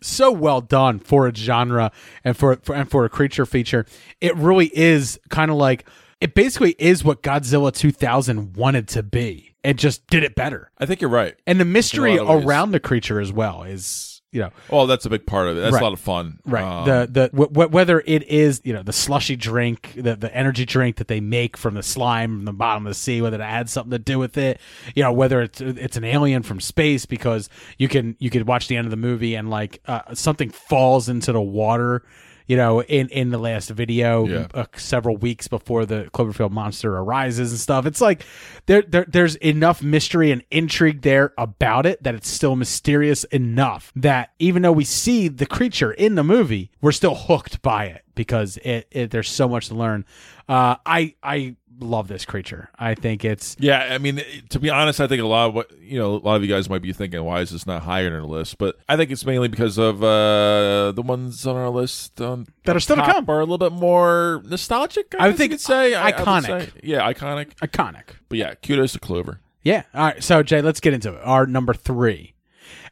[0.02, 1.90] so well done for a genre
[2.24, 3.86] and for, for and for a creature feature.
[4.20, 5.86] It really is kind of like
[6.20, 9.54] it basically is what Godzilla 2000 wanted to be.
[9.62, 10.70] It just did it better.
[10.78, 12.46] I think you're right And the mystery In a lot of ways.
[12.46, 15.60] around the creature as well is, you know, well that's a big part of it
[15.60, 15.80] that's Right.
[15.82, 16.62] a lot of fun right.
[16.62, 20.34] Um, the the w- w- whether it is, you know, the slushy drink, the the
[20.36, 23.38] energy drink that they make from the slime from the bottom of the sea, whether
[23.40, 24.60] it had something to do with it,
[24.94, 27.48] you know, whether it's it's an alien from space because
[27.78, 31.08] you can you could watch the end of the movie and like uh, something falls
[31.08, 32.02] into the water
[32.46, 34.46] you know, in in the last video, Yeah.
[34.54, 37.86] uh, several weeks before the Cloverfield monster arises and stuff.
[37.86, 38.24] It's like
[38.66, 43.92] there, there there's enough mystery and intrigue there about it that it's still mysterious enough
[43.96, 48.02] that even though we see the creature in the movie, we're still hooked by it
[48.16, 50.04] because it, it there's so much to learn.
[50.48, 52.70] Uh, I I love this creature.
[52.78, 55.70] I think it's Yeah, I mean, to be honest, I think a lot of what
[55.80, 58.06] you know, a lot of you guys might be thinking, why is this not higher
[58.16, 58.58] on the list?
[58.58, 62.74] But I think it's mainly because of uh, the ones on our list on That
[62.76, 63.24] are still to come.
[63.28, 65.14] are a little bit more nostalgic.
[65.18, 66.46] I, I think you could say I- I iconic.
[66.46, 66.70] say.
[66.82, 68.04] yeah, iconic, iconic.
[68.28, 69.40] But yeah, kudos to Clover.
[69.62, 69.82] Yeah.
[69.94, 70.22] All right.
[70.22, 71.20] So Jay, let's get into it.
[71.24, 72.34] Our number three,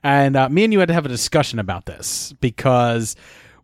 [0.03, 3.15] and uh, me and you had to have a discussion about this because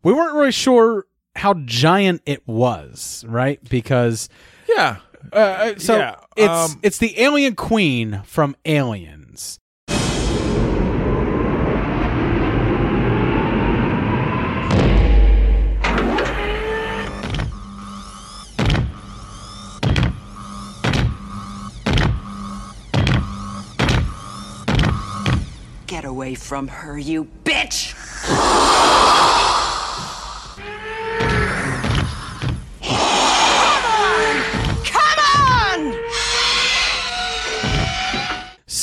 [0.03, 1.07] we weren't really sure
[1.37, 3.63] how giant it was, right?
[3.69, 4.29] Because
[4.69, 4.97] yeah.
[5.33, 9.59] Uh, so Yeah, it's um, it's the alien queen from Aliens.
[25.87, 27.95] Get away from her, you bitch!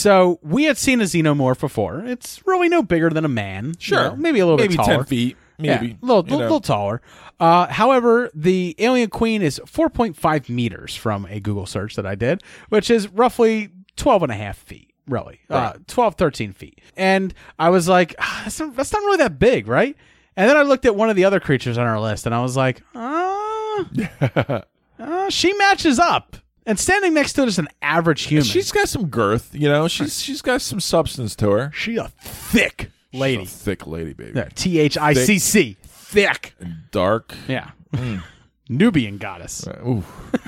[0.07, 1.99] So we had seen a xenomorph before.
[2.05, 3.67] It's really no bigger than a man.
[3.67, 4.03] you Sure.
[4.11, 5.03] know, maybe a little Maybe bit 10 taller.
[5.03, 7.01] feet, Yeah, maybe, a little, little, little taller.
[7.41, 12.41] Uh, however, the alien queen is 4.5 meters from a Google search that I did,
[12.69, 13.67] which is roughly
[13.97, 15.41] 12 and a half feet, really.
[15.49, 16.79] Uh, 12, 13 feet.
[16.95, 19.93] And I was like, "Ah, that's not, that's not really that big, right?
[20.37, 22.41] And then I looked at one of the other creatures on our list and I
[22.41, 23.83] was like, uh,
[24.99, 26.37] uh, she matches up.
[26.67, 28.43] And standing next to it is an average human.
[28.43, 29.87] She's got some girth, you know.
[29.87, 31.71] She's she's got some substance to her.
[31.73, 33.45] She a thick lady.
[33.45, 34.33] She's a thick lady, baby.
[34.35, 35.77] Yeah, T H I C C.
[35.81, 36.55] Thick.
[36.59, 37.33] And dark.
[37.47, 37.71] Yeah.
[37.93, 38.21] Mm.
[38.69, 39.65] Nubian goddess.
[39.85, 40.03] Ooh.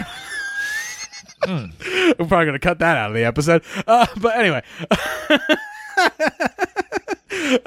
[1.47, 3.63] We're probably going to cut that out of the episode.
[3.87, 4.61] Uh, but anyway.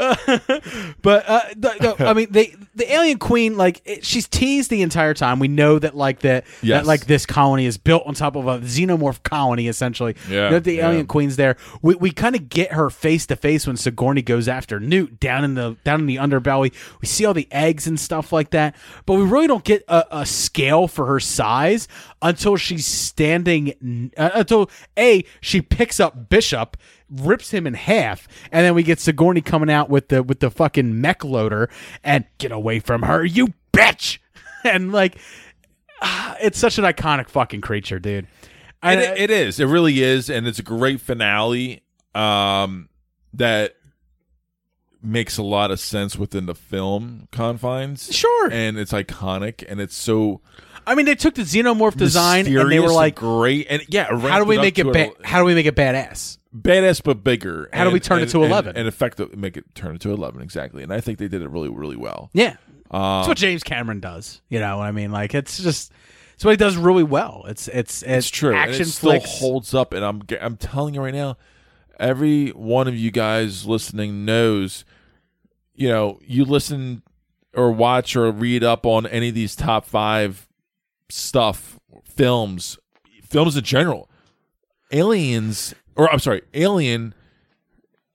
[1.03, 5.39] but uh, I mean, they, the alien queen, like it, she's teased the entire time.
[5.39, 6.83] We know that, like that, Yes.
[6.83, 10.17] that, like this colony is built on top of a xenomorph colony, essentially.
[10.29, 10.89] Yeah, that the yeah.
[10.89, 11.57] alien queen's there.
[11.81, 15.45] We, we kind of get her face to face when Sigourney goes after Newt down
[15.45, 16.73] in the down in the underbelly.
[17.01, 18.75] We see all the eggs and stuff like that,
[19.07, 21.89] but we really don't get a, a scale for her size
[22.23, 24.11] until she's standing.
[24.17, 26.77] Uh, until a she picks up Bishop,
[27.11, 30.51] rips him in half, and then we get Sigourney coming out with the with the
[30.51, 31.69] fucking mech loader
[32.03, 34.19] and get away from her, you bitch!
[34.65, 35.19] And like,
[36.41, 38.29] it's such an iconic fucking creature, dude.
[38.81, 39.61] And it, it is.
[39.61, 41.83] It really is, and it's a great finale
[42.15, 42.89] um,
[43.35, 43.77] that
[45.03, 48.13] makes a lot of sense within the film confines.
[48.15, 50.41] Sure, and it's iconic, and it's so.
[50.87, 54.17] I mean, they took the xenomorph design and they mysterious were like, great, and yeah.
[54.19, 54.93] how do we make it?
[54.93, 56.39] Ba- how do we make it badass?
[56.57, 57.69] badass but bigger?
[57.73, 58.77] How do we turn it to 11?
[58.77, 59.35] and effective?
[59.37, 61.97] Make it turn it to eleven exactly, and I think they did it really, really
[61.97, 62.31] well.
[62.33, 62.57] Yeah,
[62.91, 64.43] Um, That's what James Cameron does.
[64.49, 65.13] You know what I mean?
[65.13, 65.93] Like it's just
[66.35, 67.45] it's what he does really well.
[67.49, 68.51] It's it's it's, It's true.
[68.51, 69.39] and Action it still flicks.
[69.39, 71.37] holds up, and I'm I'm telling you right now,
[71.99, 74.85] every one of you guys listening knows.
[75.75, 77.03] You know, you listen
[77.55, 80.47] or watch or read up on any of these top five
[81.13, 82.79] stuff, films,
[83.23, 84.09] films in general.
[84.91, 87.15] Aliens, or I'm sorry, Alien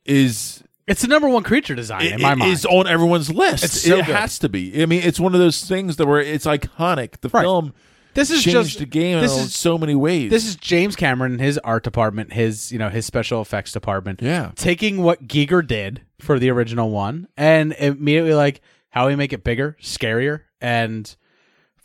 [0.06, 2.52] is It's the number one creature design in my it mind.
[2.52, 3.64] is on everyone's list.
[3.64, 4.16] It's so it good.
[4.16, 4.82] has to be.
[4.82, 7.20] I mean, it's one of those things that where it's iconic.
[7.22, 7.42] The Right.
[7.42, 7.74] film
[8.14, 10.30] This is changed just- the game this in is- so many ways.
[10.32, 14.22] This is James Cameron, and his art department, his you know his special effects department.
[14.22, 14.52] Yeah.
[14.56, 19.44] taking what Giger did for the original one and immediately like how we make it
[19.44, 21.16] bigger, scarier, and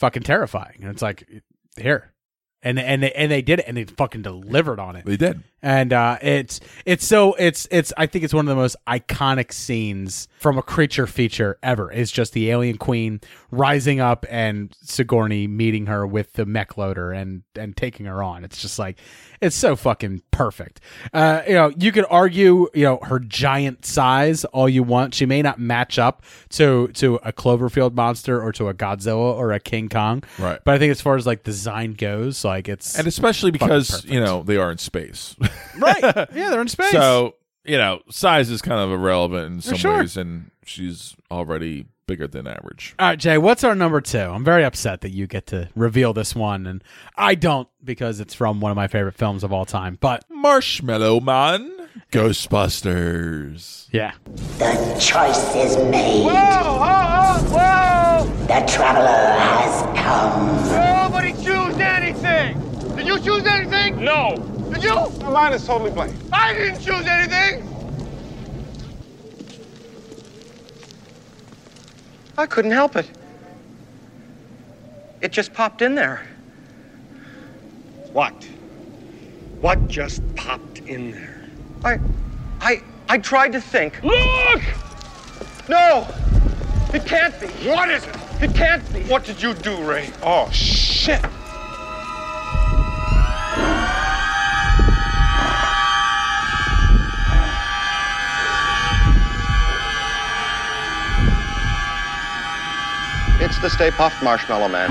[0.03, 0.79] fucking terrifying.
[0.81, 1.27] And it's like
[1.81, 2.13] here,
[2.61, 5.07] and and they, and they did it, and they fucking delivered on it.
[5.07, 5.43] They did.
[5.63, 9.53] And uh, it's it's so it's it's I think it's one of the most iconic
[9.53, 11.91] scenes from a creature feature ever.
[11.93, 13.21] It's just the alien queen
[13.51, 18.45] rising up and Sigourney meeting her with the mech loader and and taking her on.
[18.45, 18.99] It's just like
[19.41, 20.81] it's so fucking perfect.
[21.13, 25.15] Uh, you know, you could argue you know her giant size all you want.
[25.15, 29.53] She may not match up to to a Cloverfield monster or to a Godzilla or
[29.53, 30.61] a King Kong, Right.
[30.65, 34.21] But I think as far as like design goes, like it's and especially because you
[34.21, 35.37] know they are in space.
[35.79, 36.03] right?
[36.03, 36.93] Yeah, they're in space.
[36.93, 37.35] So
[37.65, 39.99] you know, size is kind of irrelevant in some sure.
[39.99, 42.95] ways, and she's already bigger than average.
[42.99, 44.19] All right, Jay, what's our number two?
[44.19, 46.83] I'm very upset that you get to reveal this one, and
[47.17, 49.97] I don't because it's from one of my favorite films of all time.
[50.01, 53.89] But Marshmallow Man, Ghostbusters.
[53.93, 54.13] yeah,
[54.59, 56.25] The choice is made.
[56.25, 58.47] Whoa, whoa, whoa!
[58.47, 60.71] The traveler has come.
[60.73, 62.59] Nobody choose anything!
[62.97, 64.05] Did you choose anything?
[64.05, 64.52] No.
[64.73, 64.95] Did you?
[64.95, 66.15] My mind is totally blank.
[66.33, 67.69] I didn't choose anything!
[72.39, 73.09] I couldn't help it.
[75.21, 76.27] It just popped in there.
[78.13, 78.33] What?
[79.61, 81.49] What just popped in there?
[81.85, 82.01] I,
[82.61, 84.03] I, I tried to think.
[84.03, 84.63] Look!
[85.69, 86.07] No!
[86.93, 87.47] It can't be.
[87.69, 88.17] What is it?
[88.41, 89.03] It can't be.
[89.05, 90.11] What did you do, Ray?
[90.23, 91.25] Oh, shit.
[103.53, 104.89] It's the Stay Puft Marshmallow Man.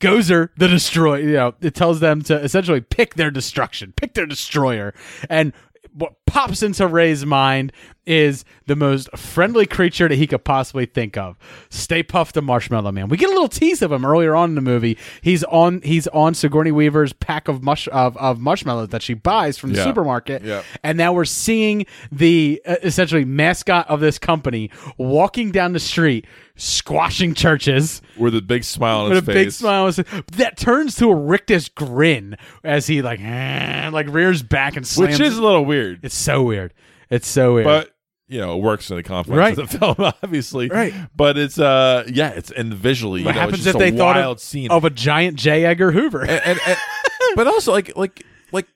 [0.00, 4.24] Gozer the destroyer, You know, it tells them to essentially pick their destruction, pick their
[4.24, 4.94] destroyer,
[5.28, 5.52] and
[5.94, 7.72] what pops into Ray's mind
[8.04, 11.38] is the most friendly creature that he could possibly think of.
[11.70, 13.08] Stay Puft the Marshmallow Man.
[13.08, 14.98] We get a little tease of him earlier on in the movie.
[15.22, 19.56] He's on he's on Sigourney Weaver's pack of mush of, of marshmallows that she buys
[19.56, 19.84] from the Yeah.
[19.84, 20.42] supermarket.
[20.42, 20.62] Yeah.
[20.82, 26.26] And now we're seeing the uh, essentially mascot of this company walking down the street,
[26.56, 29.44] squashing churches with a big smile on with his a face.
[29.46, 29.90] big smile
[30.32, 33.20] that turns to a rictus grin as he like
[33.92, 35.18] like rears back and slams.
[35.18, 36.00] which is a little weird.
[36.04, 36.72] It's so weird.
[37.10, 37.64] It's so weird.
[37.66, 37.90] But
[38.28, 39.58] you know, it works in the confines Right.
[39.58, 40.68] of the film, obviously.
[40.68, 40.94] Right.
[41.14, 44.40] But it's uh, yeah, it's and visually, you what know, happens if they thought of,
[44.40, 44.70] scene.
[44.70, 45.64] of a giant J.
[45.66, 46.22] Edgar Hoover?
[46.22, 46.78] and, and, and-
[47.36, 48.66] but also like like like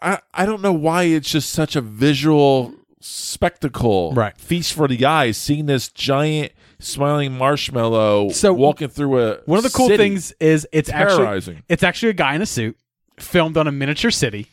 [0.00, 4.36] I I don't know why it's just such a visual spectacle, Right.
[4.38, 9.64] Feast for the eyes, seeing this giant smiling marshmallow So, walking through a One of
[9.64, 11.56] the cool things is it's Terrorizing.
[11.56, 12.76] actually it's actually a guy in a suit
[13.18, 14.46] filmed on a miniature city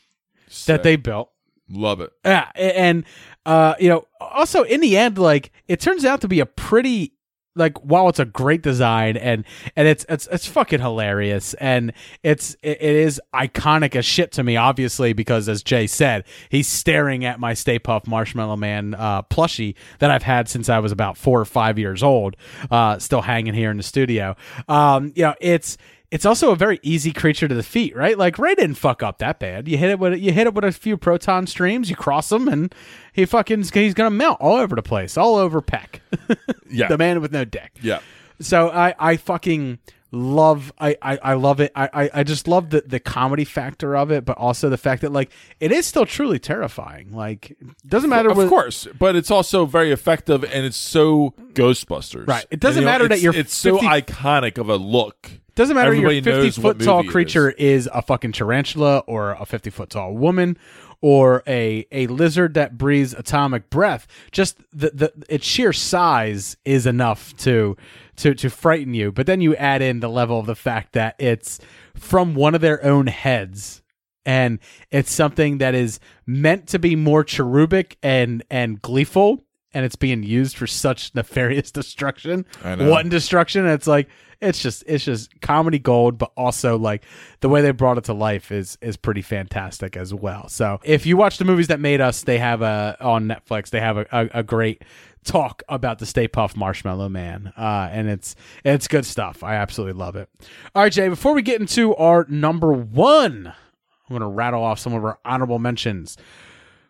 [0.47, 0.67] Sick.
[0.67, 1.29] that they built.
[1.69, 2.11] Love it.
[2.23, 3.05] Yeah, and
[3.45, 7.13] uh, you know, also in the end, like it turns out to be a pretty
[7.55, 9.45] like while it's a great design and
[9.75, 14.57] and it's it's it's fucking hilarious and it's it, is iconic as shit to me
[14.57, 19.75] obviously because as Jay said he's staring at my Stay Puft Marshmallow Man uh, plushie
[19.99, 22.35] that I've had since I was about four or five years old
[22.69, 24.35] uh, still hanging here in the studio.
[24.67, 25.77] Um, you know it's
[26.11, 28.17] it's also a very easy creature to defeat, right?
[28.17, 29.67] Like Ray didn't fuck up that bad.
[29.67, 32.47] You hit it with you hit it with a few proton streams, you cross him,
[32.47, 32.73] and
[33.13, 36.01] he fucking he's gonna melt all over the place, all over Peck.
[36.69, 36.87] Yeah.
[36.87, 37.71] the man with no dick.
[37.81, 37.99] Yeah.
[38.41, 39.79] So I I fucking
[40.15, 41.71] love I I, I love it.
[41.75, 45.01] I, I I just love the the comedy factor of it, but also the fact
[45.01, 47.13] that like it is still truly terrifying.
[47.13, 48.29] Like it doesn't matter.
[48.29, 52.27] Of what, course, but it's also very effective, and it's so Ghostbusters.
[52.27, 52.45] Right.
[52.51, 55.31] It doesn't And, you know, matter that you're It's so iconic of a look.
[55.55, 57.89] Doesn't matter Everybody your 50 knows what foot tall creature is.
[57.93, 60.57] a fucking tarantula or a 50 foot tall woman
[60.99, 64.05] or a, a lizard that breathes atomic breath.
[64.31, 67.77] Just the, the its sheer size is enough to
[68.17, 69.11] to to frighten you.
[69.11, 71.59] But then you add in the level of the fact that it's
[71.95, 73.81] from one of their own heads
[74.25, 74.59] and
[74.91, 79.43] it's something that is meant to be more cherubic and and gleeful
[79.73, 82.45] and it's being used for such nefarious destruction
[82.89, 84.09] wanton destruction it's like
[84.41, 87.03] it's just it's just comedy gold but also like
[87.39, 91.05] the way they brought it to life is is pretty fantastic as well so if
[91.05, 94.05] you watch the movies that made us they have a on netflix they have a,
[94.11, 94.83] a, a great
[95.25, 99.43] talk about the Stay Puft Marshmallow Man, uh, and it's it's good stuff.
[99.43, 100.29] I absolutely love it.
[100.73, 101.09] All right, Jay.
[101.09, 105.19] Before we get into our number one, I'm going to rattle off some of our
[105.25, 106.17] honorable mentions.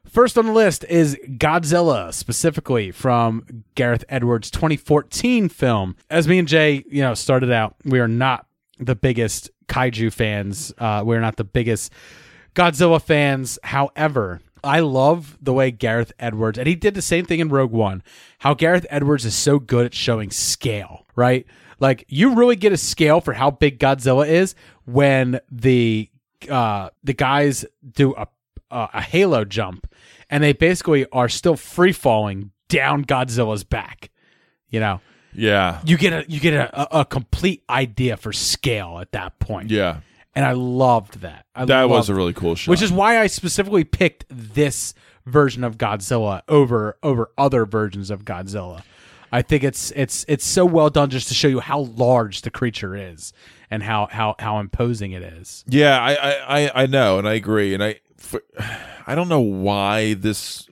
[0.08, 5.96] First on the list is Godzilla, specifically from Gareth Edwards' 2014 film.
[6.10, 8.46] As me and Jay, you know, started out, we are not
[8.80, 10.74] the biggest kaiju fans.
[10.78, 11.92] Uh, we're not the biggest
[12.54, 13.58] Godzilla fans.
[13.64, 17.72] However, I love the way Gareth Edwards, and he did the same thing in Rogue
[17.72, 18.04] One,
[18.40, 21.46] how Gareth Edwards is so good at showing scale, right?
[21.80, 24.56] Like you really get a scale for how big Godzilla is
[24.86, 26.10] when the
[26.50, 28.28] uh the guys do a
[28.72, 29.88] a, a halo jump
[30.30, 34.10] and they basically are still free falling down Godzilla's back.
[34.70, 35.02] You know,
[35.34, 35.82] Yeah.
[35.86, 39.70] you get a you get a, a, a complete idea for scale at that point.
[39.70, 39.98] Yeah.
[40.36, 41.46] And I loved that.
[41.56, 42.70] I That was a really cool shot.
[42.70, 44.94] Which is why I specifically picked this
[45.26, 48.84] version of Godzilla over over other versions of Godzilla.
[49.32, 52.52] I think it's it's it's so well done just to show you how large the
[52.52, 53.34] creature is
[53.72, 55.64] and how how how imposing it is.
[55.68, 58.42] Yeah, I, I, I, I know, and I agree, and I, for,
[59.08, 60.70] I don't know why this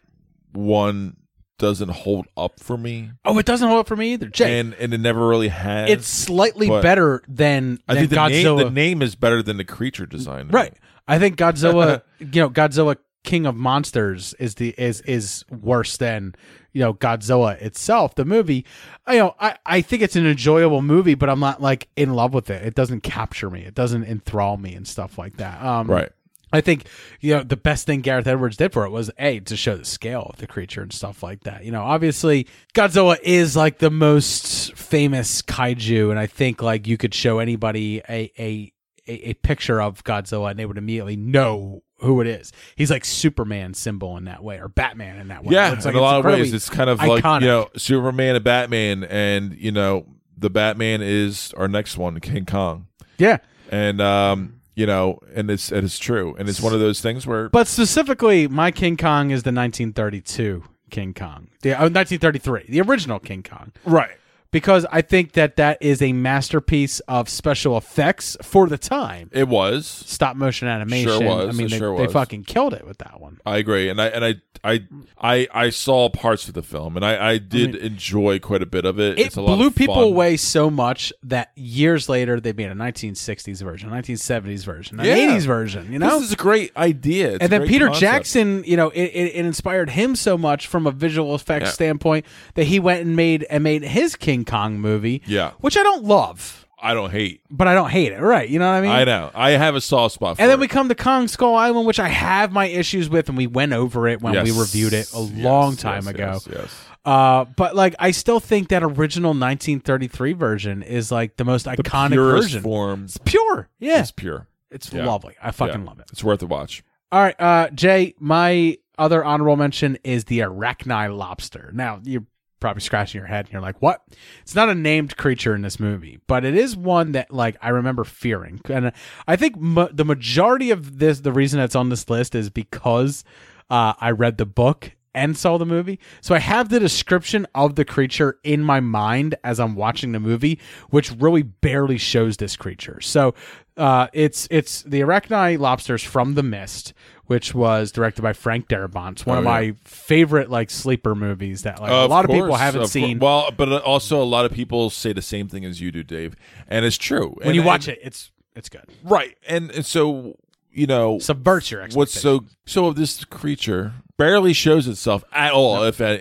[0.53, 1.17] one
[1.63, 4.27] doesn't hold up for me, Oh, it doesn't hold up for me either.
[4.27, 5.89] Jay, and and it never really has.
[5.89, 9.57] it's slightly but better than, I than think the name, the name is better than
[9.57, 10.49] the creature design.
[10.49, 10.73] Right.
[11.07, 16.35] I think Godzilla, you know, Godzilla King of Monsters is the is is worse than
[16.73, 18.15] you know Godzilla itself.
[18.15, 18.65] The movie,
[19.09, 22.33] you know, I I think it's an enjoyable movie, but I'm not like in love
[22.33, 22.65] with it.
[22.65, 23.61] It doesn't capture me.
[23.61, 25.63] It doesn't enthrall me and stuff like that.
[25.63, 26.11] Um, Right.
[26.53, 26.85] I think
[27.19, 29.85] you know the best thing Gareth Edwards did for it was a to show the
[29.85, 31.65] scale of the creature and stuff like that.
[31.65, 36.97] You know, obviously Godzilla is like the most famous kaiju, and I think like you
[36.97, 38.73] could show anybody a a
[39.05, 42.51] a, picture of Godzilla and they would immediately know who it is.
[42.75, 45.53] He's like Superman symbol in that way, or Batman in that way.
[45.53, 48.43] Yeah, It's in a lot of ways, it's kind of like you know Superman and
[48.43, 50.05] Batman, and you know
[50.37, 52.87] the Batman is our next one, King Kong.
[53.17, 53.37] Yeah,
[53.71, 57.27] and um, you know, and it's it is true, and it's one of those things
[57.27, 62.81] where But specifically, my King Kong is the 1932 King Kong, the uh, 1933, the
[62.81, 63.71] original King Kong.
[63.85, 64.17] Right.
[64.53, 69.29] Because I think that that is a masterpiece of special effects for the time.
[69.33, 71.09] it was Stop motion animation.
[71.09, 71.49] Sure was.
[71.49, 73.41] I mean, they, sure they fucking killed it with that one.
[73.45, 74.83] I agree, and I and I I
[75.19, 78.85] I, I saw parts of the film, and I, I did enjoy quite a bit
[78.85, 79.19] of it.
[79.19, 82.69] It it's a lot blew of people away so much that years later they made
[82.69, 85.17] a 1960s version, 1970s version, an Yeah.
[85.35, 85.91] 80s version.
[85.91, 87.33] You know, this is a great idea.
[87.33, 88.01] It's and then Peter concept.
[88.01, 91.71] Jackson, you know, it, it, it inspired him so much from a visual effects Yeah.
[91.71, 95.83] standpoint that he went and made and made his King Kong movie, Yeah, which I
[95.83, 97.41] don't love, I don't hate.
[97.49, 98.19] but I don't hate it.
[98.19, 98.47] Right?
[98.49, 98.91] You know what I mean?
[98.91, 99.31] I know.
[99.33, 100.35] I have a soft spot.
[100.37, 100.61] For And then it.
[100.61, 103.73] we come to Kong Skull Island, which I have my issues with, and we went
[103.73, 106.31] over it when we reviewed it a Yes, long time yes, ago.
[106.33, 106.85] yes, yes.
[107.05, 112.11] Uh, but like, I still think that original 1933 version is like the most iconic
[112.11, 112.63] purest version.
[112.63, 113.03] form.
[113.05, 113.69] It's pure.
[113.79, 114.47] Yeah, It's pure.
[114.71, 115.05] It's Yeah.
[115.05, 115.35] lovely.
[115.41, 115.87] I fucking Yeah.
[115.87, 116.05] love it.
[116.11, 116.83] It's worth a watch.
[117.11, 121.71] All right, uh, Jay, my other honorable mention is the arachni lobster.
[121.73, 122.23] Now, you're
[122.63, 124.01] probably scratching your head and you're like, what?
[124.41, 127.69] It's not a named creature in this movie, but it is one that, like, I
[127.69, 128.61] remember fearing.
[128.69, 128.93] And
[129.27, 133.25] I think ma- the majority of this, the reason it's on this list is because
[133.69, 135.99] uh, I read the book and saw the movie.
[136.21, 140.19] So I have the description of the creature in my mind as I'm watching the
[140.21, 140.57] movie,
[140.89, 143.01] which really barely shows this creature.
[143.01, 143.35] So
[143.75, 146.93] uh, it's it's the Arachni lobsters from The Mist,
[147.27, 149.13] which was directed by Frank Darabont.
[149.13, 149.49] It's one Oh, of yeah.
[149.51, 153.19] my favorite like sleeper movies that like a Of lot of people haven't seen.
[153.19, 156.03] Well, but uh, also a lot of people say the same thing as you do,
[156.03, 156.35] Dave,
[156.67, 157.29] and it's true.
[157.37, 158.85] when And- you watch and- it, it's it's good.
[159.03, 159.35] right?
[159.47, 160.37] And, and so
[160.71, 161.95] you know, Subverts your expectations.
[161.95, 166.19] what's so so of this creature barely shows itself at all, if uh, at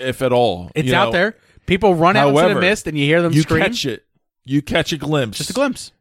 [0.00, 0.70] if at all.
[0.74, 1.12] It's out know.
[1.12, 1.36] there.
[1.66, 3.62] People run out into the mist and you hear them You scream.
[3.62, 4.04] catch it.
[4.44, 5.38] You catch a glimpse.
[5.38, 5.92] Just a glimpse.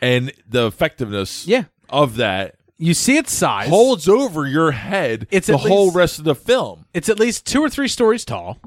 [0.00, 1.64] and the effectiveness Yeah.
[1.90, 3.68] of that You see its size.
[3.68, 6.86] holds over your head It's the whole least- rest of the film.
[6.94, 8.58] It's at least two or three stories tall.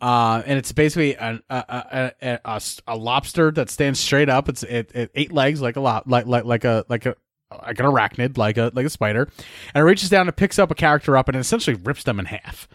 [0.00, 4.48] Uh, and it's basically an, a, a, a, a, a lobster that stands straight up.
[4.48, 7.16] It's it, it eight legs like a lot like like like a like a
[7.50, 9.28] like an arachnid like a like a spider,
[9.74, 12.26] and it reaches down and picks up a character up and essentially rips them in
[12.26, 12.68] half,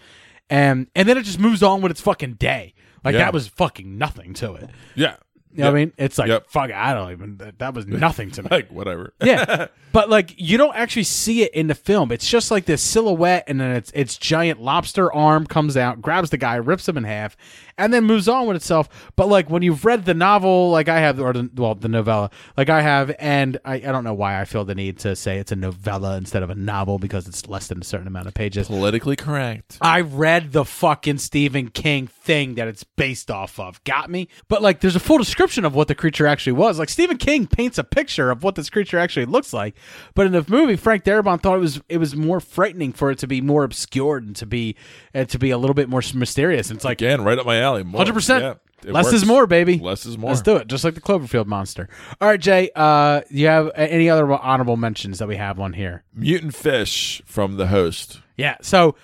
[0.49, 2.73] and and then it just moves on with its fucking day.
[3.03, 3.19] Like Yeah.
[3.19, 4.69] that was fucking nothing to it.
[4.95, 5.17] Yeah.
[5.53, 5.93] You know what I mean?
[5.97, 6.49] It's like Yep.
[6.49, 6.71] fuck.
[6.71, 7.37] I don't even.
[7.37, 8.47] That, that was nothing to me.
[8.49, 9.13] Like whatever.
[9.21, 12.11] yeah, but like you don't actually see it in the film.
[12.11, 16.29] It's just like this silhouette, and then its its giant lobster arm comes out, grabs
[16.29, 17.35] the guy, rips him in half,
[17.77, 19.11] and then moves on with itself.
[19.15, 22.29] But like when you've read the novel, like I have, or the, well, the novella,
[22.57, 25.37] like I have, and I, I don't know why I feel the need to say
[25.37, 28.33] it's a novella instead of a novel because it's less than a certain amount of
[28.33, 28.67] pages.
[28.67, 29.77] Politically correct.
[29.81, 33.83] I read the fucking Stephen King thing that it's based off of.
[33.83, 34.27] Got me?
[34.47, 36.79] But like there's a full description of what the creature actually was.
[36.79, 39.75] Like Stephen King paints a picture of what this creature actually looks like.
[40.13, 43.17] But in the movie, Frank Darabont thought it was it was more frightening for it
[43.19, 44.75] to be more obscured and to be
[45.13, 46.69] and to be a little bit more mysterious.
[46.69, 47.70] And it's like Again, right up my alley.
[47.75, 48.43] Hundred percent.
[48.83, 49.15] Yeah, Less works.
[49.17, 49.77] is more, baby.
[49.77, 50.31] Less is more.
[50.31, 50.67] Let's do it.
[50.67, 51.87] Just like the Cloverfield monster.
[52.19, 52.71] All right, Jay.
[52.75, 56.03] Uh, do you have any other honorable mentions that we have on here?
[56.15, 58.19] Mutant fish from the host.
[58.37, 58.57] Yeah.
[58.61, 58.95] So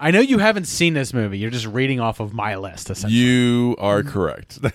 [0.00, 1.38] I know you haven't seen this movie.
[1.38, 3.18] You're just reading off of my list, essentially.
[3.20, 4.58] You are correct.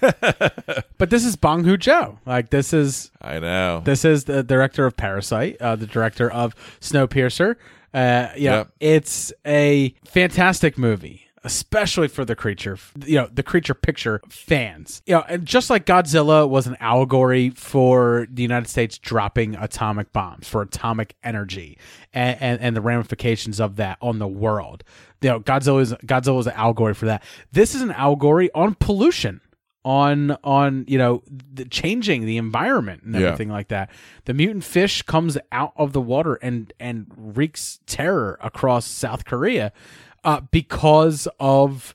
[0.98, 2.20] But this is Bong Hu Joe.
[2.28, 3.82] Like this is I know.
[3.84, 7.56] this is the director of Parasite, uh, the director of Snowpiercer.
[7.94, 8.72] Uh, know, Yep.
[8.80, 15.02] it's a fantastic movie, especially for the creature, you know, the creature picture fans.
[15.06, 20.14] You know, and just like Godzilla was an allegory for the United States dropping atomic
[20.14, 21.78] bombs for atomic energy
[22.14, 24.84] and, and, and the ramifications of that on the world.
[25.22, 27.24] You know, Godzilla is Godzilla is an allegory for that.
[27.52, 29.42] This is an allegory on pollution
[29.84, 33.22] on on you know the changing the environment and Yeah.
[33.30, 33.90] everything like that
[34.26, 39.74] the mutant fish comes out of the water and and wreaks terror across south korea
[40.24, 41.94] uh, because of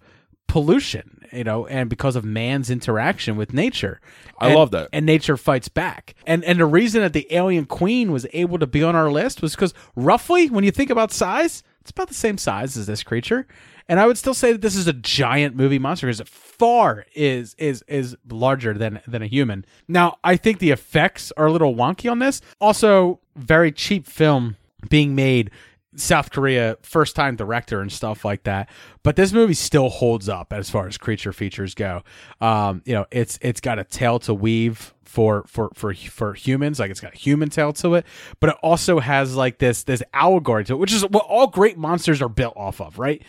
[0.48, 4.00] pollution you know and because of man's interaction with nature
[4.38, 4.88] I And- love that.
[4.92, 8.66] and nature fights back and and the reason that the alien queen was able to
[8.66, 12.14] be on our list was because roughly when you think about size it's about the
[12.14, 13.46] same size as this creature.
[13.88, 17.06] And I would still say that this is a giant movie monster because it far
[17.14, 19.64] is is is larger than than a human.
[19.86, 22.40] Now, I think the effects are a little wonky on this.
[22.60, 24.56] Also, very cheap film
[24.88, 25.52] being made
[25.96, 28.68] South Korea, first time director and stuff like that.
[29.02, 32.02] But this movie still holds up as far as creature features go.
[32.40, 36.78] Um, you know, it's it's got a tail to weave for for for for humans,
[36.78, 38.06] like it's got a human tail to it,
[38.40, 41.78] but it also has like this this allegory to it, which is what all great
[41.78, 43.22] monsters are built off of, right?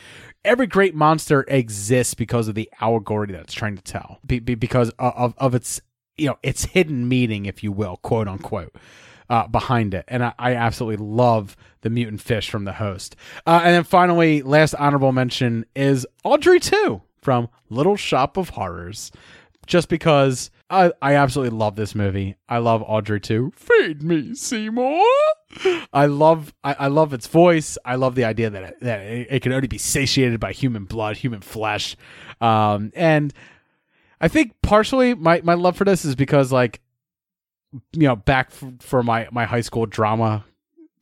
[0.43, 4.55] Every great monster exists because of the allegory that it's trying to tell, be, be,
[4.55, 5.81] because of, of of its
[6.17, 8.75] you know its hidden meaning, if you will, quote unquote
[9.29, 10.05] uh, behind it.
[10.07, 13.15] And I, I, absolutely love the mutant fish from the host.
[13.45, 19.11] Uh, and then finally, last honorable mention is Audrey 2 from Little Shop of Horrors.
[19.65, 22.37] Just because I, I absolutely love this movie.
[22.47, 23.51] I love Audrey 2.
[23.55, 25.03] Feed me, Seymour.
[25.93, 27.77] I love I, I love its voice.
[27.83, 30.85] I love the idea that it, that it, it can only be satiated by human
[30.85, 31.97] blood, human flesh.
[32.39, 33.33] Um, and
[34.19, 36.81] I think partially my, my love for this is because like
[37.93, 40.45] you know back for, for my my high school drama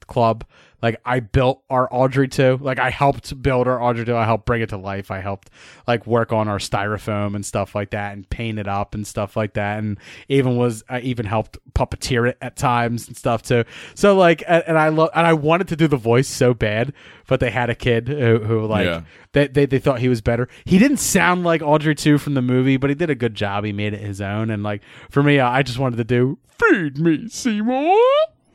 [0.08, 0.46] club
[0.86, 2.60] like I built our Audrey 2.
[2.62, 4.16] Like I helped build our Audrey 2.
[4.16, 5.10] I helped bring it to life.
[5.10, 5.50] I helped
[5.88, 9.36] like work on our styrofoam and stuff like that and paint it up and stuff
[9.36, 9.80] like that.
[9.80, 9.98] And
[10.30, 13.64] even was I even helped puppeteer it at times and stuff too.
[13.96, 16.94] So like and, and I love and I wanted to do the voice so bad,
[17.26, 19.02] but they had a kid who, who like Yeah.
[19.32, 20.48] they, they they thought he was better.
[20.66, 23.64] He didn't sound like Audrey 2 from the movie, but he did a good job.
[23.66, 27.00] He made it his own and like for me I just wanted to do feed
[27.00, 27.98] me Seymour.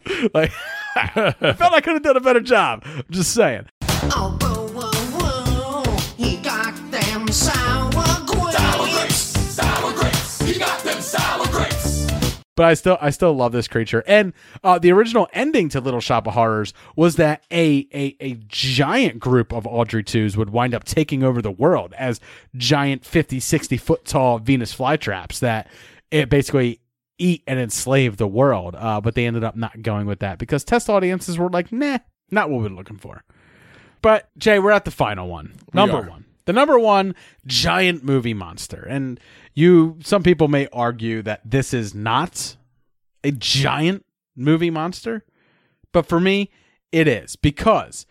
[0.35, 0.51] Like
[0.97, 2.83] I felt I could have done a better job.
[2.85, 3.67] I'm just saying.
[3.83, 5.97] Oh, whoa, whoa, whoa.
[6.17, 7.91] He got them sour
[8.27, 8.57] grapes.
[8.57, 9.17] Sour grapes.
[9.17, 10.41] Sour grapes.
[10.43, 12.37] He got them sour grapes.
[12.57, 14.03] But I still I still love this creature.
[14.07, 14.33] And
[14.65, 19.19] uh, the original ending to Little Shop of Horrors was that a, a a giant
[19.19, 22.21] group of Audrey 2s would wind up taking over the world as
[22.57, 25.69] giant 50, 60 foot tall Venus flytraps that
[26.11, 26.80] it basically
[27.21, 28.75] eat and enslave the world.
[28.77, 31.99] Uh, but they ended up not going with that because test audiences were like, nah,
[32.31, 33.23] not what we're looking for.
[34.03, 35.55] But Jay, we're at the final one.
[35.73, 36.25] Number one.
[36.47, 37.15] The number one
[37.47, 38.83] giant movie monster.
[38.83, 39.21] And
[39.55, 42.57] you some people may argue that this is not
[43.23, 45.25] a giant movie monster.
[45.93, 46.51] But for me,
[46.93, 48.07] it is because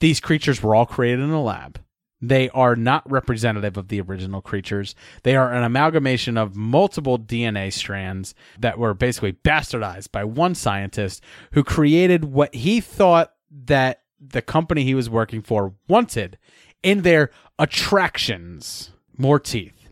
[0.00, 1.80] these creatures were all created in a lab.
[2.20, 4.94] They are not representative of the original creatures.
[5.22, 11.22] They are an amalgamation of multiple DNA strands that were basically bastardized by one scientist
[11.52, 16.38] who created what he thought that the company he was working for wanted
[16.82, 18.90] in their attractions.
[19.16, 19.88] More teeth,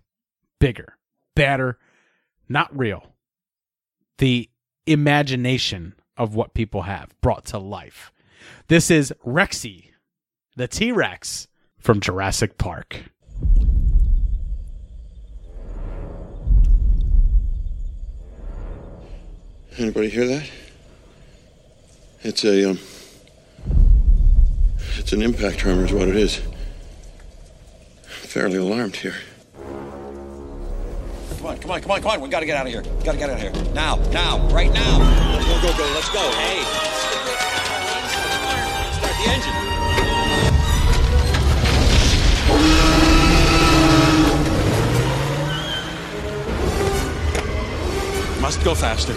[0.61, 0.97] bigger,
[1.35, 1.78] badder,
[2.48, 3.15] not real.
[4.19, 4.48] The
[4.86, 8.12] imagination of what people have brought to life.
[8.69, 9.90] This is Rexy,
[10.57, 11.48] the T Rex
[11.86, 13.00] from Jurassic Park.
[19.78, 20.50] Anybody hear that?
[22.22, 22.80] It's a um,
[24.96, 26.40] it's an impact tremor, is what it is.
[28.02, 29.14] Fairly alarmed here.
[31.36, 32.20] Come on, come on, come on, come on.
[32.20, 32.82] We gotta get out of here.
[32.82, 33.52] We Gotta get out of here.
[33.74, 34.98] Now, now, right now.
[35.38, 35.84] Go, go, go.
[35.94, 36.32] Let's go.
[36.32, 36.64] Hey.
[38.98, 39.65] Start the engine.
[48.47, 49.12] Must go faster.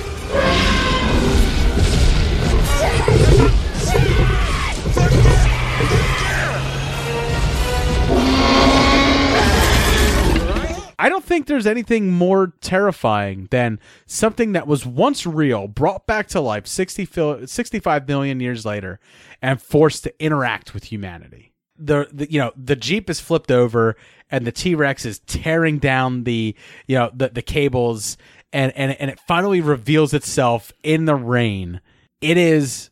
[10.97, 16.27] I don't think there's anything more terrifying than something that was once real, brought back
[16.29, 18.99] to life 60, fil- 65 million years later,
[19.43, 21.53] and forced to interact with humanity.
[21.77, 23.95] The, the you know the jeep is flipped over
[24.29, 26.53] and the T-Rex is tearing down the
[26.87, 28.17] you know the the cables
[28.53, 31.81] and and and it finally reveals itself in the rain.
[32.21, 32.89] It is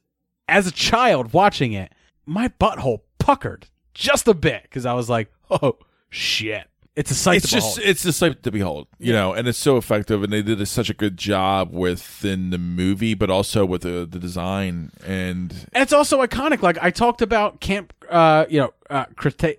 [0.47, 1.91] as a child watching it,
[2.25, 5.77] my butthole puckered just a bit because I was like, "Oh
[6.09, 7.37] shit!" It's a sight.
[7.37, 7.89] it's to just behold.
[7.91, 10.89] it's a sight to behold you know and it's so effective and they did such
[10.89, 15.93] a good job within the movie but also with the, the design and And it's
[15.93, 16.63] also iconic.
[16.63, 19.05] Like I talked about Camp, uh, you know, uh,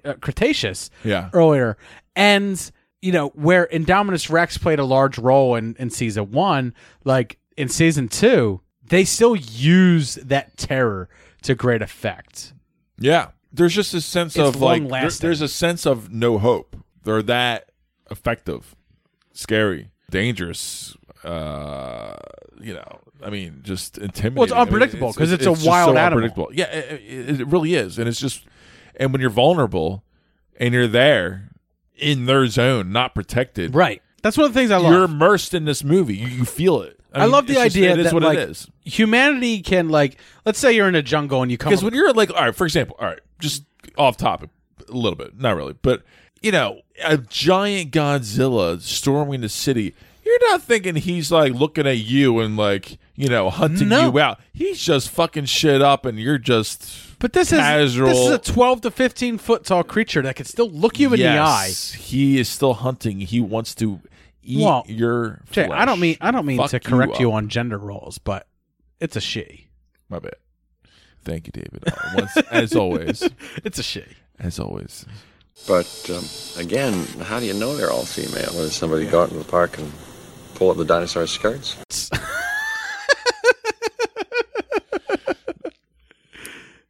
[0.04, 1.30] uh, Cretaceous Yeah.
[1.32, 1.76] earlier,
[2.16, 2.70] and
[3.02, 6.74] you know where Indominus Rex played a large role in in season one.
[7.04, 11.08] Like in season two, they still use that terror
[11.42, 12.52] to great effect.
[12.98, 16.76] yeah there's just a sense It's of like there- there's a sense of no hope
[17.04, 17.70] they're that
[18.10, 18.74] effective
[19.32, 22.14] scary dangerous uh
[22.60, 25.94] you know i mean just intimidating Well, it's I mean, unpredictable 'cause it's a wild
[25.94, 26.04] so animal.
[26.24, 26.50] unpredictable.
[26.52, 28.44] yeah it, it- it really is and it's just
[28.96, 30.02] And when you're vulnerable
[30.58, 31.48] and you're there
[31.98, 34.02] in their zone, not protected, Right.
[34.22, 34.92] That's one of the things I love.
[34.92, 36.16] You're immersed in this movie.
[36.16, 36.98] You, you feel it.
[37.14, 38.68] I, mean, love the just- idea it is that what like it is.
[38.84, 42.12] humanity can like let's say you're in a jungle and you come Because when you're
[42.12, 43.64] like, all right, for example, all right, just
[43.96, 44.50] off topic
[44.88, 46.02] a little bit, not really, but
[46.42, 49.94] you know, a giant Godzilla storming the city.
[50.24, 54.10] You're not thinking he's like looking at you and like you know hunting No.
[54.12, 54.40] you out.
[54.52, 57.07] He's just fucking shit up, and you're just.
[57.18, 58.08] But this casual.
[58.08, 61.12] is this is a 12 to 15 foot tall creature that can still look you
[61.12, 61.66] in the eye.
[61.66, 63.20] Yes, He is still hunting.
[63.20, 64.00] He wants to
[64.42, 65.40] eat Well, your.
[65.50, 67.34] Jay, I don't mean I don't mean Fuck to correct you, up.
[67.34, 68.46] on gender roles, but
[69.00, 69.68] it's a she.
[70.08, 70.36] My bad.
[71.24, 71.82] Thank you, David.
[71.86, 73.28] Uh, once, as always,
[73.64, 74.04] it's a she.
[74.38, 75.04] As always.
[75.66, 76.24] But um,
[76.56, 78.52] again, how do you know they're all female?
[78.52, 79.92] Does somebody go out in the park and
[80.54, 81.76] pull up the dinosaur's skirts?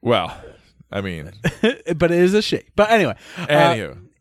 [0.00, 0.36] Well,
[0.90, 1.30] I mean,
[1.62, 2.62] but it is a she.
[2.76, 3.44] But anyway, uh,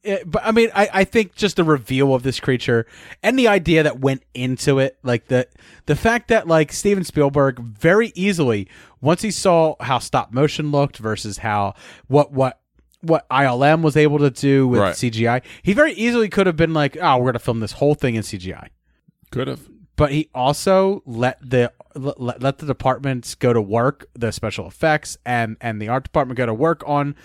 [0.04, 2.86] it- but I mean, I, I think just the reveal of this creature
[3.22, 5.48] and the idea that went into it, like the
[5.86, 8.68] the fact that like Steven Spielberg very easily
[9.02, 11.74] once he saw how stop motion looked versus how
[12.08, 12.60] what what
[13.02, 14.96] what ILM was able to do with Right.
[14.96, 18.16] CGI, he very easily could have been like, oh, we're gonna film this whole thing
[18.16, 18.70] in CGI.
[19.32, 19.68] could have.
[19.98, 25.18] But he also let the let, let the departments go to work, the special effects
[25.26, 27.16] and and the art department go to work on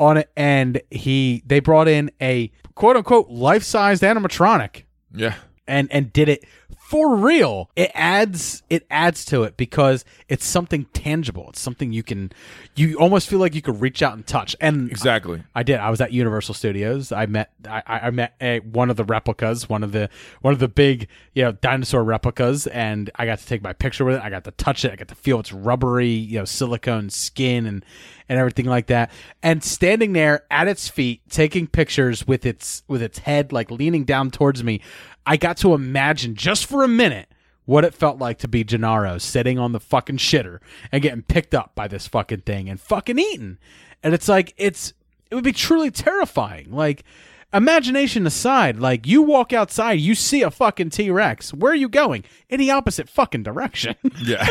[0.00, 4.84] on it, and he they brought in a quote unquote life sized animatronic
[5.14, 5.34] Yeah.
[5.68, 6.44] and and did it
[6.92, 7.70] for real.
[7.74, 11.46] It adds it adds to it because it's something tangible.
[11.48, 12.30] It's something you can
[12.76, 14.54] you almost feel like you could reach out and touch.
[14.60, 15.42] And Exactly.
[15.54, 15.78] I did.
[15.78, 17.10] I was at Universal Studios.
[17.10, 20.10] I met I, I I met a, one of the replicas, one of the
[20.42, 24.04] one of the big you know dinosaur replicas, and I got to take my picture
[24.04, 24.22] with it.
[24.22, 24.92] I got to touch it.
[24.92, 27.86] I got to feel its rubbery you know silicone skin and
[28.28, 29.10] and everything like that.
[29.42, 34.04] And standing there at its feet, taking pictures with its with its head like leaning
[34.04, 34.80] down towards me,
[35.26, 37.28] I got to imagine just for a minute
[37.64, 40.58] what it felt like to be Gennaro sitting on the fucking shitter
[40.90, 43.58] and getting picked up by this fucking thing and fucking eaten.
[44.02, 44.92] And it's like it's
[45.30, 46.72] it would be truly terrifying.
[46.72, 47.04] Like
[47.54, 51.54] imagination aside, like you walk outside, you see a fucking T-Rex.
[51.54, 52.24] Where are you going?
[52.48, 53.94] In the opposite fucking direction.
[54.24, 54.46] Yeah.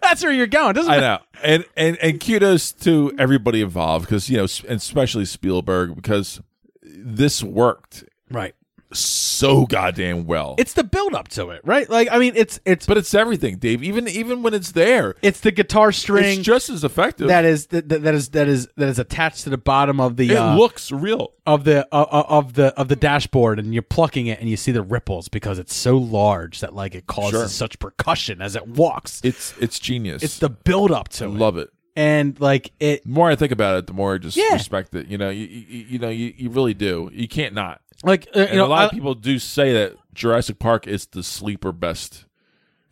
[0.00, 0.74] That's where you're going.
[0.74, 1.00] Doesn't I it?
[1.00, 6.40] know, and and and kudos to everybody involved because you know, and especially Spielberg because
[6.82, 8.54] this worked right
[8.94, 10.54] so goddamn well.
[10.58, 11.88] It's the build up to it, right?
[11.88, 13.82] Like I mean, it's it's but it's everything, Dave.
[13.82, 17.28] Even even when it's there, it's the guitar string it's just as effective.
[17.28, 20.30] that is that, that is that is that is attached to the bottom of the
[20.32, 21.32] it uh, looks real.
[21.46, 24.56] of the uh, uh, of the of the dashboard and you're plucking it and you
[24.56, 27.48] see the ripples because it's so large that like it causes Sure.
[27.48, 29.20] such percussion as it walks.
[29.24, 30.22] It's it's genius.
[30.22, 31.28] It's the build up to it.
[31.28, 31.70] love it.
[31.94, 34.54] And like it The more I think about it, the more I just Yeah.
[34.54, 35.08] respect it.
[35.08, 37.10] You know, you, you you know you, you really do.
[37.12, 37.81] You can't not.
[38.02, 41.06] Like uh, you know a lot I- of people do say that Jurassic Park is
[41.06, 42.24] the sleeper best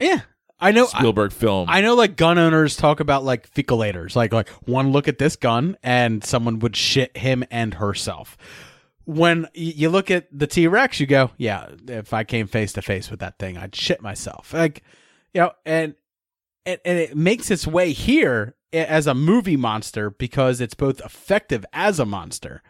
[0.01, 0.20] yeah.
[0.62, 1.69] I know I- Spielberg film.
[1.70, 5.37] I know like gun owners talk about like fecalators, like like one look at this
[5.37, 8.37] gun and someone would shit him and herself.
[9.05, 12.73] When y- you look at the T Rex, you go, yeah, if I came face
[12.74, 14.53] to face with that thing, I'd shit myself.
[14.53, 14.82] Like,
[15.35, 15.95] you know, and
[16.66, 21.65] and, and it makes its way here as a movie monster because it's both effective
[21.73, 22.62] as a monster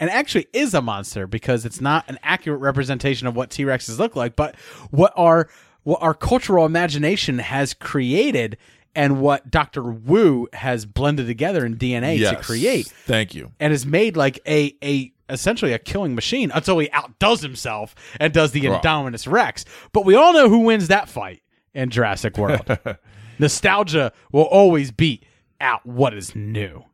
[0.00, 4.16] and actually is a monster because it's not an accurate representation of what T-Rexes look
[4.16, 4.56] like, but
[4.90, 5.48] what our
[5.82, 8.56] what our cultural imagination has created
[8.94, 9.82] and what Dr.
[9.84, 13.52] Wu has blended together in DNA to create Thank you.
[13.60, 18.32] and has made like a a essentially a killing machine until he outdoes himself and
[18.32, 18.82] does the Right.
[18.82, 19.64] Indominus Rex.
[19.92, 21.42] But we all know who wins that fight
[21.74, 22.78] in Jurassic World.
[23.38, 25.24] Nostalgia will always beat
[25.60, 26.84] out what is new.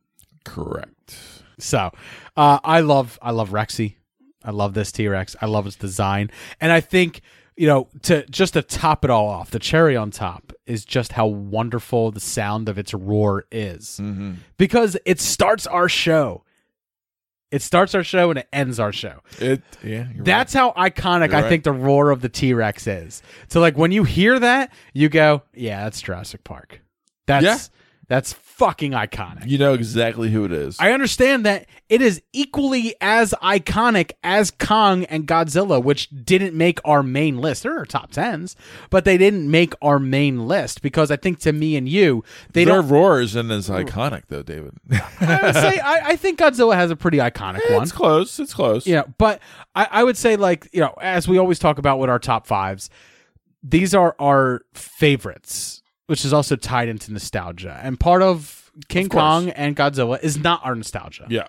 [0.45, 1.41] Correct.
[1.62, 1.90] So,
[2.36, 3.97] uh, I love I love Rexy.
[4.44, 5.36] I love this T Rex.
[5.40, 6.30] I love its design,
[6.60, 7.20] and I think
[7.56, 11.12] you know to just to top it all off, the cherry on top is just
[11.12, 14.32] how wonderful the sound of its roar is, Mm-hmm.
[14.56, 16.44] because it starts our show.
[17.51, 19.20] It starts our show and it ends our show.
[19.39, 20.06] It yeah.
[20.16, 21.48] That's how iconic You're I right.
[21.51, 23.22] think the roar of the T Rex is.
[23.48, 26.80] So like when you hear that, you go, "Yeah, that's Jurassic Park."
[27.26, 27.59] That's Yeah.
[28.12, 29.48] That's fucking iconic.
[29.48, 30.76] You know exactly who it is.
[30.78, 36.78] I understand that it is equally as iconic as Kong and Godzilla, which didn't make
[36.84, 37.62] our main list.
[37.62, 38.55] They're our top tens,
[38.90, 42.22] but they didn't make our main list because I think to me and you,
[42.52, 42.89] they Their don't.
[42.90, 44.74] roar isn't as iconic though, David.
[45.20, 47.82] I would say I, I think Godzilla has a pretty iconic one.
[47.82, 48.39] it's close.
[48.39, 48.86] It's close.
[48.86, 49.40] Yeah, but
[49.74, 52.47] I, I would say like you know, as we always talk about with our top
[52.47, 52.90] fives,
[53.62, 55.82] these are our favorites,
[56.12, 57.80] which is also tied into nostalgia.
[57.82, 59.22] And part of King Of course.
[59.22, 61.24] Kong and Godzilla is not our nostalgia.
[61.30, 61.47] Yeah.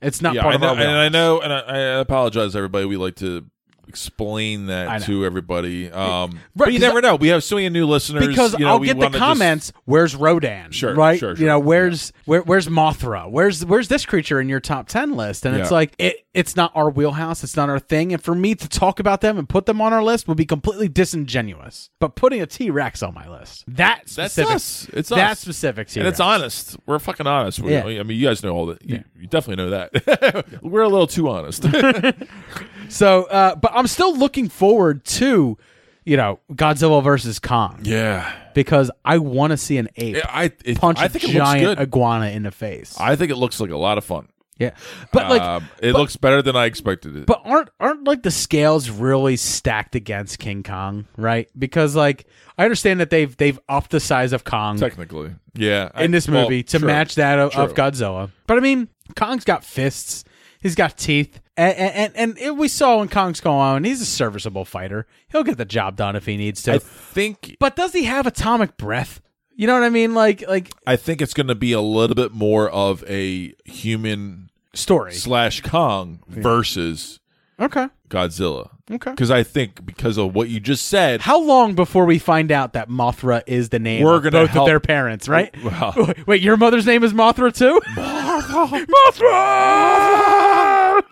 [0.00, 2.54] It's not yeah, part I of know, our and I know, and I, I apologize,
[2.54, 2.84] everybody.
[2.84, 3.46] We like to
[3.88, 5.90] explain that to everybody.
[5.90, 7.16] Um, Right, but you never know.
[7.16, 9.72] We have so many new listeners because you know, I'll get the wanna just- comments.
[9.84, 10.70] Where's Rodan?
[10.72, 11.18] Sure, right?
[11.18, 13.30] sure, You know, where's where, where's Mothra?
[13.30, 15.44] Where's where's this creature in your top ten list?
[15.46, 16.16] And it's like it.
[16.34, 17.42] It's not our wheelhouse.
[17.42, 18.12] It's not our thing.
[18.12, 20.44] And for me to talk about them and put them on our list would be
[20.44, 21.88] completely disingenuous.
[21.98, 24.86] But putting a T Rex on my list, that That's specific, us.
[24.92, 25.40] It's that us.
[25.40, 26.76] specific T and it's honest.
[26.84, 27.60] We're fucking honest.
[27.60, 27.84] We- Yeah.
[27.86, 28.82] I mean, you guys know all that.
[28.86, 30.46] You, you definitely know that.
[30.62, 31.64] We're a little too honest.
[32.90, 35.56] So, uh, but I'm still looking forward to,
[36.04, 37.80] you know, Godzilla versus Kong.
[37.82, 41.28] Yeah, because I want to see an ape I- it- punch I a think it
[41.28, 41.78] looks giant good.
[41.80, 42.96] iguana in the face.
[43.00, 44.28] I think it looks like a lot of fun.
[44.58, 44.70] Yeah,
[45.12, 47.26] but like, Um, it but- looks better than I expected it.
[47.26, 51.46] But aren't aren't like the scales really stacked against King Kong, right?
[51.58, 52.24] Because like
[52.56, 55.90] I understand that they've they've upped the size of Kong Technically, yeah.
[55.94, 57.84] I- in this well, movie to match that of, of true.
[57.84, 58.30] Godzilla.
[58.46, 60.24] But I mean, Kong's got fists,
[60.58, 64.64] he's got teeth, and and, and we saw when Kong's Skull Island, he's a serviceable
[64.64, 65.06] fighter.
[65.28, 66.74] He'll get the job done if he needs to.
[66.74, 69.20] I think but does he have atomic breath?
[69.54, 70.14] You know what I mean?
[70.14, 74.50] Like like I think it's going to be a little bit more of a human
[74.74, 77.20] story slash Kong versus
[77.58, 77.88] okay.
[78.10, 78.70] Godzilla.
[78.88, 79.10] Okay.
[79.10, 82.74] Because I think because of what you just said, How long before we find out
[82.74, 85.52] that Mothra is the name We're of both help- of their parents, right?
[85.64, 87.80] Well- Wait, your mother's name is Mothra too?
[87.96, 88.86] Mothra!
[88.86, 91.02] Mothra!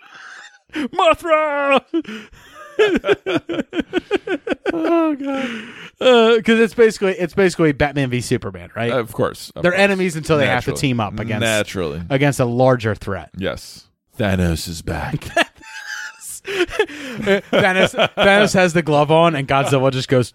[4.73, 6.37] Oh god!
[6.37, 8.91] Because it's basically it's basically Batman v Superman, right?
[8.93, 9.81] of course, of They're course.
[9.81, 12.03] enemies until they have to team up against Naturally.
[12.11, 13.31] against a larger threat.
[13.37, 13.89] yes,
[14.19, 15.21] Thanos is back.
[16.45, 20.35] Thanos, Thanos has the glove on, and Godzilla just goes.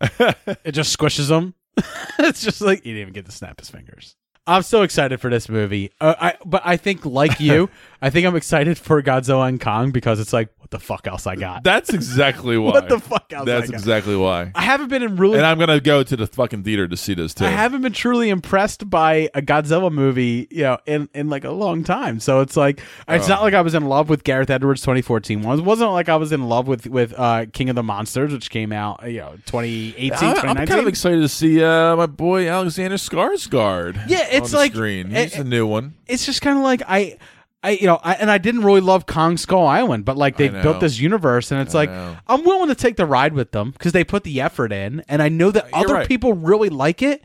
[0.00, 1.54] it just squishes him.
[2.18, 4.16] it's just like he didn't even get to snap his fingers.
[4.48, 5.90] I'm so excited for this movie.
[6.00, 7.68] Uh, I but I think like you,
[8.02, 11.26] I think I'm excited for Godzilla and Kong because it's like what the fuck else
[11.26, 11.62] I got.
[11.62, 12.72] That's exactly why.
[12.72, 13.74] What the fuck else That's I got?
[13.80, 14.50] exactly why.
[14.54, 15.36] I haven't been in really.
[15.38, 17.44] And I'm gonna go to the fucking theater to see this too.
[17.44, 21.50] I haven't been truly impressed by a Godzilla movie, you know, in, in like a
[21.52, 22.18] long time.
[22.20, 23.28] So it's like it's Oh.
[23.28, 25.58] not like I was in love with Gareth Edwards' 2014 one.
[25.60, 28.50] It wasn't like I was in love with with uh, King of the Monsters, which
[28.50, 32.48] came out, you know, 2018, I- I'm kind of excited to see uh, my boy
[32.48, 34.08] Alexander Skarsgård.
[34.08, 35.14] Yeah, it's like- screen.
[35.14, 35.94] it- He's a new one.
[36.06, 37.18] it's just kind of like I.
[37.66, 40.52] I, you know, I, and I didn't really love Kong Skull Island, but like they've
[40.52, 42.16] built this universe, and it's I like know.
[42.28, 45.20] I'm willing to take the ride with them because they put the effort in, and
[45.20, 46.08] I know that other right.
[46.08, 47.24] people really like it.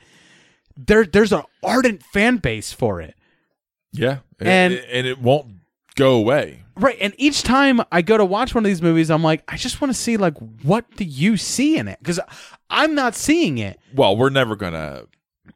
[0.76, 3.14] There, there's an ardent fan base for it.
[3.92, 5.58] Yeah, And- and and it won't
[5.96, 6.64] go away.
[6.76, 9.58] Right, and each time I go to watch one of these movies, I'm like, I
[9.58, 12.00] just want to see like what do you see in it?
[12.00, 12.20] Because
[12.72, 13.80] I'm not seeing it.
[13.94, 15.04] Well, we're never gonna.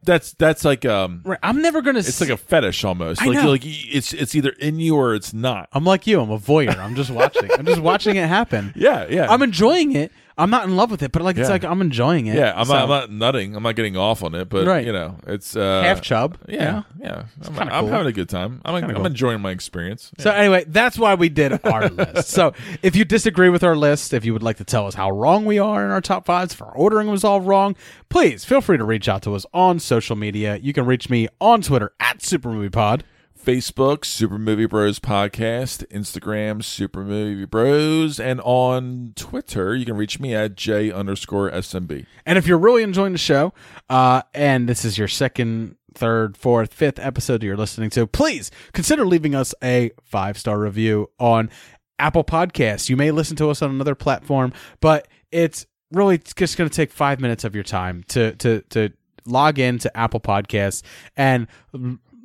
[0.04, 1.22] That's that's like um.
[1.24, 2.00] Right, I'm never gonna.
[2.00, 3.22] It's like a fetish almost.
[3.22, 3.50] I like know.
[3.52, 5.70] like it's it's either in you or it's not.
[5.74, 6.20] I'm like you.
[6.22, 6.78] I'm a voyeur.
[6.78, 7.50] I'm just watching.
[7.52, 8.74] I'm just watching it happen.
[8.86, 9.32] Yeah, yeah.
[9.32, 10.12] I'm enjoying it.
[10.38, 11.54] I'm not in love with it, but like it's Yeah.
[11.54, 12.36] like I'm enjoying it.
[12.36, 13.56] Yeah, I'm, not, I'm not nutting.
[13.56, 14.86] I'm not getting off on it, but Right.
[14.86, 17.24] you know, it's uh, Half chub, Yeah, yeah.
[17.46, 17.90] I'm, kinda I'm cool.
[17.94, 18.60] having a good time.
[18.66, 19.06] I'm, I'm cool.
[19.06, 20.12] enjoying my experience.
[20.18, 22.30] So anyway, that's why we did our list.
[22.32, 22.54] So
[22.84, 25.46] if you disagree with our list, if you would like to tell us how wrong
[25.46, 27.76] we are in our top fives, if our ordering was all wrong,
[28.10, 30.58] please feel free to reach out to us on social media.
[30.58, 33.02] You can reach me on Twitter at SuperMoviePod.
[33.46, 40.20] Facebook, Super Movie Bros Podcast, Instagram, Super Movie Bros, and on Twitter, you can reach
[40.20, 42.08] me at J underscore SMB.
[42.26, 43.54] And if you're really enjoying the show,
[43.88, 49.06] uh, and this is your second, third, fourth, fifth episode you're listening to, please consider
[49.06, 51.52] leaving us a five star review on
[52.00, 52.90] Apple Podcasts.
[52.90, 56.92] You may listen to us on another platform, but it's really just going to take
[56.92, 58.92] five minutes of your time to to to
[59.26, 60.82] log in to Apple Podcasts
[61.16, 61.48] and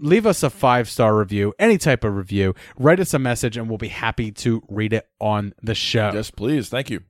[0.01, 2.55] leave us a five star review, any type of review.
[2.78, 6.31] Write us a message, and we'll be happy to read it on the show Yes,
[6.31, 6.68] please.
[6.68, 7.02] Thank you.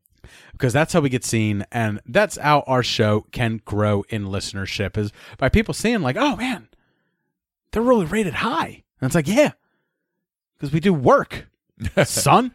[0.53, 4.97] because that's how we get seen and that's how our show can grow in listenership
[4.99, 6.69] is by people seeing like oh man
[7.73, 9.53] they're really rated high and it's like yeah
[10.57, 11.49] because we do work
[12.05, 12.53] son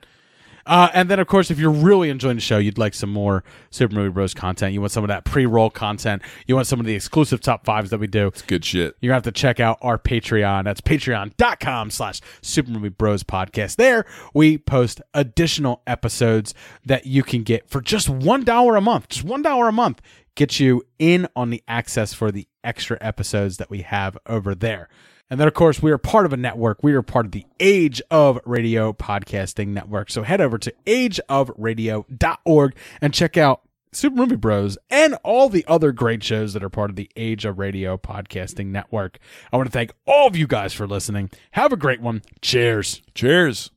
[0.65, 3.43] uh, and then of course if you're really enjoying the show you'd like some more
[3.69, 4.73] super movie bros content.
[4.73, 6.21] You want some of that pre-roll content.
[6.47, 8.27] You want some of the exclusive top fives that we do.
[8.27, 8.95] It's good shit.
[9.01, 10.63] you're gonna have to check out our patreon.
[10.63, 13.75] That's patreon.com slash super movie bros podcast.
[13.75, 16.53] There we post additional episodes
[16.85, 19.09] that you can get for just one dollar a month.
[19.09, 20.01] Just one dollar a month
[20.35, 24.89] gets you in on the access for the extra episodes that we have over there
[25.29, 26.83] and then, of course, we are part of a network.
[26.83, 30.11] We are part of the Age of Radio Podcasting Network.
[30.11, 33.61] So head over to ageofradio.org and check out
[33.95, 37.45] Super Movie Bros, and all the other great shows that are part of the Age
[37.45, 39.19] of Radio podcasting network.
[39.51, 41.31] I want to thank all of you guys for listening.
[41.51, 42.21] Have a great one.
[42.41, 43.01] Cheers.
[43.13, 43.71] Cheers.